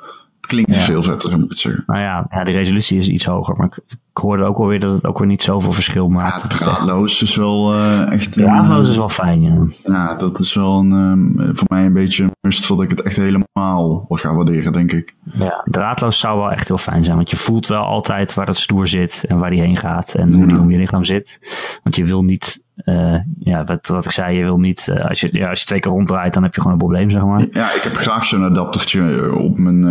Klinkt 0.49 0.75
Ja. 0.75 0.81
veel 0.81 1.03
vetter, 1.03 1.31
moet 1.31 1.43
ik 1.43 1.49
het 1.49 1.59
zeggen. 1.59 1.83
Nou 1.87 1.99
ja, 1.99 2.25
ja, 2.29 2.43
de 2.43 2.51
resolutie 2.51 2.97
is 2.97 3.07
iets 3.09 3.25
hoger. 3.25 3.55
Maar 3.57 3.65
ik, 3.67 3.79
ik 3.87 3.97
hoorde 4.13 4.43
ook 4.43 4.57
wel 4.57 4.67
weer 4.67 4.79
dat 4.79 4.93
het 4.93 5.05
ook 5.05 5.17
weer 5.17 5.27
niet 5.27 5.41
zoveel 5.43 5.71
verschil 5.71 6.07
maakt. 6.07 6.49
Draadloos 6.49 7.21
is 7.21 7.35
wel 7.35 7.73
eh, 7.73 8.11
echt... 8.11 8.31
Draadloos 8.33 8.87
is 8.89 8.97
wel 8.97 9.09
fijn, 9.09 9.41
ja. 9.41 9.55
Ja, 9.83 10.15
dat 10.15 10.39
is 10.39 10.53
wel 10.53 10.79
een, 10.79 10.91
ehm, 11.37 11.55
voor 11.55 11.67
mij 11.69 11.85
een 11.85 11.93
beetje 11.93 12.23
een 12.23 12.31
must 12.41 12.65
voordat 12.65 12.85
ik 12.85 12.91
het 12.97 13.01
echt 13.01 13.15
helemaal 13.15 14.05
wel 14.07 14.17
ga 14.17 14.33
waarderen, 14.35 14.73
denk 14.73 14.91
ik. 14.91 15.15
ja. 15.33 15.61
Draadloos 15.65 16.19
zou 16.19 16.39
wel 16.39 16.51
echt 16.51 16.67
heel 16.67 16.77
fijn 16.77 17.03
zijn. 17.03 17.15
Want 17.15 17.29
je 17.29 17.35
voelt 17.37 17.67
wel 17.67 17.83
altijd 17.83 18.33
waar 18.33 18.47
het 18.47 18.57
stoer 18.57 18.87
zit 18.87 19.23
en 19.27 19.37
waar 19.37 19.49
die 19.49 19.61
heen 19.61 19.75
gaat. 19.77 20.13
En 20.13 20.33
hoe 20.33 20.47
die 20.47 20.59
om 20.59 20.71
je 20.71 20.77
lichaam 20.77 21.03
zit. 21.03 21.39
Want 21.83 21.95
je 21.95 22.05
wil 22.05 22.23
niet, 22.23 22.63
eh, 22.83 23.15
ja, 23.39 23.63
wat, 23.63 23.87
wat 23.87 24.05
ik 24.05 24.11
zei, 24.11 24.37
je 24.37 24.43
wil 24.43 24.57
niet, 24.59 24.87
eh, 24.87 25.05
als, 25.05 25.19
je, 25.19 25.29
ja, 25.31 25.49
als 25.49 25.59
je 25.59 25.65
twee 25.65 25.79
keer 25.79 25.91
ronddraait, 25.91 26.33
dan 26.33 26.43
heb 26.43 26.53
je 26.55 26.61
gewoon 26.61 26.73
een 26.73 26.83
probleem, 26.85 27.09
zeg 27.09 27.23
maar. 27.23 27.45
Ja, 27.51 27.71
ik 27.73 27.81
heb 27.81 27.95
graag 27.95 28.25
zo'n 28.25 28.43
adaptertje 28.43 29.21
eh, 29.21 29.35
op 29.35 29.57
mijn, 29.57 29.83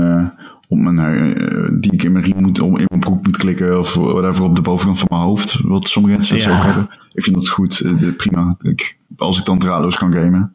op 0.69 0.79
mijn 0.79 1.35
die 1.81 1.93
ik 1.93 2.03
in 2.03 2.13
mijn 2.13 2.25
riem 2.25 2.41
moet, 2.43 2.61
om- 2.61 2.77
in 2.79 2.85
mijn 2.89 3.01
broek 3.01 3.27
moet 3.27 3.37
klikken 3.37 3.79
of 3.79 3.95
whatever 3.95 4.45
op 4.45 4.57
de 4.57 4.63
bovenkant 4.63 4.99
van 4.99 5.09
mijn 5.11 5.23
hoofd. 5.23 5.61
Wat 5.63 5.89
sommige 5.89 6.15
headsets 6.15 6.45
Ja. 6.45 6.57
ook 6.57 6.63
hebben. 6.65 6.89
Ik 7.13 7.23
vind 7.25 7.37
dat 7.37 7.49
goed, 7.49 7.83
prima. 8.17 8.57
Ik, 8.61 8.99
als 9.17 9.39
ik 9.39 9.45
dan 9.45 9.59
draadloos 9.59 9.97
kan 9.99 10.13
gamen. 10.13 10.53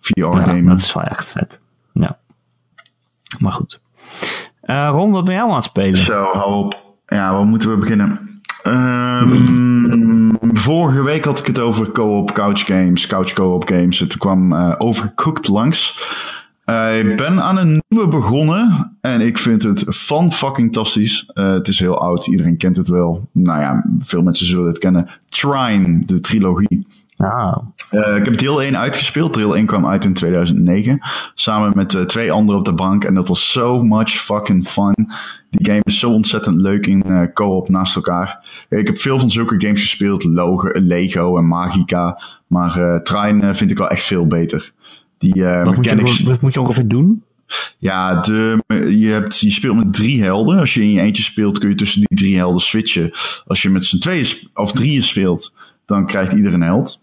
VR 0.00 0.18
Ja, 0.20 0.30
gamen. 0.42 0.64
dat 0.66 0.78
is 0.78 0.92
wel 0.92 1.02
echt 1.04 1.32
vet. 1.32 1.60
Ja. 1.92 2.18
Maar 3.38 3.52
goed. 3.52 3.80
Ron, 4.66 5.10
wat 5.10 5.24
ben 5.24 5.34
jij 5.34 5.42
aan 5.44 5.54
het 5.54 5.64
spelen? 5.64 5.96
Zo, 5.96 6.24
hou 6.32 6.64
op. 6.64 6.82
Ja, 7.06 7.32
waar 7.32 7.44
moeten 7.44 7.70
we 7.70 7.76
beginnen? 7.76 8.40
Ehm, 8.62 9.28
vorige 10.40 11.02
week 11.02 11.24
had 11.24 11.38
ik 11.38 11.46
het 11.46 11.58
over 11.58 11.90
co-op 11.90 12.32
couch 12.32 12.64
games, 12.64 13.06
couch 13.06 13.32
co-op 13.32 13.68
games. 13.68 13.96
Toen 13.96 14.18
kwam 14.18 14.52
eh 14.52 14.74
Overcooked 14.78 15.48
langs. 15.48 16.02
Eh, 16.64 16.98
ik 16.98 17.16
ben 17.16 17.42
aan 17.42 17.58
een 17.58 17.82
nieuwe 17.88 18.08
begonnen 18.08 18.92
en 19.00 19.20
ik 19.20 19.38
vind 19.38 19.62
het 19.62 19.84
fan 19.88 20.32
fucking 20.32 20.72
tastisch. 20.72 21.30
Eh, 21.34 21.50
het 21.50 21.68
is 21.68 21.78
heel 21.78 21.98
oud, 21.98 22.26
iedereen 22.26 22.56
kent 22.56 22.76
het 22.76 22.88
wel. 22.88 23.28
Nou 23.32 23.60
ja, 23.60 23.84
veel 23.98 24.22
mensen 24.22 24.46
zullen 24.46 24.66
het 24.66 24.78
kennen. 24.78 25.08
Trine, 25.28 26.04
de 26.04 26.20
trilogie. 26.20 26.86
Ah, 27.16 27.56
Eh, 27.90 28.16
ik 28.16 28.24
heb 28.24 28.38
deel 28.38 28.62
1 28.62 28.78
uitgespeeld. 28.78 29.34
Deel 29.34 29.56
1 29.56 29.66
kwam 29.66 29.86
uit 29.86 30.04
in 30.04 30.14
2009. 30.14 31.00
Samen 31.34 31.72
met 31.74 31.94
eh, 31.94 32.02
twee 32.02 32.32
anderen 32.32 32.58
op 32.60 32.64
de 32.64 32.74
bank. 32.74 33.04
En 33.04 33.14
dat 33.14 33.28
was 33.28 33.50
so 33.50 33.82
much 33.82 34.10
fucking 34.10 34.68
fun. 34.68 34.94
Die 35.50 35.66
game 35.66 35.80
is 35.82 35.98
zo 35.98 36.10
ontzettend 36.10 36.60
leuk 36.60 36.86
in 36.86 37.02
eh, 37.02 37.22
co-op 37.34 37.68
naast 37.68 37.96
elkaar. 37.96 38.44
Ik 38.68 38.86
heb 38.86 38.98
veel 38.98 39.18
van 39.18 39.30
zulke 39.30 39.54
games 39.58 39.80
gespeeld. 39.80 40.24
Logo, 40.24 40.68
Lego 40.72 41.36
en 41.38 41.46
Magica. 41.48 42.20
Maar 42.46 43.02
eh, 43.02 43.54
vind 43.54 43.70
ik 43.70 43.78
wel 43.78 43.88
echt 43.88 44.04
veel 44.04 44.26
beter. 44.26 44.72
Die 45.18 45.44
wat 45.44 45.64
moet, 45.64 45.84
je, 45.84 45.94
mechanics... 45.94 46.20
wat 46.20 46.40
moet 46.40 46.54
je 46.54 46.60
ongeveer 46.60 46.88
doen? 46.88 47.22
Ja, 47.78 48.20
de, 48.20 48.62
je, 48.98 49.08
hebt, 49.08 49.38
je 49.38 49.50
speelt 49.50 49.76
met 49.76 49.92
drie 49.94 50.22
helden. 50.22 50.58
Als 50.58 50.74
je 50.74 50.82
in 50.82 50.90
je 50.90 51.00
eentje 51.00 51.22
speelt, 51.22 51.58
kun 51.58 51.68
je 51.68 51.74
tussen 51.74 52.04
die 52.06 52.18
drie 52.18 52.36
helden 52.36 52.60
switchen. 52.60 53.10
Als 53.46 53.62
je 53.62 53.70
met 53.70 53.84
z'n 53.84 53.98
tweeën 53.98 54.26
of 54.54 54.72
drieën 54.72 55.02
speelt, 55.02 55.52
dan 55.86 56.06
krijgt 56.06 56.32
ieder 56.32 56.54
een 56.54 56.62
held. 56.62 57.02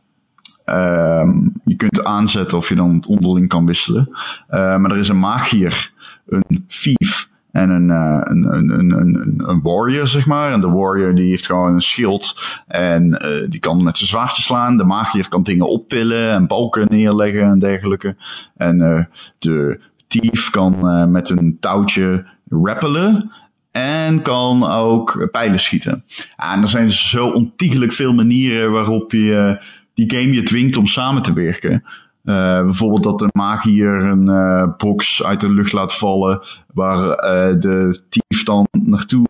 Ehm, 0.66 1.48
je 1.66 1.76
kunt 1.76 2.04
aanzetten 2.04 2.58
of 2.58 2.70
je 2.70 2.76
dan 2.76 3.04
onderling 3.08 3.48
kan 3.48 3.66
wisselen. 3.66 4.10
Eh, 4.48 4.78
maar 4.78 4.92
er 4.92 4.98
is 4.98 5.10
een 5.10 5.20
magier, 5.20 5.92
een 6.28 6.66
thief 6.68 7.30
en 7.52 7.70
een, 7.70 7.90
eh, 7.90 8.22
een, 8.24 8.54
een, 8.54 8.92
een, 8.92 9.42
een, 9.50 9.62
warrior, 9.62 10.08
zeg 10.08 10.26
maar. 10.26 10.52
En 10.52 10.62
de 10.62 10.70
warrior 10.70 11.16
die 11.16 11.30
heeft 11.30 11.46
gewoon 11.46 11.74
een 11.74 11.82
schild 11.82 12.42
en 12.68 13.20
eh, 13.20 13.50
die 13.50 13.60
kan 13.60 13.84
met 13.84 13.98
zijn 13.98 14.10
zwaardje 14.10 14.42
slaan. 14.42 14.78
De 14.78 14.84
magier 14.84 15.30
kan 15.30 15.44
dingen 15.44 15.70
optillen 15.70 16.32
en 16.32 16.48
balken 16.48 16.88
neerleggen 16.90 17.44
en 17.44 17.60
dergelijke. 17.60 18.16
En 18.58 18.82
eh, 18.82 19.04
de 19.40 19.80
thief 20.08 20.50
kan 20.50 20.90
eh, 20.90 21.06
met 21.06 21.30
een 21.30 21.58
touwtje 21.60 22.26
rappelen. 22.50 23.32
En 23.72 24.22
kan 24.22 24.64
ook 24.64 25.28
pijlen 25.32 25.60
schieten. 25.60 26.04
En 26.36 26.62
er 26.62 26.70
zijn 26.70 26.90
zo 26.90 27.28
ontiegelijk 27.28 27.92
veel 27.92 28.14
manieren 28.14 28.72
waarop 28.72 29.12
je 29.12 29.58
eh, 29.60 29.66
die 30.08 30.20
game 30.20 30.34
je 30.34 30.44
dwingt 30.44 30.78
om 30.78 30.88
samen 30.88 31.22
te 31.22 31.34
werken. 31.34 31.84
Eh, 32.24 32.62
bijvoorbeeld 32.62 33.04
dat 33.04 33.20
de 33.20 33.30
magier 33.32 33.94
een 33.94 34.28
eh, 34.28 34.68
box 34.78 35.24
uit 35.24 35.42
de 35.42 35.52
lucht 35.52 35.72
laat 35.72 35.94
vallen. 35.94 36.42
Waar 36.74 37.10
eh, 37.10 37.60
de 37.60 38.02
thief 38.10 38.44
dan 38.44 38.68
naartoe 38.72 39.26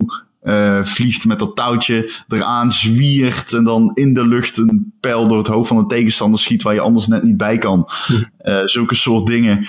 vliegt 0.84 1.26
met 1.26 1.40
dat 1.40 1.56
touwtje. 1.56 2.12
Eraan 2.28 2.72
zwiert. 2.72 3.54
En 3.54 3.64
dan 3.64 3.92
in 3.94 4.14
de 4.14 4.28
lucht 4.28 4.58
een 4.58 4.94
pijl 5.00 5.28
door 5.28 5.38
het 5.38 5.48
hoofd 5.48 5.68
van 5.68 5.78
een 5.78 5.88
tegenstander 5.88 6.40
schiet. 6.40 6.62
Waar 6.62 6.74
je 6.74 6.80
anders 6.80 7.08
net 7.08 7.24
niet 7.24 7.38
bij 7.38 7.58
kan. 7.58 7.90
Eh, 8.38 8.62
zulke 8.66 8.96
soort 8.96 9.28
dingen 9.28 9.68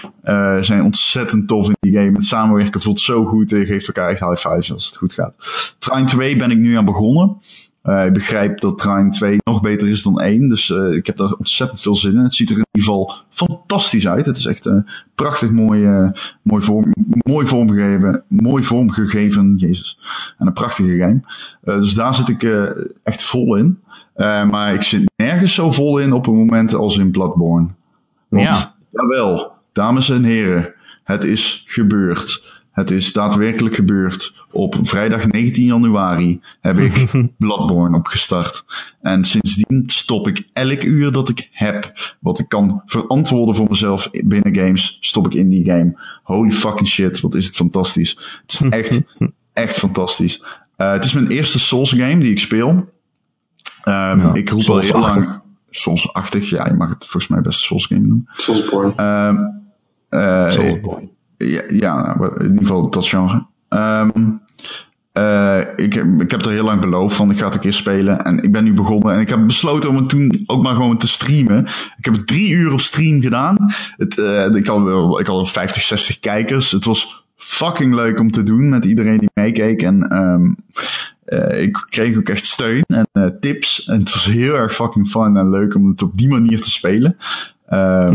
zijn 0.60 0.82
ontzettend 0.82 1.48
tof 1.48 1.66
in 1.66 1.76
die 1.80 1.92
game. 1.92 2.12
Het 2.12 2.24
samenwerken 2.24 2.80
voelt 2.80 3.00
zo 3.00 3.24
goed. 3.24 3.50
Je 3.50 3.66
geeft 3.66 3.86
elkaar 3.86 4.10
echt 4.10 4.20
high 4.20 4.48
fives 4.48 4.72
als 4.72 4.86
het 4.86 4.96
goed 4.96 5.14
gaat. 5.14 5.34
Trine 5.78 6.06
2 6.06 6.36
ben 6.36 6.50
ik 6.50 6.58
nu 6.58 6.76
aan 6.76 6.84
begonnen. 6.84 7.36
Eh, 7.82 8.04
ik 8.06 8.12
begrijp 8.12 8.60
dat 8.60 8.78
Trine 8.78 9.10
2 9.10 9.38
nog 9.44 9.60
beter 9.60 9.88
is 9.88 10.02
dan 10.02 10.20
1. 10.20 10.48
Dus 10.48 10.70
eh, 10.70 10.92
ik 10.92 11.06
heb 11.06 11.16
daar 11.16 11.32
ontzettend 11.32 11.80
veel 11.80 11.96
zin 11.96 12.12
in. 12.12 12.18
Het 12.18 12.34
ziet 12.34 12.50
er 12.50 12.56
in 12.56 12.64
ieder 12.70 12.90
geval 12.90 13.14
fantastisch 13.30 14.08
uit. 14.08 14.26
Het 14.26 14.36
is 14.36 14.46
echt 14.46 14.66
een 14.66 14.86
prachtig 15.14 15.50
mooi, 15.50 15.86
eh, 15.86 16.10
mooi, 16.42 16.62
vorm, 16.62 16.92
mooi 17.28 17.46
vormgegeven. 17.46 18.22
Mooi 18.28 18.62
vormgegeven. 18.64 19.54
Jezus. 19.56 19.98
En 20.38 20.46
een 20.46 20.52
prachtige 20.52 20.96
game. 20.96 21.20
Eh, 21.64 21.74
dus 21.80 21.94
daar 21.94 22.14
zit 22.14 22.28
ik 22.28 22.42
eh, 22.42 22.64
echt 23.02 23.22
vol 23.22 23.56
in. 23.56 23.78
Eh, 24.14 24.48
maar 24.48 24.74
ik 24.74 24.82
zit 24.82 25.10
nergens 25.16 25.54
zo 25.54 25.72
vol 25.72 25.98
in 25.98 26.12
op 26.12 26.26
een 26.26 26.36
moment 26.36 26.74
als 26.74 26.98
in 26.98 27.10
Bloodborne. 27.10 27.68
Want, 28.28 28.44
Ja. 28.44 28.74
jawel, 28.90 29.52
dames 29.72 30.10
en 30.10 30.24
heren, 30.24 30.74
het 31.04 31.24
is 31.24 31.64
gebeurd. 31.66 32.51
Het 32.72 32.90
is 32.90 33.12
daadwerkelijk 33.12 33.74
gebeurd. 33.74 34.34
Op 34.50 34.76
vrijdag 34.82 35.26
19 35.26 35.64
januari 35.64 36.40
heb 36.60 36.78
ik 36.78 37.10
Bloodborne 37.38 37.96
opgestart. 37.96 38.64
En 39.00 39.24
sindsdien 39.24 39.82
stop 39.86 40.28
ik 40.28 40.48
elk 40.52 40.82
uur 40.82 41.12
dat 41.12 41.28
ik 41.28 41.48
heb, 41.52 41.92
wat 42.20 42.38
ik 42.38 42.48
kan 42.48 42.82
verantwoorden 42.86 43.54
voor 43.54 43.66
mezelf 43.68 44.10
binnen 44.24 44.54
games, 44.56 44.98
stop 45.00 45.26
ik 45.26 45.34
in 45.34 45.48
die 45.48 45.64
game. 45.64 45.98
Holy 46.22 46.50
fucking 46.50 46.88
shit, 46.88 47.20
wat 47.20 47.34
is 47.34 47.46
het 47.46 47.56
fantastisch. 47.56 48.40
Het 48.46 48.52
is 48.52 48.60
echt, 48.80 49.00
echt 49.52 49.78
fantastisch. 49.78 50.44
Eh, 50.76 50.92
het 50.92 51.04
is 51.04 51.12
mijn 51.12 51.28
eerste 51.28 51.58
Souls 51.58 51.90
game 51.90 52.18
die 52.18 52.30
ik 52.30 52.38
speel. 52.38 52.88
Ehm, 53.82 54.18
Ja, 54.18 54.34
ik 54.34 54.50
roep 54.50 54.68
al 54.68 54.78
heel 54.78 54.98
lang... 54.98 55.40
Souls-achtig, 55.74 56.50
ja, 56.50 56.66
je 56.66 56.74
mag 56.74 56.88
het 56.88 56.98
volgens 57.06 57.28
mij 57.28 57.40
best 57.40 57.60
Souls 57.60 57.86
game 57.86 58.00
noemen. 58.00 58.28
Soulsborne. 58.36 58.92
Ehm, 58.96 59.36
eh, 60.08 60.50
Soulsborne. 60.50 61.08
Ja, 61.50 61.62
ja, 61.70 62.16
nou, 62.16 62.34
in 62.38 62.42
ieder 62.46 62.58
geval 62.58 62.90
dat 62.90 63.06
genre. 63.06 63.46
Ehm, 63.68 64.10
eh, 65.12 65.58
ik, 65.76 65.92
heb- 65.92 66.20
ik 66.20 66.30
heb 66.30 66.44
er 66.44 66.50
heel 66.50 66.64
lang 66.64 66.80
beloofd 66.80 67.16
van, 67.16 67.30
ik 67.30 67.38
ga 67.38 67.44
het 67.44 67.54
een 67.54 67.60
keer 67.60 67.72
spelen. 67.72 68.24
En 68.24 68.42
ik 68.42 68.52
ben 68.52 68.64
nu 68.64 68.72
begonnen 68.74 69.14
en 69.14 69.20
ik 69.20 69.28
heb 69.28 69.46
besloten 69.46 69.88
om 69.90 69.96
het 69.96 70.08
toen 70.08 70.42
ook 70.46 70.62
maar 70.62 70.74
gewoon 70.74 70.98
te 70.98 71.08
streamen. 71.08 71.64
Ik 71.98 72.04
heb 72.04 72.14
het 72.14 72.26
drie 72.26 72.50
uur 72.50 72.72
op 72.72 72.80
stream 72.80 73.20
gedaan. 73.22 73.56
Het, 73.96 74.18
eh, 74.18 74.54
ik, 74.54 74.66
had, 74.66 74.82
wel- 74.82 75.20
ik 75.20 75.26
had 75.26 75.50
50, 75.50 75.82
60 75.82 76.18
kijkers. 76.20 76.70
Het 76.70 76.84
was 76.84 77.24
fucking 77.36 77.94
leuk 77.94 78.20
om 78.20 78.30
te 78.30 78.42
doen 78.42 78.68
met 78.68 78.84
iedereen 78.84 79.18
die 79.18 79.30
meekeek. 79.34 79.82
En 79.82 80.08
ehm, 80.10 80.52
eh, 81.24 81.62
ik 81.62 81.84
kreeg 81.88 82.16
ook 82.16 82.28
echt 82.28 82.46
steun 82.46 82.84
en 83.12 83.36
tips. 83.40 83.84
En 83.84 83.98
het 83.98 84.12
was 84.12 84.24
heel 84.24 84.54
erg 84.54 84.74
fucking 84.74 85.08
fun 85.08 85.36
en 85.36 85.50
leuk 85.50 85.74
om 85.74 85.88
het 85.88 86.02
op 86.02 86.16
die 86.18 86.28
manier 86.28 86.60
te 86.62 86.70
spelen. 86.70 87.16
Ehm, 87.66 88.14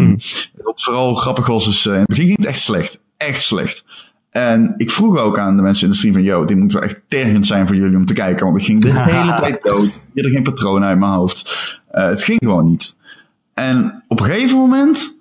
Wat 0.64 0.84
vooral 0.84 1.14
grappig 1.16 1.48
was, 1.48 1.68
is 1.68 1.86
in 1.86 1.92
het 1.94 2.08
begin 2.08 2.26
ging 2.26 2.38
het 2.38 2.46
echt 2.48 2.62
slecht. 2.62 3.00
Echt 3.18 3.42
slecht. 3.42 3.86
En 4.30 4.74
ik 4.78 4.92
vroeg 4.92 5.18
ook 5.18 5.40
aan 5.40 5.56
de 5.56 5.62
mensen 5.62 5.84
in 5.84 5.92
de 5.92 5.98
stream 5.98 6.14
van, 6.14 6.24
yo, 6.24 6.46
dit 6.46 6.58
moet 6.58 6.74
wel 6.74 6.82
echt 6.82 7.02
tergend 7.08 7.46
zijn 7.46 7.68
voor 7.68 7.76
jullie 7.76 7.98
om 7.98 8.06
te 8.06 8.14
kijken. 8.14 8.46
Want 8.46 8.58
ik 8.58 8.64
ging 8.64 8.82
de 8.82 9.02
hele 9.12 9.34
tijd 9.34 9.64
dood. 9.64 9.86
Ik 9.86 9.94
had 10.14 10.26
er 10.26 10.30
geen 10.30 10.44
patroon 10.44 10.84
uit 10.84 11.00
mijn 11.00 11.12
hoofd. 11.12 11.80
Eh, 11.92 12.06
het 12.06 12.24
ging 12.24 12.40
gewoon 12.40 12.66
niet. 12.66 12.96
En 13.54 14.04
op 14.08 14.20
een 14.20 14.26
gegeven 14.26 14.58
moment 14.58 15.18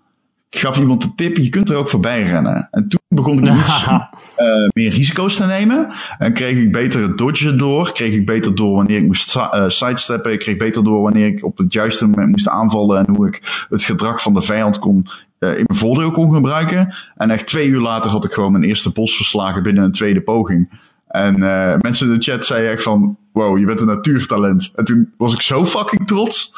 gaf 0.51 0.79
iemand 0.79 1.03
de 1.03 1.15
tip, 1.15 1.37
je 1.37 1.49
kunt 1.49 1.69
er 1.69 1.77
ook 1.77 1.89
voorbij 1.89 2.23
rennen. 2.23 2.69
En 2.71 2.89
toen 2.89 3.01
begon 3.09 3.47
ik 3.47 3.55
iets 3.55 3.87
eh, 3.87 4.47
meer 4.75 4.91
risico's 4.91 5.37
te 5.37 5.45
nemen. 5.45 5.89
En 6.19 6.33
kreeg 6.33 6.57
ik 6.57 6.73
beter 6.73 7.03
het 7.03 7.19
dodgen 7.19 7.59
door. 7.59 7.93
Kreeg 7.93 8.15
ik 8.15 8.27
beter 8.27 8.55
door 8.55 8.75
wanneer 8.75 8.99
ik 8.99 9.07
moest 9.07 9.37
eh, 9.37 9.65
sidesteppen. 9.67 10.33
Ik 10.33 10.39
kreeg 10.39 10.57
beter 10.57 10.85
door 10.85 11.03
wanneer 11.03 11.27
ik 11.27 11.45
op 11.45 11.59
het 11.59 11.73
juiste 11.73 12.07
moment 12.07 12.31
moest 12.31 12.49
aanvallen. 12.49 13.07
En 13.07 13.15
hoe 13.15 13.29
ik 13.29 13.67
het 13.69 13.83
gedrag 13.83 14.23
van 14.23 14.35
de 14.35 14.43
vijand 14.43 14.79
kon, 14.79 15.07
in 15.39 15.65
mijn 15.67 15.79
voordeel 15.79 16.11
kon 16.11 16.35
gebruiken. 16.35 16.95
En 17.17 17.31
echt 17.31 17.47
twee 17.47 17.69
uur 17.69 17.81
later 17.81 18.11
had 18.11 18.25
ik 18.25 18.33
gewoon 18.33 18.53
mijn 18.53 18.65
eerste 18.65 18.91
bos 18.91 19.17
verslagen 19.17 19.63
binnen 19.63 19.85
een 19.85 19.93
tweede 19.93 20.21
poging. 20.21 20.69
En 21.07 21.35
eh, 21.35 21.77
mensen 21.81 22.07
in 22.07 22.15
de 22.15 22.23
chat 22.23 22.45
zeiden 22.45 22.71
echt 22.71 22.83
van, 22.83 23.17
wow, 23.33 23.59
je 23.59 23.67
bent 23.67 23.81
een 23.81 23.87
natuurtalent. 23.87 24.73
En 24.75 24.85
toen 24.85 25.13
was 25.17 25.33
ik 25.33 25.41
zo 25.41 25.67
fucking 25.67 26.07
trots. 26.07 26.53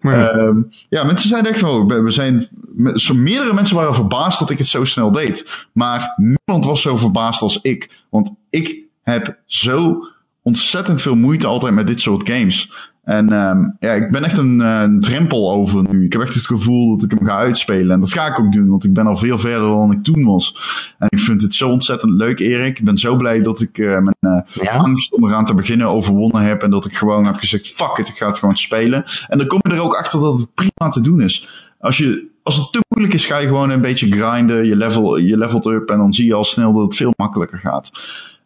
Ehm, 0.00 0.56
ja, 0.88 1.04
mensen 1.04 1.28
zeiden 1.28 1.52
echt 1.52 1.60
wel, 1.60 1.86
we 1.86 2.00
we 2.00 2.10
zijn, 2.10 2.48
zo 2.94 3.14
meerdere 3.14 3.54
mensen 3.54 3.76
waren 3.76 3.94
verbaasd 3.94 4.38
dat 4.38 4.50
ik 4.50 4.58
het 4.58 4.66
zo 4.66 4.84
snel 4.84 5.12
deed. 5.12 5.66
Maar 5.72 6.14
niemand 6.16 6.64
was 6.64 6.82
zo 6.82 6.96
verbaasd 6.96 7.42
als 7.42 7.58
ik. 7.62 7.90
Want 8.08 8.30
ik 8.50 8.78
heb 9.02 9.38
zo 9.46 10.04
ontzettend 10.42 11.00
veel 11.00 11.14
moeite 11.14 11.46
altijd 11.46 11.74
met 11.74 11.86
dit 11.86 12.00
soort 12.00 12.28
games. 12.30 12.72
En 13.08 13.32
um, 13.32 13.76
ja, 13.80 13.92
ik 13.92 14.10
ben 14.10 14.24
echt 14.24 14.38
een, 14.38 14.60
uh, 14.60 14.84
drempel 15.00 15.52
over 15.52 15.84
nu. 15.90 16.04
Ik 16.04 16.12
heb 16.12 16.22
echt 16.22 16.34
het 16.34 16.46
gevoel 16.46 16.96
dat 16.96 17.04
ik 17.04 17.18
hem 17.18 17.28
ga 17.28 17.36
uitspelen. 17.36 17.90
En 17.90 18.00
dat 18.00 18.12
ga 18.12 18.26
ik 18.26 18.38
ook 18.38 18.52
doen, 18.52 18.68
want 18.68 18.84
ik 18.84 18.92
ben 18.92 19.06
al 19.06 19.16
veel 19.16 19.38
verder 19.38 19.68
dan 19.68 19.92
ik 19.92 20.02
toen 20.02 20.24
was. 20.24 20.56
En 20.98 21.06
ik 21.10 21.18
vind 21.18 21.42
het 21.42 21.54
zo 21.54 21.68
ontzettend 21.68 22.12
leuk, 22.12 22.38
Erik. 22.38 22.78
Ik 22.78 22.84
ben 22.84 22.96
zo 22.96 23.16
blij 23.16 23.42
dat 23.42 23.60
ik 23.60 23.78
uh, 23.78 23.98
mijn 23.98 24.16
uh, 24.20 24.40
ja? 24.62 24.76
angst 24.76 25.12
om 25.12 25.24
eraan 25.24 25.44
te 25.44 25.54
beginnen 25.54 25.86
overwonnen 25.86 26.42
heb. 26.42 26.62
En 26.62 26.70
dat 26.70 26.84
ik 26.84 26.96
gewoon 26.96 27.26
heb 27.26 27.36
gezegd, 27.36 27.68
fuck 27.68 27.98
it, 27.98 28.08
ik 28.08 28.16
ga 28.16 28.26
het 28.26 28.38
gewoon 28.38 28.56
spelen. 28.56 29.04
En 29.28 29.38
dan 29.38 29.46
kom 29.46 29.58
je 29.62 29.74
er 29.74 29.82
ook 29.82 29.96
achter 29.96 30.20
dat 30.20 30.40
het 30.40 30.54
prima 30.54 30.90
te 30.92 31.00
doen 31.00 31.20
is. 31.20 31.48
Als 31.78 31.98
je 31.98 32.26
als 32.42 32.56
het 32.56 32.72
te 32.72 32.84
moeilijk 32.88 33.14
is, 33.14 33.26
ga 33.26 33.38
je 33.38 33.46
gewoon 33.46 33.70
een 33.70 33.80
beetje 33.80 34.10
grinden. 34.10 34.66
Je, 34.66 34.76
level, 34.76 35.16
je 35.16 35.38
levelt 35.38 35.66
up 35.66 35.90
en 35.90 35.98
dan 35.98 36.12
zie 36.12 36.26
je 36.26 36.34
al 36.34 36.44
snel 36.44 36.72
dat 36.72 36.82
het 36.82 36.96
veel 36.96 37.12
makkelijker 37.16 37.58
gaat. 37.58 37.90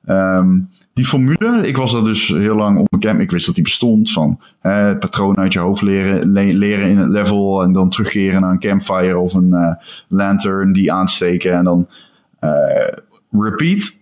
Um, 0.06 0.68
die 0.94 1.04
formule, 1.04 1.66
ik 1.66 1.76
was 1.76 1.94
er 1.94 2.04
dus 2.04 2.28
heel 2.28 2.56
lang 2.56 2.76
onbekend. 2.78 3.20
Ik 3.20 3.30
wist 3.30 3.46
dat 3.46 3.54
die 3.54 3.64
bestond. 3.64 4.12
Van 4.12 4.40
het 4.60 4.98
patroon 4.98 5.36
uit 5.36 5.52
je 5.52 5.58
hoofd 5.58 5.82
leren, 5.82 6.32
le 6.32 6.54
leren 6.54 6.88
in 6.88 6.98
het 6.98 7.08
level. 7.08 7.62
En 7.62 7.72
dan 7.72 7.90
terugkeren 7.90 8.40
naar 8.40 8.50
een 8.50 8.58
campfire 8.58 9.18
of 9.18 9.34
een 9.34 9.48
uh, 9.48 9.74
lantern 10.08 10.72
die 10.72 10.92
aansteken. 10.92 11.52
En 11.52 11.64
dan 11.64 11.88
uh, 12.40 12.88
repeat. 13.30 14.00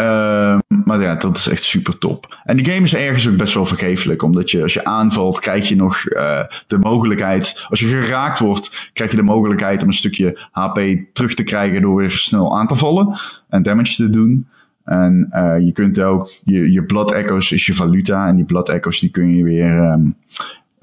Uh, 0.00 0.58
maar 0.84 1.00
ja, 1.00 1.14
dat 1.14 1.36
is 1.36 1.48
echt 1.48 1.62
super 1.62 1.98
top. 1.98 2.40
En 2.44 2.56
die 2.56 2.72
game 2.72 2.84
is 2.84 2.94
ergens 2.94 3.28
ook 3.28 3.36
best 3.36 3.54
wel 3.54 3.66
vergeeflijk. 3.66 4.22
Omdat 4.22 4.50
je, 4.50 4.62
als 4.62 4.74
je 4.74 4.84
aanvalt, 4.84 5.40
krijg 5.40 5.68
je 5.68 5.76
nog 5.76 6.04
uh, 6.04 6.40
de 6.66 6.78
mogelijkheid. 6.78 7.66
Als 7.68 7.80
je 7.80 7.86
geraakt 7.86 8.38
wordt, 8.38 8.90
krijg 8.92 9.10
je 9.10 9.16
de 9.16 9.22
mogelijkheid 9.22 9.82
om 9.82 9.88
een 9.88 9.94
stukje 9.94 10.48
HP 10.50 10.80
terug 11.12 11.34
te 11.34 11.42
krijgen. 11.42 11.82
door 11.82 11.96
weer 11.96 12.10
snel 12.10 12.58
aan 12.58 12.66
te 12.66 12.74
vallen 12.74 13.18
en 13.48 13.62
damage 13.62 13.94
te 13.94 14.10
doen. 14.10 14.48
En 14.86 15.28
uh, 15.30 15.58
je 15.60 15.72
kunt 15.72 16.00
ook, 16.00 16.32
je, 16.44 16.72
je 16.72 16.84
blood 16.84 17.12
echoes 17.12 17.52
is 17.52 17.66
je 17.66 17.74
valuta. 17.74 18.26
En 18.26 18.36
die 18.36 18.44
blood 18.44 18.68
echoes 18.68 19.00
die 19.00 19.10
kun 19.10 19.36
je 19.36 19.42
weer 19.42 19.78
um, 19.78 20.16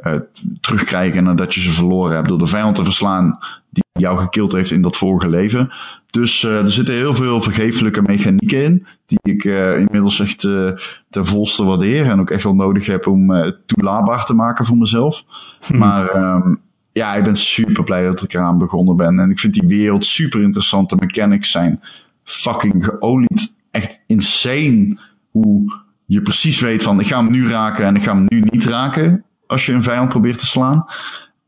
uh, 0.05 0.13
terugkrijgen 0.61 1.23
nadat 1.23 1.53
je 1.53 1.61
ze 1.61 1.71
verloren 1.71 2.15
hebt. 2.15 2.27
Door 2.27 2.37
de 2.37 2.45
vijand 2.45 2.75
te 2.75 2.83
verslaan 2.83 3.39
die 3.69 3.83
jou 3.91 4.17
gekild 4.17 4.51
heeft 4.51 4.71
in 4.71 4.81
dat 4.81 4.97
vorige 4.97 5.29
leven. 5.29 5.69
Dus 6.11 6.43
uh, 6.43 6.59
er 6.59 6.71
zitten 6.71 6.93
heel 6.93 7.13
veel 7.13 7.41
vergeeflijke 7.41 8.01
mechanieken 8.01 8.63
in. 8.63 8.85
Die 9.05 9.19
ik 9.21 9.43
inmiddels 9.77 10.19
echt 10.19 10.39
ten 11.09 11.25
volste 11.25 11.63
waardeer. 11.63 12.05
En 12.05 12.19
ook 12.19 12.29
echt 12.29 12.43
wel 12.43 12.55
nodig 12.55 12.85
heb 12.85 13.07
om 13.07 13.29
het 13.29 13.57
toelaatbaar 13.65 14.25
te 14.25 14.33
maken 14.33 14.65
voor 14.65 14.77
mezelf. 14.77 15.23
Hm. 15.67 15.77
Maar 15.77 16.15
um, 16.15 16.59
ja, 16.91 17.15
ik 17.15 17.23
ben 17.23 17.35
super 17.35 17.83
blij 17.83 18.03
dat 18.03 18.21
ik 18.21 18.33
eraan 18.33 18.57
begonnen 18.57 18.95
ben. 18.95 19.19
En 19.19 19.29
ik 19.29 19.39
vind 19.39 19.53
die 19.53 19.67
wereld 19.67 20.05
super 20.05 20.41
interessant. 20.41 20.89
De 20.89 20.95
mechanics 20.99 21.51
zijn 21.51 21.81
fucking 22.23 22.85
geolied 22.85 23.52
echt 23.73 24.01
insane 24.07 24.97
hoe 25.29 25.81
je 26.05 26.21
precies 26.21 26.59
weet 26.59 26.83
van 26.83 26.99
ik 26.99 27.07
ga 27.07 27.17
hem 27.17 27.31
nu 27.31 27.47
raken 27.47 27.85
en 27.85 27.95
ik 27.95 28.03
ga 28.03 28.15
hem 28.15 28.25
nu 28.27 28.43
niet 28.49 28.65
raken 28.65 29.23
als 29.47 29.65
je 29.65 29.73
een 29.73 29.83
vijand 29.83 30.09
probeert 30.09 30.39
te 30.39 30.45
slaan. 30.45 30.85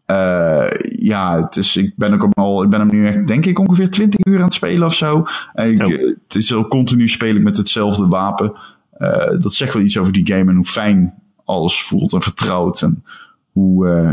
Uh, 0.07 0.67
ja, 0.89 1.41
het 1.41 1.55
is, 1.55 1.77
ik 1.77 1.93
ben 1.95 2.13
ook 2.13 2.33
al, 2.33 2.63
ik 2.63 2.69
ben 2.69 2.79
hem 2.79 2.89
nu 2.89 3.07
echt, 3.07 3.27
denk 3.27 3.45
ik, 3.45 3.59
ongeveer 3.59 3.89
20 3.89 4.25
uur 4.25 4.37
aan 4.37 4.43
het 4.43 4.53
spelen 4.53 4.87
of 4.87 4.93
zo. 4.93 5.25
En 5.53 5.71
ik, 5.71 6.15
het 6.27 6.35
is 6.35 6.53
al 6.53 6.67
continu 6.67 7.07
spelen 7.07 7.43
met 7.43 7.57
hetzelfde 7.57 8.07
wapen. 8.07 8.53
Uh, 8.97 9.39
dat 9.39 9.53
zegt 9.53 9.73
wel 9.73 9.83
iets 9.83 9.97
over 9.97 10.13
die 10.13 10.27
game 10.27 10.49
en 10.49 10.55
hoe 10.55 10.65
fijn 10.65 11.13
alles 11.45 11.81
voelt 11.81 12.13
en 12.13 12.21
vertrouwd. 12.21 12.81
En 12.81 13.03
hoe, 13.51 13.87
uh, 13.87 14.11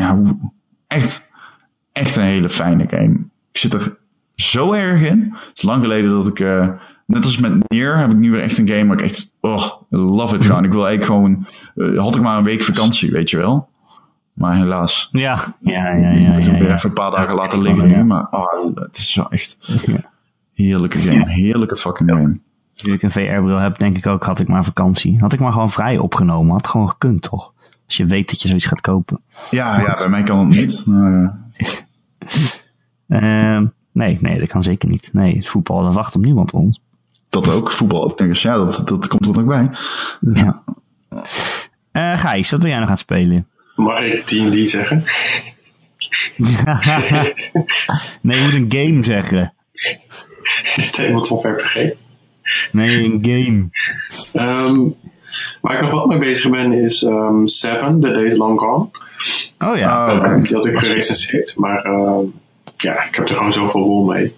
ja, 0.00 0.16
hoe, 0.16 0.36
echt, 0.86 1.28
echt 1.92 2.16
een 2.16 2.22
hele 2.22 2.48
fijne 2.48 2.86
game. 2.88 3.16
Ik 3.50 3.58
zit 3.58 3.74
er 3.74 3.96
zo 4.34 4.72
erg 4.72 5.00
in. 5.00 5.28
Het 5.32 5.56
is 5.56 5.62
lang 5.62 5.82
geleden 5.82 6.10
dat 6.10 6.26
ik, 6.26 6.40
net 7.08 7.24
als 7.24 7.38
met 7.38 7.68
Nier 7.68 7.98
heb 7.98 8.10
ik 8.10 8.16
nu 8.16 8.30
weer 8.30 8.40
echt 8.40 8.58
een 8.58 8.68
game 8.68 8.86
waar 8.86 8.98
ik 8.98 9.04
echt, 9.04 9.32
oh, 9.40 9.72
love 9.88 10.34
it 10.34 10.44
gewoon. 10.44 10.64
Ik 10.64 10.72
wil 10.72 10.86
eigenlijk 10.86 11.04
gewoon, 11.04 11.46
uh, 11.74 12.00
had 12.00 12.16
ik 12.16 12.22
maar 12.22 12.38
een 12.38 12.44
week 12.44 12.62
vakantie, 12.62 13.10
weet 13.10 13.30
je 13.30 13.36
wel. 13.36 13.68
Maar 14.32 14.54
helaas. 14.54 15.08
Ja, 15.12 15.56
ja, 15.60 15.92
ja. 15.92 16.10
ja, 16.10 16.30
hem 16.30 16.58
weer 16.58 16.72
even 16.72 16.88
een 16.88 16.94
paar 16.94 17.10
dagen 17.10 17.34
laten 17.34 17.62
liggen 17.62 17.88
nu. 17.88 18.04
Maar 18.04 18.26
oh, 18.30 18.76
het 18.76 18.96
is 18.96 19.14
wel 19.14 19.30
echt 19.30 19.58
heerlijke 20.54 20.98
game. 20.98 21.28
Heerlijke 21.28 21.76
fucking 21.76 22.10
game. 22.10 22.40
Nu 22.82 22.92
ik 22.92 23.02
een 23.02 23.10
VR-bril 23.10 23.58
heb, 23.58 23.78
denk 23.78 23.96
ik 23.96 24.06
ook, 24.06 24.24
had 24.24 24.40
ik 24.40 24.48
maar 24.48 24.64
vakantie. 24.64 25.20
Had 25.20 25.32
ik 25.32 25.40
maar 25.40 25.52
gewoon 25.52 25.70
vrij 25.70 25.98
opgenomen. 25.98 26.52
Had 26.52 26.66
gewoon 26.66 26.88
gekund, 26.88 27.22
toch? 27.22 27.52
Als 27.86 27.96
je 27.96 28.06
weet 28.06 28.30
dat 28.30 28.42
je 28.42 28.48
zoiets 28.48 28.66
gaat 28.66 28.80
kopen. 28.80 29.20
Ja, 29.50 29.80
ja 29.80 29.96
bij 29.96 30.08
mij 30.08 30.22
kan 30.22 30.38
het 30.38 30.48
niet. 30.48 30.86
Maar, 30.86 31.38
uh, 33.06 33.60
nee, 33.92 34.18
nee, 34.20 34.38
dat 34.38 34.48
kan 34.48 34.62
zeker 34.62 34.88
niet. 34.88 35.10
Nee, 35.12 35.36
het 35.36 35.48
voetbal, 35.48 35.82
dat 35.82 35.94
wacht 35.94 36.14
op 36.14 36.24
niemand 36.24 36.52
ons 36.52 36.80
dat 37.28 37.48
ook, 37.48 37.70
voetbal 37.70 38.04
ook. 38.04 38.18
Dus 38.18 38.42
ja, 38.42 38.56
dat, 38.56 38.88
dat 38.88 39.06
komt 39.06 39.26
er 39.26 39.32
nog 39.32 39.44
bij. 39.44 39.70
Ja. 40.20 40.62
Uh, 41.92 42.18
Gijs, 42.18 42.50
wat 42.50 42.60
wil 42.60 42.70
jij 42.70 42.78
nog 42.78 42.88
gaan 42.88 42.98
spelen? 42.98 43.46
Mag 43.76 44.00
ik 44.00 44.24
D&D 44.24 44.68
zeggen? 44.68 45.04
nee, 48.20 48.36
je 48.36 48.42
moet 48.42 48.54
een 48.54 48.66
game 48.68 49.04
zeggen. 49.04 49.54
Tabletop 50.90 51.44
RPG. 51.44 51.74
Nee, 52.72 53.04
een 53.04 53.18
game. 53.22 53.68
Um, 54.66 54.94
waar 55.60 55.74
ik 55.74 55.80
nog 55.80 55.90
wel 55.90 56.06
mee 56.06 56.18
bezig 56.18 56.50
ben 56.50 56.72
is 56.72 57.02
um, 57.02 57.48
Seven, 57.48 58.00
The 58.00 58.12
Days 58.12 58.36
Long 58.36 58.60
Gone. 58.60 58.88
Oh 59.58 59.76
ja. 59.76 60.08
Uh, 60.08 60.16
okay. 60.16 60.42
Die 60.42 60.54
had 60.54 60.66
ik 60.66 60.76
gerecenseerd, 60.76 61.54
maar 61.56 61.86
uh, 61.86 62.18
ja, 62.76 63.04
ik 63.04 63.14
heb 63.14 63.28
er 63.28 63.36
gewoon 63.36 63.52
zoveel 63.52 63.80
rol 63.80 64.04
mee. 64.04 64.36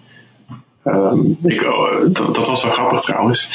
Um, 0.85 1.37
ik, 1.43 1.61
uh, 1.61 2.01
dat, 2.11 2.35
dat, 2.35 2.47
was 2.47 2.63
wel 2.63 2.71
grappig 2.71 3.01
trouwens. 3.01 3.49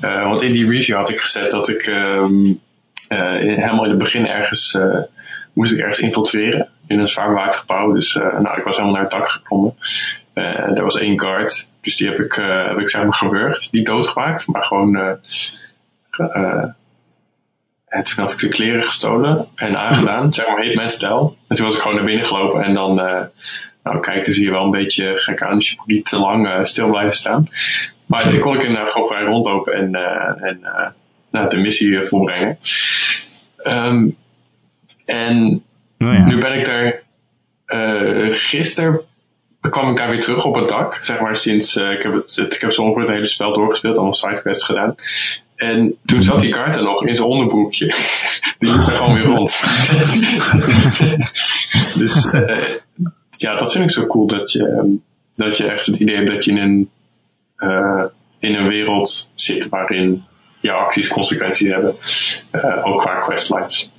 Uh, 0.00 0.28
want 0.28 0.42
in 0.42 0.52
die 0.52 0.70
review 0.70 0.96
had 0.96 1.10
ik 1.10 1.20
gezet 1.20 1.50
dat 1.50 1.68
ik 1.68 1.86
um, 1.86 2.60
uh, 3.08 3.18
helemaal 3.38 3.84
in 3.84 3.90
het 3.90 3.98
begin 3.98 4.26
ergens 4.26 4.78
moest 5.52 5.72
ik 5.72 5.78
ergens 5.78 6.00
infiltreren 6.00 6.68
in 6.86 6.98
een 6.98 7.08
zwaar 7.08 7.28
bewaakt 7.28 7.56
gebouw. 7.56 7.92
Dus 7.92 8.14
nou, 8.14 8.58
ik 8.58 8.64
was 8.64 8.76
helemaal 8.76 8.94
naar 8.94 9.02
het 9.02 9.10
dak 9.10 9.28
geklommen. 9.28 9.74
er 10.34 10.82
was 10.82 10.98
één 10.98 11.20
guard, 11.20 11.70
dus 11.80 11.96
die 11.96 12.08
heb 12.08 12.18
ik, 12.18 12.32
heb 12.68 12.78
ik 12.78 12.90
zeg 12.90 13.02
maar 13.02 13.14
gewurgd. 13.14 13.68
Niet 13.72 13.86
doodgemaakt, 13.86 14.46
maar 14.46 14.62
gewoon. 14.62 14.96
en 17.86 18.04
toen 18.04 18.24
had 18.24 18.32
ik 18.32 18.38
de 18.38 18.48
kleren 18.48 18.82
gestolen 18.82 19.48
en 19.54 19.78
aangedaan, 19.78 20.32
zeg 20.34 20.48
maar 20.48 20.60
heet 20.60 20.90
stijl. 20.90 21.36
En 21.48 21.56
toen 21.56 21.66
was 21.66 21.74
ik 21.74 21.80
gewoon 21.80 21.96
naar 21.96 22.06
binnen 22.06 22.26
gelopen 22.26 22.62
en 22.62 22.74
dan 22.74 23.00
nou, 23.86 24.00
kijken 24.00 24.32
zie 24.32 24.44
je 24.44 24.50
wel 24.50 24.64
een 24.64 24.70
beetje 24.70 25.16
gek 25.16 25.42
aan 25.42 25.54
als 25.54 25.70
je 25.70 25.76
niet 25.84 26.04
te 26.04 26.18
lang 26.18 26.46
uh, 26.46 26.64
stil 26.64 26.88
blijven 26.88 27.16
staan. 27.16 27.48
Maar 28.06 28.24
dan 28.24 28.38
kon 28.38 28.54
ik 28.54 28.62
inderdaad 28.62 28.90
gewoon 28.90 29.06
vrij 29.06 29.22
rondlopen 29.22 29.72
en, 29.72 29.90
uh, 29.92 30.48
en 30.48 30.60
nou, 31.30 31.48
de 31.48 31.56
missie 31.56 32.04
volbrengen. 32.04 32.58
Um, 33.66 34.16
en 35.04 35.62
oh 35.98 36.12
ja. 36.12 36.24
nu 36.24 36.38
ben 36.38 36.58
ik 36.58 36.64
daar. 36.64 37.02
gisteren 38.32 39.00
kwam 39.60 39.90
ik 39.90 39.96
daar 39.96 40.10
weer 40.10 40.20
terug 40.20 40.44
op 40.44 40.54
het 40.54 40.68
dak. 40.68 40.98
Zeg 41.02 41.20
maar 41.20 41.36
sinds. 41.36 41.76
ik 41.76 42.02
heb 42.02 42.12
het, 42.12 42.36
het, 42.36 42.54
ik 42.54 42.60
heb 42.60 42.72
zo 42.72 42.82
ongeveer 42.82 43.02
het 43.02 43.10
hele 43.10 43.26
spel 43.26 43.54
doorgespeeld, 43.54 43.96
allemaal 43.96 44.14
sidequests 44.14 44.64
gedaan. 44.64 44.94
En 45.56 45.96
toen 46.04 46.22
zat 46.22 46.40
die 46.40 46.50
kaart 46.50 46.76
er 46.76 46.82
nog 46.82 47.06
in 47.06 47.14
zijn 47.14 47.28
onderbroekje. 47.28 47.86
die 48.58 48.72
liep 48.72 48.86
er 48.86 48.92
gewoon 48.92 49.14
weer 49.14 49.24
rond. 49.24 49.60
dus 52.02 52.26
ja, 53.36 53.56
dat 53.58 53.72
vind 53.72 53.84
ik 53.84 53.90
zo 53.90 54.06
cool. 54.06 54.26
Dat 54.26 54.52
je, 54.52 54.68
ehm, 54.68 54.88
dat 55.32 55.56
je 55.56 55.66
echt 55.66 55.86
het 55.86 55.96
idee 55.96 56.16
hebt 56.16 56.30
dat 56.30 56.44
je 56.44 56.50
in 56.50 56.56
een, 56.56 56.90
uh, 57.58 58.04
in 58.38 58.54
een 58.54 58.68
wereld 58.68 59.30
zit 59.34 59.68
waarin 59.68 60.24
jouw 60.60 60.78
acties 60.78 61.08
consequenties 61.08 61.68
hebben. 61.68 61.96
Uh, 62.52 62.86
ook 62.86 63.00
qua 63.00 63.20
questlines. 63.20 63.92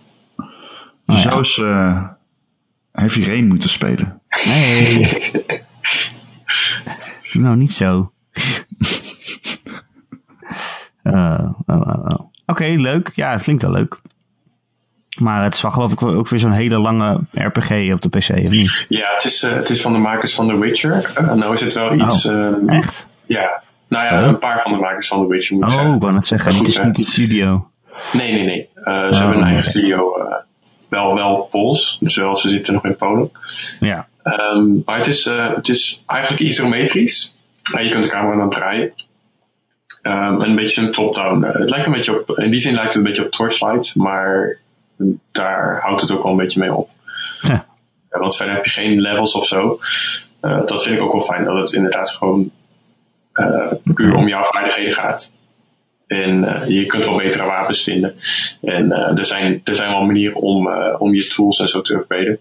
Oh, 1.06 1.18
Zou 1.22 1.38
eens 1.38 1.58
uh, 1.58 2.08
Heavy 2.92 3.24
Rain 3.24 3.48
moeten 3.48 3.70
spelen. 3.70 4.22
Nee. 4.46 5.32
nou, 7.44 7.56
niet 7.58 7.72
zo. 7.72 8.12
uh, 11.04 11.50
Oké, 11.66 12.30
okay, 12.46 12.76
leuk. 12.76 13.12
Ja, 13.16 13.32
het 13.32 13.42
klinkt 13.42 13.62
wel 13.62 13.72
leuk. 13.72 14.02
Maar 15.20 15.44
het 15.44 15.54
is 15.54 15.62
wel 15.62 15.72
geloof 15.72 15.92
ik 15.92 16.02
ook 16.02 16.28
weer 16.28 16.40
zo'n 16.40 16.52
hele 16.52 16.78
lange 16.78 17.20
RPG 17.32 17.94
op 17.94 18.02
de 18.02 18.10
PC, 18.10 18.30
of 18.30 18.52
niet? 18.52 18.86
Ja, 18.90 19.14
het 19.14 19.24
is, 19.24 19.44
uh, 19.44 19.54
het 19.54 19.70
is 19.70 19.82
van 19.82 19.94
de 19.94 20.00
makers 20.00 20.36
van 20.36 20.48
The 20.48 20.60
Witcher. 20.60 21.12
Uh, 21.22 21.34
nou 21.34 21.54
is 21.54 21.62
het 21.62 21.74
wel 21.74 21.94
iets... 21.94 22.26
Oh, 22.26 22.34
uh, 22.34 22.76
echt? 22.76 23.08
Ja. 23.26 23.62
Nou 23.88 24.06
ja, 24.06 24.22
oh. 24.22 24.28
een 24.28 24.40
paar 24.40 24.62
van 24.62 24.72
de 24.72 24.78
makers 24.78 25.08
van 25.08 25.22
The 25.22 25.28
Witcher 25.28 25.56
moet 25.56 25.64
ik 25.64 25.70
oh, 25.70 25.76
zeggen. 25.76 25.92
Oh, 25.92 25.98
ik 25.98 26.02
wou 26.02 26.14
net 26.14 26.28
zeggen. 26.28 26.56
Het 26.56 26.68
is 26.68 26.84
niet 26.84 26.96
de 26.96 27.06
studio. 27.06 27.70
Nee, 28.14 28.34
nee, 28.34 28.44
nee. 28.44 28.70
ze 28.84 28.90
oh, 28.90 29.18
hebben 29.18 29.38
een 29.38 29.44
eigen 29.44 29.64
studio. 29.64 30.14
wel, 30.88 31.16
wel 31.16 31.48
Pools. 31.50 31.98
Dus 32.02 32.16
wel, 32.16 32.38
ze 32.38 32.50
zitten 32.50 32.74
nog 32.74 32.86
in 32.86 32.96
Polen. 32.96 33.32
Ja. 33.80 34.08
Um, 34.24 34.82
maar 34.86 34.98
het 34.98 35.08
is, 35.08 35.26
het 35.56 35.70
is 35.70 36.04
eigenlijk 36.06 36.42
isometrisch. 36.42 37.36
je 37.62 37.90
kunt 37.90 38.04
de 38.04 38.10
camera 38.10 38.38
dan 38.38 38.50
draaien. 38.50 38.94
Um, 40.02 40.42
een 40.42 40.56
beetje 40.56 40.82
een 40.82 40.92
top-down. 40.92 41.44
het 41.44 41.70
lijkt 41.70 41.86
een 41.86 41.94
beetje 41.94 42.20
op... 42.20 42.38
In 42.38 42.52
die 42.52 42.60
zin 42.60 42.74
lijkt 42.74 42.88
het 42.88 42.98
een 42.98 43.04
beetje 43.04 43.26
op 43.26 43.32
Torchlight. 43.32 43.96
Maar 43.96 44.58
daar 45.32 45.80
houdt 45.82 46.02
het 46.02 46.12
ook 46.12 46.24
wel 46.24 46.32
een 46.32 46.38
beetje 46.38 46.60
mee 46.60 46.74
op. 46.74 46.90
Ja. 47.42 47.66
Ja, 48.12 48.20
want 48.20 48.36
verder 48.36 48.56
heb 48.56 48.66
je 48.66 48.72
geen 48.72 49.02
levels 49.02 49.34
of 49.34 49.46
zo. 49.46 49.80
Uh, 50.42 50.66
dat 50.66 50.84
vind 50.84 50.96
ik 50.98 51.04
ook 51.04 51.12
wel 51.12 51.22
fijn, 51.22 51.44
dat 51.44 51.58
het 51.58 51.74
inderdaad 51.74 52.12
gewoon 52.12 52.52
uh, 53.34 53.72
puur 53.94 54.16
om 54.16 54.28
jouw 54.28 54.44
vaardigheden 54.44 54.94
gaat. 54.94 55.32
En 56.08 56.38
uh, 56.38 56.68
je 56.68 56.86
kunt 56.86 57.06
wel 57.06 57.18
betere 57.18 57.46
wapens 57.46 57.84
vinden. 57.84 58.16
En 58.62 58.92
er, 58.92 59.26
zijn, 59.26 59.62
er 59.64 59.76
zijn 59.76 59.92
wel 59.92 60.06
manieren 60.06 60.42
om, 60.42 60.68
om 60.98 61.14
je 61.14 61.28
tools 61.28 61.60
en 61.60 61.70
zo 61.70 61.82
te 61.82 61.96
upgraden. 61.96 62.40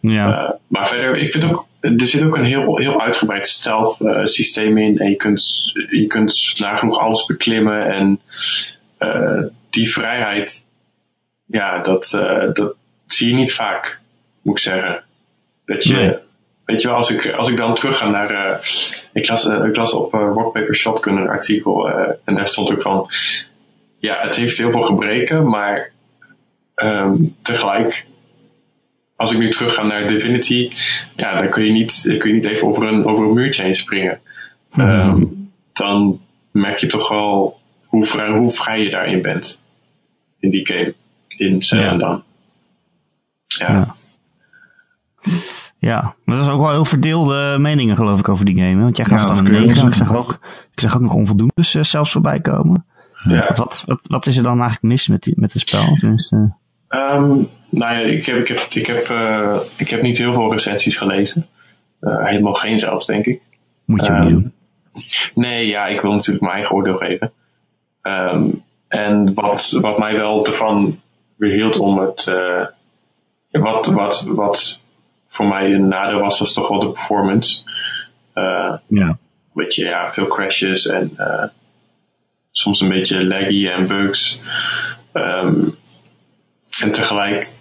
Ja. 0.00 0.58
maar 0.66 0.88
verder, 0.88 1.16
ik 1.16 1.32
vind 1.32 1.44
ook, 1.44 1.66
er 1.80 2.06
zit 2.06 2.22
ook 2.22 2.36
een 2.36 2.44
heel, 2.44 2.78
heel 2.78 3.00
uitgebreid 3.00 3.48
stealth 3.48 3.96
systeem 4.24 4.78
in. 4.78 4.98
En 4.98 5.10
je 5.10 5.16
kunt, 5.16 5.72
je 5.90 6.06
kunt 6.06 6.52
nagenoeg 6.60 6.98
alles 6.98 7.24
beklimmen. 7.24 7.86
En 7.86 8.20
die 9.70 9.92
vrijheid, 9.92 10.66
ja, 11.50 11.78
dat, 11.78 12.08
dat 12.52 12.74
zie 13.06 13.28
je 13.28 13.34
niet 13.34 13.52
vaak, 13.52 14.00
moet 14.42 14.56
ik 14.56 14.62
zeggen. 14.62 15.02
Dat 15.64 15.84
je, 15.84 15.94
nee. 15.94 16.16
weet 16.64 16.82
je 16.82 16.88
wel, 16.88 16.96
als 16.96 17.10
ik, 17.10 17.32
als 17.32 17.48
ik 17.48 17.56
dan 17.56 17.74
terug 17.74 17.96
ga 17.96 18.08
naar, 18.08 18.32
uh, 18.32 18.56
ik, 19.12 19.28
las, 19.28 19.46
uh, 19.46 19.64
ik 19.64 19.76
las 19.76 19.92
op 19.92 20.14
uh, 20.14 20.20
Rock 20.34 20.52
Paper 20.52 20.74
Shotgun 20.74 21.16
een 21.16 21.28
artikel 21.28 21.88
en 22.24 22.34
daar 22.34 22.48
stond 22.48 22.72
ook 22.72 22.82
van, 22.82 23.10
ja, 23.98 24.20
het 24.20 24.36
heeft 24.36 24.58
heel 24.58 24.70
veel 24.70 24.82
gebreken, 24.82 25.48
maar 25.48 25.92
um, 26.74 27.36
tegelijk, 27.42 28.06
als 29.16 29.32
ik 29.32 29.38
nu 29.38 29.50
terug 29.50 29.74
ga 29.74 29.82
naar 29.82 30.06
Divinity, 30.06 30.70
ja, 31.16 31.38
dan 31.38 31.48
kun 31.48 31.64
je 31.64 31.72
niet, 31.72 32.04
kun 32.18 32.28
je 32.28 32.34
niet 32.34 32.46
even 32.46 32.68
over 32.68 32.86
een, 32.86 33.04
over 33.04 33.24
een 33.24 33.34
muurtje 33.34 33.62
heen 33.62 33.74
springen. 33.74 34.20
Mm 34.74 34.84
-hmm. 34.84 35.10
um, 35.10 35.52
dan 35.72 36.20
merk 36.50 36.76
je 36.76 36.86
toch 36.86 37.08
wel 37.08 37.60
hoe 37.84 38.04
vrij, 38.04 38.28
hoe 38.28 38.50
vrij 38.50 38.82
je 38.82 38.90
daarin 38.90 39.22
bent. 39.22 39.62
In 40.38 40.50
die 40.50 40.66
game. 40.66 40.94
In 41.40 41.62
Zelda. 41.62 42.22
Ja. 43.46 43.72
Ja. 43.72 43.72
ja. 43.72 43.94
Ja, 45.78 46.14
maar 46.24 46.36
dat 46.36 46.46
is 46.46 46.52
ook 46.52 46.60
wel 46.60 46.70
heel 46.70 46.84
verdeelde 46.84 47.56
meningen 47.58 47.96
geloof 47.96 48.18
ik 48.18 48.28
over 48.28 48.44
die 48.44 48.56
game. 48.58 48.82
Want 48.82 48.96
jij 48.96 49.06
gaf 49.06 49.20
Ja, 49.20 49.26
dan 49.26 49.38
een 49.38 49.44
kun 49.44 49.52
je 49.52 49.60
9. 49.60 49.76
wel 49.76 49.86
Ik 49.86 49.94
zag 49.94 50.14
ook, 50.14 50.38
ik 50.72 50.80
zag 50.80 50.94
ook 50.94 51.00
nog 51.00 51.14
onvoldoendes 51.14 51.74
eh, 51.74 51.82
zelfs 51.82 52.12
voorbij 52.12 52.40
komen. 52.40 52.86
Ja. 53.22 53.52
Wat, 53.54 53.82
wat, 53.86 54.00
wat 54.02 54.26
is 54.26 54.36
er 54.36 54.42
dan 54.42 54.52
eigenlijk 54.52 54.82
mis 54.82 55.08
met, 55.08 55.22
die, 55.22 55.34
met 55.36 55.52
het 55.52 55.62
spel? 55.62 55.96
Tenminste, 55.98 56.54
Ehm, 56.88 57.42
nou 57.68 57.94
ja, 57.94 57.98
ik 57.98 58.26
heb, 58.26 58.36
ik, 58.36 58.48
heb, 58.48 58.58
ik, 58.58 58.86
heb, 58.86 59.10
eh, 59.10 59.60
ik 59.76 59.88
heb 59.88 60.02
niet 60.02 60.18
heel 60.18 60.32
veel 60.32 60.50
recensies 60.52 60.96
gelezen. 60.96 61.46
Eh, 62.00 62.24
helemaal 62.24 62.54
geen 62.54 62.78
zelfs, 62.78 63.06
denk 63.06 63.26
ik. 63.26 63.40
moet 63.84 64.06
je 64.06 64.12
ook 64.12 64.18
Ehm, 64.18 64.24
niet 64.24 64.32
doen. 64.32 64.52
Nee, 65.34 65.66
ja, 65.66 65.86
ik 65.86 66.00
wil 66.00 66.12
natuurlijk 66.12 66.40
mijn 66.40 66.56
eigen 66.56 66.76
oordeel 66.76 66.94
geven. 66.94 67.32
Ehm, 68.02 68.48
en 68.88 69.34
wat, 69.34 69.78
wat 69.80 69.98
mij 69.98 70.16
wel 70.16 70.46
ervan 70.46 71.00
weerhield 71.40 71.78
om 71.78 71.98
het. 71.98 72.26
eh, 72.26 72.66
wat, 73.50 73.86
wat, 73.86 74.24
wat 74.28 74.80
voor 75.28 75.46
mij 75.46 75.72
een 75.72 75.88
nadeel 75.88 76.20
was, 76.20 76.38
was 76.38 76.52
toch 76.52 76.68
wel 76.68 76.78
de 76.78 76.90
performance. 76.90 77.62
Eh, 78.32 78.74
Ja. 78.86 79.18
weet 79.52 79.74
je, 79.74 79.84
ja, 79.84 80.12
veel 80.12 80.26
crashes 80.26 80.86
en 80.86 81.12
eh, 81.16 81.44
soms 82.50 82.80
een 82.80 82.88
beetje 82.88 83.24
laggy 83.24 83.68
en 83.68 83.86
bugs. 83.86 84.40
Ehm, 85.12 85.64
en 86.80 86.92
tegelijk, 86.92 87.54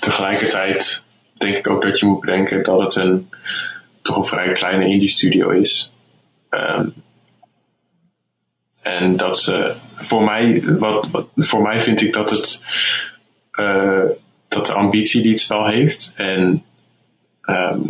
tegelijkertijd 0.00 1.04
denk 1.38 1.56
ik 1.56 1.70
ook 1.70 1.82
dat 1.82 1.98
je 1.98 2.06
moet 2.06 2.20
bedenken 2.20 2.62
dat 2.62 2.80
het 2.80 2.94
een 3.04 3.30
toch 4.02 4.16
een 4.16 4.24
vrij 4.24 4.52
kleine 4.52 4.86
indie 4.88 5.08
studio 5.08 5.48
is. 5.50 5.92
Ehm, 6.48 6.88
en 8.82 9.16
dat 9.16 9.38
ze, 9.38 9.74
voor 10.00 10.24
mij, 10.24 10.62
wat, 10.78 11.08
wat, 11.10 11.28
voor 11.36 11.62
mij 11.62 11.80
vind 11.80 12.00
ik 12.00 12.12
dat 12.12 12.30
het, 12.30 12.62
eh, 13.50 14.04
dat 14.48 14.66
de 14.66 14.72
ambitie 14.72 15.22
die 15.22 15.30
het 15.30 15.40
spel 15.40 15.66
heeft 15.66 16.12
en 16.16 16.64
ehm, 17.42 17.80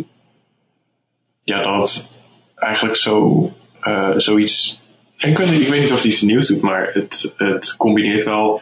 ja, 1.43 1.63
dat 1.63 2.09
eigenlijk 2.55 2.97
zo, 2.97 3.53
eh, 3.81 4.13
zoiets, 4.17 4.81
ik 5.19 5.39
weet, 5.39 5.61
ik 5.61 5.69
weet 5.69 5.81
niet 5.81 5.93
of 5.93 5.97
het 5.97 6.13
iets 6.13 6.23
nieuws 6.23 6.49
doet, 6.49 6.61
maar 6.61 6.91
het, 6.93 7.35
het 7.37 7.77
combineert 7.77 8.25
wel 8.25 8.61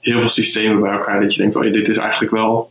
heel 0.00 0.20
veel 0.20 0.28
systemen 0.28 0.80
bij 0.80 0.92
elkaar 0.92 1.20
dat 1.20 1.34
je 1.34 1.40
denkt, 1.40 1.56
oh, 1.56 1.72
dit 1.72 1.88
is 1.88 1.96
eigenlijk 1.96 2.32
wel 2.32 2.70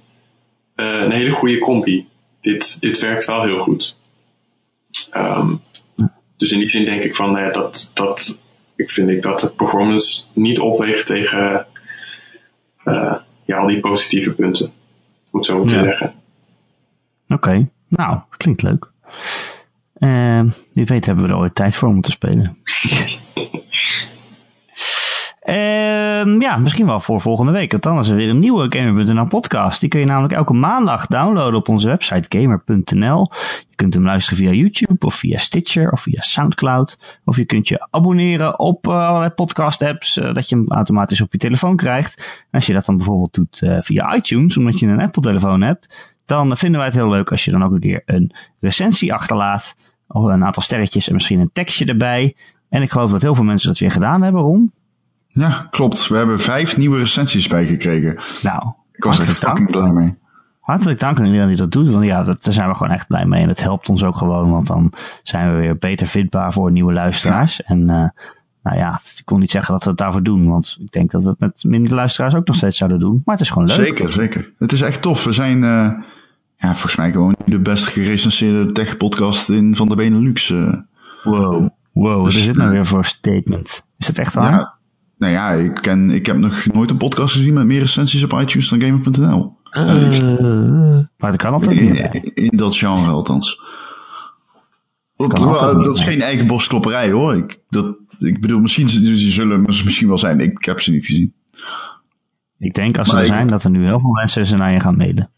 eh, 0.75 0.85
een 0.85 1.11
hele 1.11 1.31
goede 1.31 1.59
combi. 1.59 2.07
Dit, 2.41 2.81
dit 2.81 2.99
werkt 2.99 3.25
wel 3.25 3.43
heel 3.43 3.57
goed. 3.57 3.97
Ehm, 5.11 5.55
dus 6.37 6.51
in 6.51 6.59
die 6.59 6.69
zin 6.69 6.85
denk 6.85 7.03
ik 7.03 7.15
van, 7.15 7.33
dat, 7.33 7.91
dat, 7.93 8.41
ik 8.75 8.89
vind 8.91 9.09
ik 9.09 9.21
dat 9.21 9.39
de 9.39 9.51
performance 9.51 10.23
niet 10.33 10.59
opweegt 10.59 11.05
tegen 11.05 11.65
eh, 12.83 13.15
ja, 13.45 13.57
al 13.57 13.67
die 13.67 13.79
positieve 13.79 14.31
punten. 14.31 14.65
Om 15.31 15.39
het 15.39 15.45
zo 15.45 15.57
moeten 15.57 15.77
Ja. 15.77 15.83
zeggen. 15.83 16.13
Oké, 17.27 17.69
nou, 17.87 18.19
klinkt 18.37 18.61
leuk. 18.61 18.91
Ehm, 19.97 20.49
wie 20.73 20.85
weet 20.85 21.05
hebben 21.05 21.25
we 21.25 21.29
er 21.31 21.37
ooit 21.37 21.55
tijd 21.55 21.75
voor 21.75 21.89
om 21.89 22.01
te 22.01 22.11
spelen. 22.11 22.57
Ehm, 26.25 26.41
ja, 26.41 26.57
misschien 26.57 26.85
wel 26.85 26.99
voor 26.99 27.21
volgende 27.21 27.51
week. 27.51 27.71
Want 27.71 27.83
dan 27.83 27.99
is 27.99 28.09
er 28.09 28.15
weer 28.15 28.29
een 28.29 28.39
nieuwe 28.39 28.65
Gamer.nl 28.69 29.25
podcast. 29.25 29.79
Die 29.79 29.89
kun 29.89 29.99
je 29.99 30.05
namelijk 30.05 30.33
elke 30.33 30.53
maandag 30.53 31.07
downloaden 31.07 31.59
op 31.59 31.69
onze 31.69 31.87
website 31.87 32.39
gamer.nl. 32.39 33.31
Je 33.69 33.75
kunt 33.75 33.93
hem 33.93 34.03
luisteren 34.03 34.37
via 34.37 34.51
YouTube 34.51 35.05
of 35.05 35.15
via 35.15 35.37
Stitcher 35.37 35.91
of 35.91 36.01
via 36.01 36.21
Soundcloud. 36.21 37.19
Of 37.25 37.37
je 37.37 37.45
kunt 37.45 37.67
je 37.67 37.87
abonneren 37.89 38.59
op 38.59 38.87
eh, 38.87 39.07
allerlei 39.07 39.29
podcast 39.29 39.81
apps, 39.81 40.17
eh, 40.17 40.33
dat 40.33 40.49
je 40.49 40.55
hem 40.55 40.67
automatisch 40.67 41.21
op 41.21 41.31
je 41.31 41.37
telefoon 41.37 41.75
krijgt. 41.75 42.17
En 42.17 42.51
als 42.51 42.65
je 42.65 42.73
dat 42.73 42.85
dan 42.85 42.97
bijvoorbeeld 42.97 43.33
doet 43.33 43.61
eh, 43.61 43.77
via 43.81 44.15
iTunes, 44.15 44.57
omdat 44.57 44.79
je 44.79 44.87
een 44.87 45.01
Apple 45.01 45.21
telefoon 45.21 45.61
hebt, 45.61 46.13
dan 46.25 46.57
vinden 46.57 46.79
wij 46.79 46.87
het 46.87 46.97
heel 46.97 47.09
leuk 47.09 47.31
als 47.31 47.45
je 47.45 47.51
dan 47.51 47.63
ook 47.63 47.71
een 47.71 47.79
keer 47.79 48.01
een 48.05 48.35
recensie 48.59 49.13
achterlaat. 49.13 49.75
Of 50.07 50.23
een 50.23 50.45
aantal 50.45 50.63
sterretjes 50.63 51.07
en 51.07 51.13
misschien 51.13 51.39
een 51.39 51.51
tekstje 51.53 51.85
erbij. 51.85 52.35
En 52.69 52.81
ik 52.81 52.91
geloof 52.91 53.11
dat 53.11 53.21
heel 53.21 53.35
veel 53.35 53.43
mensen 53.43 53.69
dat 53.69 53.79
weer 53.79 53.91
gedaan 53.91 54.21
hebben, 54.21 54.41
Ron. 54.41 54.71
Ja, 55.35 55.67
klopt. 55.69 56.07
We 56.07 56.17
hebben 56.17 56.39
vijf 56.39 56.77
nieuwe 56.77 56.97
recensies 56.97 57.47
bijgekregen. 57.47 58.17
Nou, 58.43 58.71
Ik 58.91 59.03
was 59.03 59.19
er 59.19 59.25
fucking 59.25 59.71
blij 59.71 59.91
mee. 59.91 60.15
Hartelijk 60.59 60.99
dank 60.99 61.19
aan 61.19 61.25
iedereen 61.25 61.47
die 61.47 61.57
dat 61.57 61.71
doet. 61.71 61.89
Want 61.89 62.03
ja, 62.05 62.23
dat, 62.23 62.43
daar 62.43 62.53
zijn 62.53 62.69
we 62.69 62.75
gewoon 62.75 62.93
echt 62.93 63.07
blij 63.07 63.25
mee. 63.25 63.41
En 63.41 63.47
het 63.49 63.59
helpt 63.63 63.89
ons 63.89 64.03
ook 64.03 64.15
gewoon. 64.15 64.49
Want 64.51 64.67
dan 64.67 64.93
zijn 65.23 65.53
we 65.53 65.59
weer 65.59 65.77
beter 65.77 66.07
vindbaar 66.07 66.53
voor 66.53 66.71
nieuwe 66.71 66.93
luisteraars. 66.93 67.63
En 67.63 67.89
eh, 67.89 67.95
nou 68.63 68.77
ja, 68.77 68.99
ik 69.17 69.21
kon 69.25 69.39
niet 69.39 69.51
zeggen 69.51 69.73
dat 69.73 69.83
we 69.83 69.89
het 69.89 69.97
daarvoor 69.99 70.23
doen. 70.23 70.49
Want 70.49 70.77
ik 70.79 70.91
denk 70.91 71.11
dat 71.11 71.23
we 71.23 71.29
het 71.29 71.39
met 71.39 71.63
minder 71.67 71.93
luisteraars 71.95 72.35
ook 72.35 72.47
nog 72.47 72.55
steeds 72.55 72.77
zouden 72.77 72.99
doen. 72.99 73.21
Maar 73.25 73.35
het 73.35 73.43
is 73.43 73.49
gewoon 73.51 73.67
leuk. 73.67 73.75
Zeker, 73.85 74.11
zeker. 74.11 74.51
Het 74.59 74.71
is 74.71 74.81
echt 74.81 75.01
tof. 75.01 75.23
We 75.23 75.31
zijn 75.33 75.63
eh, 75.63 75.91
ja, 76.57 76.71
volgens 76.71 76.95
mij 76.95 77.11
gewoon 77.11 77.35
de 77.45 77.59
best 77.59 77.85
gerecenseerde 77.87 78.71
tech-podcast 78.71 79.49
in 79.49 79.75
van 79.75 79.89
de 79.89 79.95
Benelux. 79.95 80.49
eh. 80.49 80.73
Wow. 81.23 81.69
Wow, 81.91 82.15
wat 82.15 82.25
Dus, 82.25 82.37
is 82.39 82.45
dit 82.45 82.55
nou 82.57 82.69
weer 82.71 82.85
voor 82.85 83.05
statement? 83.05 83.83
Is 83.97 84.07
het 84.07 84.19
echt 84.19 84.33
waar? 84.33 84.51
ja, 84.51 84.73
nou 85.17 85.33
ja, 85.33 85.51
ik, 85.51 85.73
ken, 85.81 86.09
ik 86.09 86.25
heb 86.25 86.37
nog 86.37 86.65
nooit 86.73 86.89
een 86.89 86.97
podcast 86.97 87.33
gezien 87.33 87.53
met 87.53 87.65
meer 87.65 87.79
recensies 87.79 88.23
op 88.23 88.33
iTunes 88.41 88.69
dan 88.69 88.81
Gamer.nl. 88.81 89.57
Eh, 89.69 90.99
maar 91.17 91.31
dat 91.31 91.35
kan 91.35 91.53
altijd 91.53 91.81
niet. 91.81 91.97
hè? 91.97 92.07
In, 92.11 92.33
in 92.33 92.57
dat 92.57 92.75
genre 92.75 93.11
althans. 93.11 93.61
Dat, 95.17 95.35
dat 95.35 95.77
niet, 95.77 95.97
is 95.97 96.03
geen 96.03 96.21
eigen 96.21 96.47
borstklopperij 96.47 97.11
hoor. 97.11 97.35
Ik, 97.35 97.59
dat, 97.69 97.95
ik 98.19 98.41
bedoel, 98.41 98.59
misschien 98.59 98.89
ze- 98.89 99.17
zullen 99.17 99.73
ze 99.73 99.83
misschien 99.85 100.07
wel 100.07 100.17
zijn. 100.17 100.39
Ik 100.39 100.65
heb 100.65 100.79
ze 100.81 100.91
niet 100.91 101.05
gezien. 101.05 101.33
Ik 102.59 102.73
denk 102.73 102.97
als 102.97 103.09
ze 103.09 103.15
er 103.15 103.21
ik- 103.21 103.27
zijn 103.27 103.47
dat 103.47 103.63
er 103.63 103.69
nu 103.69 103.83
heel 103.85 103.99
veel 103.99 104.11
mensen 104.11 104.45
ze 104.45 104.55
naar 104.55 104.71
je 104.73 104.79
gaan 104.79 104.97
mailen. 104.97 105.29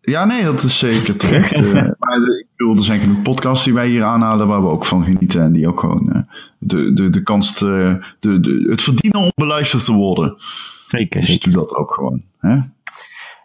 Ja, 0.00 0.24
nee, 0.24 0.42
dat 0.44 0.62
is 0.62 0.78
zeker 0.78 1.16
terecht. 1.16 1.52
Eh, 1.60 1.72
maar 1.72 2.18
de- 2.18 2.44
ik 2.50 2.56
bedoel, 2.56 2.76
er 2.76 2.84
zijn 2.84 3.00
genoeg 3.00 3.22
podcasts 3.22 3.64
die 3.64 3.74
wij 3.74 3.88
hier 3.88 4.02
aanhalen 4.04 4.46
waar 4.46 4.62
we 4.62 4.68
ook 4.68 4.84
van 4.86 5.02
genieten. 5.04 5.42
En 5.42 5.52
die 5.52 5.68
ook 5.68 5.80
gewoon 5.80 6.12
eh, 6.12 6.19
de, 6.58 6.92
de, 6.92 7.10
de 7.10 7.22
kans, 7.22 7.54
te, 7.54 7.98
de, 8.20 8.40
de, 8.40 8.66
het 8.70 8.82
verdienen 8.82 9.20
om 9.20 9.30
beluisterd 9.34 9.84
te 9.84 9.92
worden. 9.92 10.34
Zeker, 10.88 11.20
Dus 11.20 11.40
doe 11.40 11.52
dat 11.52 11.74
ook 11.74 11.94
gewoon. 11.94 12.22
Hè? 12.38 12.58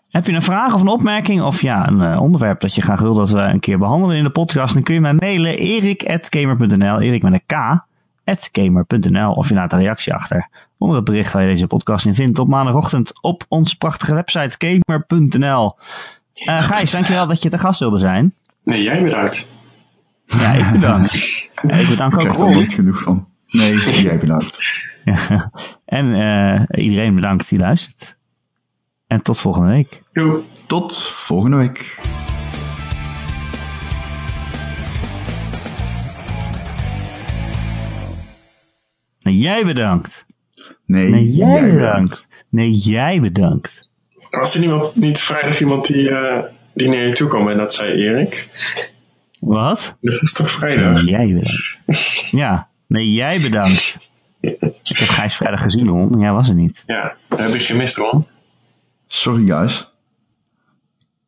Heb 0.09 0.25
je 0.25 0.33
een 0.33 0.41
vraag 0.41 0.73
of 0.73 0.81
een 0.81 0.87
opmerking 0.87 1.41
of 1.41 1.61
ja, 1.61 1.87
een 1.87 2.01
eh, 2.01 2.21
onderwerp 2.21 2.59
dat 2.59 2.75
je 2.75 2.81
graag 2.81 2.99
wil 2.99 3.13
dat 3.13 3.29
we 3.29 3.39
een 3.39 3.59
keer 3.59 3.77
behandelen 3.77 4.17
in 4.17 4.23
de 4.23 4.29
podcast, 4.29 4.73
dan 4.73 4.83
kun 4.83 4.93
je 4.93 5.01
mij 5.01 5.13
mailen 5.13 5.57
erik.gamer.nl, 5.57 6.99
erik 6.99 7.23
met 7.23 7.33
een 7.33 7.45
k, 7.45 7.53
at 8.25 8.49
gamer.nl 8.51 9.31
of 9.31 9.49
je 9.49 9.55
laat 9.55 9.73
een 9.73 9.79
reactie 9.79 10.13
achter 10.13 10.49
onder 10.77 10.95
het 10.95 11.05
bericht 11.05 11.33
waar 11.33 11.41
je 11.41 11.49
deze 11.49 11.67
podcast 11.67 12.05
in 12.05 12.15
vindt 12.15 12.39
op 12.39 12.47
maandagochtend 12.47 13.21
op 13.21 13.45
ons 13.47 13.73
prachtige 13.73 14.13
website 14.13 14.55
gamer.nl. 14.57 15.75
Eh 16.33 16.63
Gijs, 16.63 16.91
dankjewel 16.91 17.27
dat 17.27 17.43
je 17.43 17.49
te 17.49 17.57
gast 17.57 17.79
wilde 17.79 17.97
zijn. 17.97 18.33
Nee, 18.63 18.83
jij 18.83 19.03
bedankt. 19.03 19.47
Ja, 20.25 20.51
ik 20.51 20.71
bedank. 20.71 21.09
Ja, 21.67 21.75
ik 21.75 21.87
bedank 21.89 22.13
Ik 22.13 22.19
ook 22.19 22.33
krijg 22.33 22.49
er 22.49 22.55
niet 22.55 22.73
genoeg 22.73 23.01
van. 23.01 23.27
Nee, 23.47 23.73
jij 24.03 24.19
bedankt. 24.19 24.57
Ja. 25.05 25.51
En 25.85 26.13
eh, 26.15 26.83
iedereen 26.83 27.15
bedankt 27.15 27.49
die 27.49 27.59
luistert. 27.59 28.17
En 29.07 29.21
tot 29.21 29.39
volgende 29.39 29.67
week. 29.69 30.01
Tot 30.67 31.03
volgende 31.03 31.57
week. 31.57 31.97
Nee, 39.19 39.37
jij 39.37 39.65
bedankt. 39.65 40.25
Nee, 40.85 41.09
Nee, 41.09 41.29
jij 41.29 41.71
bedankt. 41.73 42.27
Nee, 42.49 42.71
jij 42.71 43.21
bedankt. 43.21 43.89
Was 44.29 44.53
er 44.53 44.59
niemand, 44.59 44.95
niet 44.95 45.19
vrijdag 45.19 45.59
iemand 45.59 45.87
die, 45.87 46.09
eh, 46.09 46.43
die 46.73 46.87
naar 46.87 47.07
je 47.07 47.13
toe 47.13 47.29
kwam 47.29 47.49
en 47.49 47.57
dat 47.57 47.73
zei 47.73 47.91
Erik? 47.91 48.47
Wat? 49.45 49.97
Dat 50.01 50.21
is 50.21 50.33
toch 50.33 50.51
vrijdag? 50.51 50.93
Nee, 50.93 51.05
jij 51.05 51.27
bedankt. 51.33 52.31
Ja, 52.31 52.69
nee, 52.87 53.11
jij 53.13 53.41
bedankt. 53.41 53.99
Ik 54.39 54.97
heb 54.97 55.07
Gijs 55.07 55.35
vrijdag 55.35 55.61
gezien, 55.61 55.87
Ron. 55.87 56.19
Jij 56.19 56.31
was 56.31 56.49
er 56.49 56.55
niet. 56.55 56.83
Ja, 56.85 57.15
dat 57.29 57.39
heb 57.39 57.49
ik 57.49 57.61
gemist, 57.61 57.97
Ron. 57.97 58.27
Sorry 59.07 59.45
guys. 59.47 59.91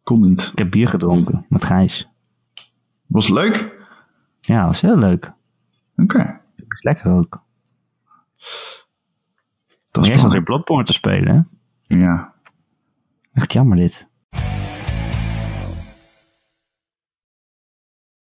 Kon 0.03 0.20
niet. 0.20 0.49
Ik 0.51 0.57
heb 0.57 0.72
bier 0.72 0.88
gedronken 0.88 1.45
met 1.49 1.63
Gijs. 1.65 2.09
Was 3.07 3.28
het 3.28 3.36
leuk? 3.36 3.76
Ja, 4.39 4.65
was 4.65 4.82
heel 4.82 4.97
leuk. 4.97 5.32
Oké. 5.95 6.39
Is 6.68 6.84
lekker 6.84 7.11
ook. 7.11 7.43
Dat 9.91 10.05
Jij 10.05 10.15
is 10.15 10.22
zat 10.22 10.32
weer 10.32 10.41
spannend. 10.41 10.43
Bloodborne 10.43 10.86
te 10.86 10.93
spelen, 10.93 11.36
hè? 11.88 11.95
Ja. 11.97 12.34
Echt 13.34 13.53
jammer 13.53 13.78
dit. 13.78 14.07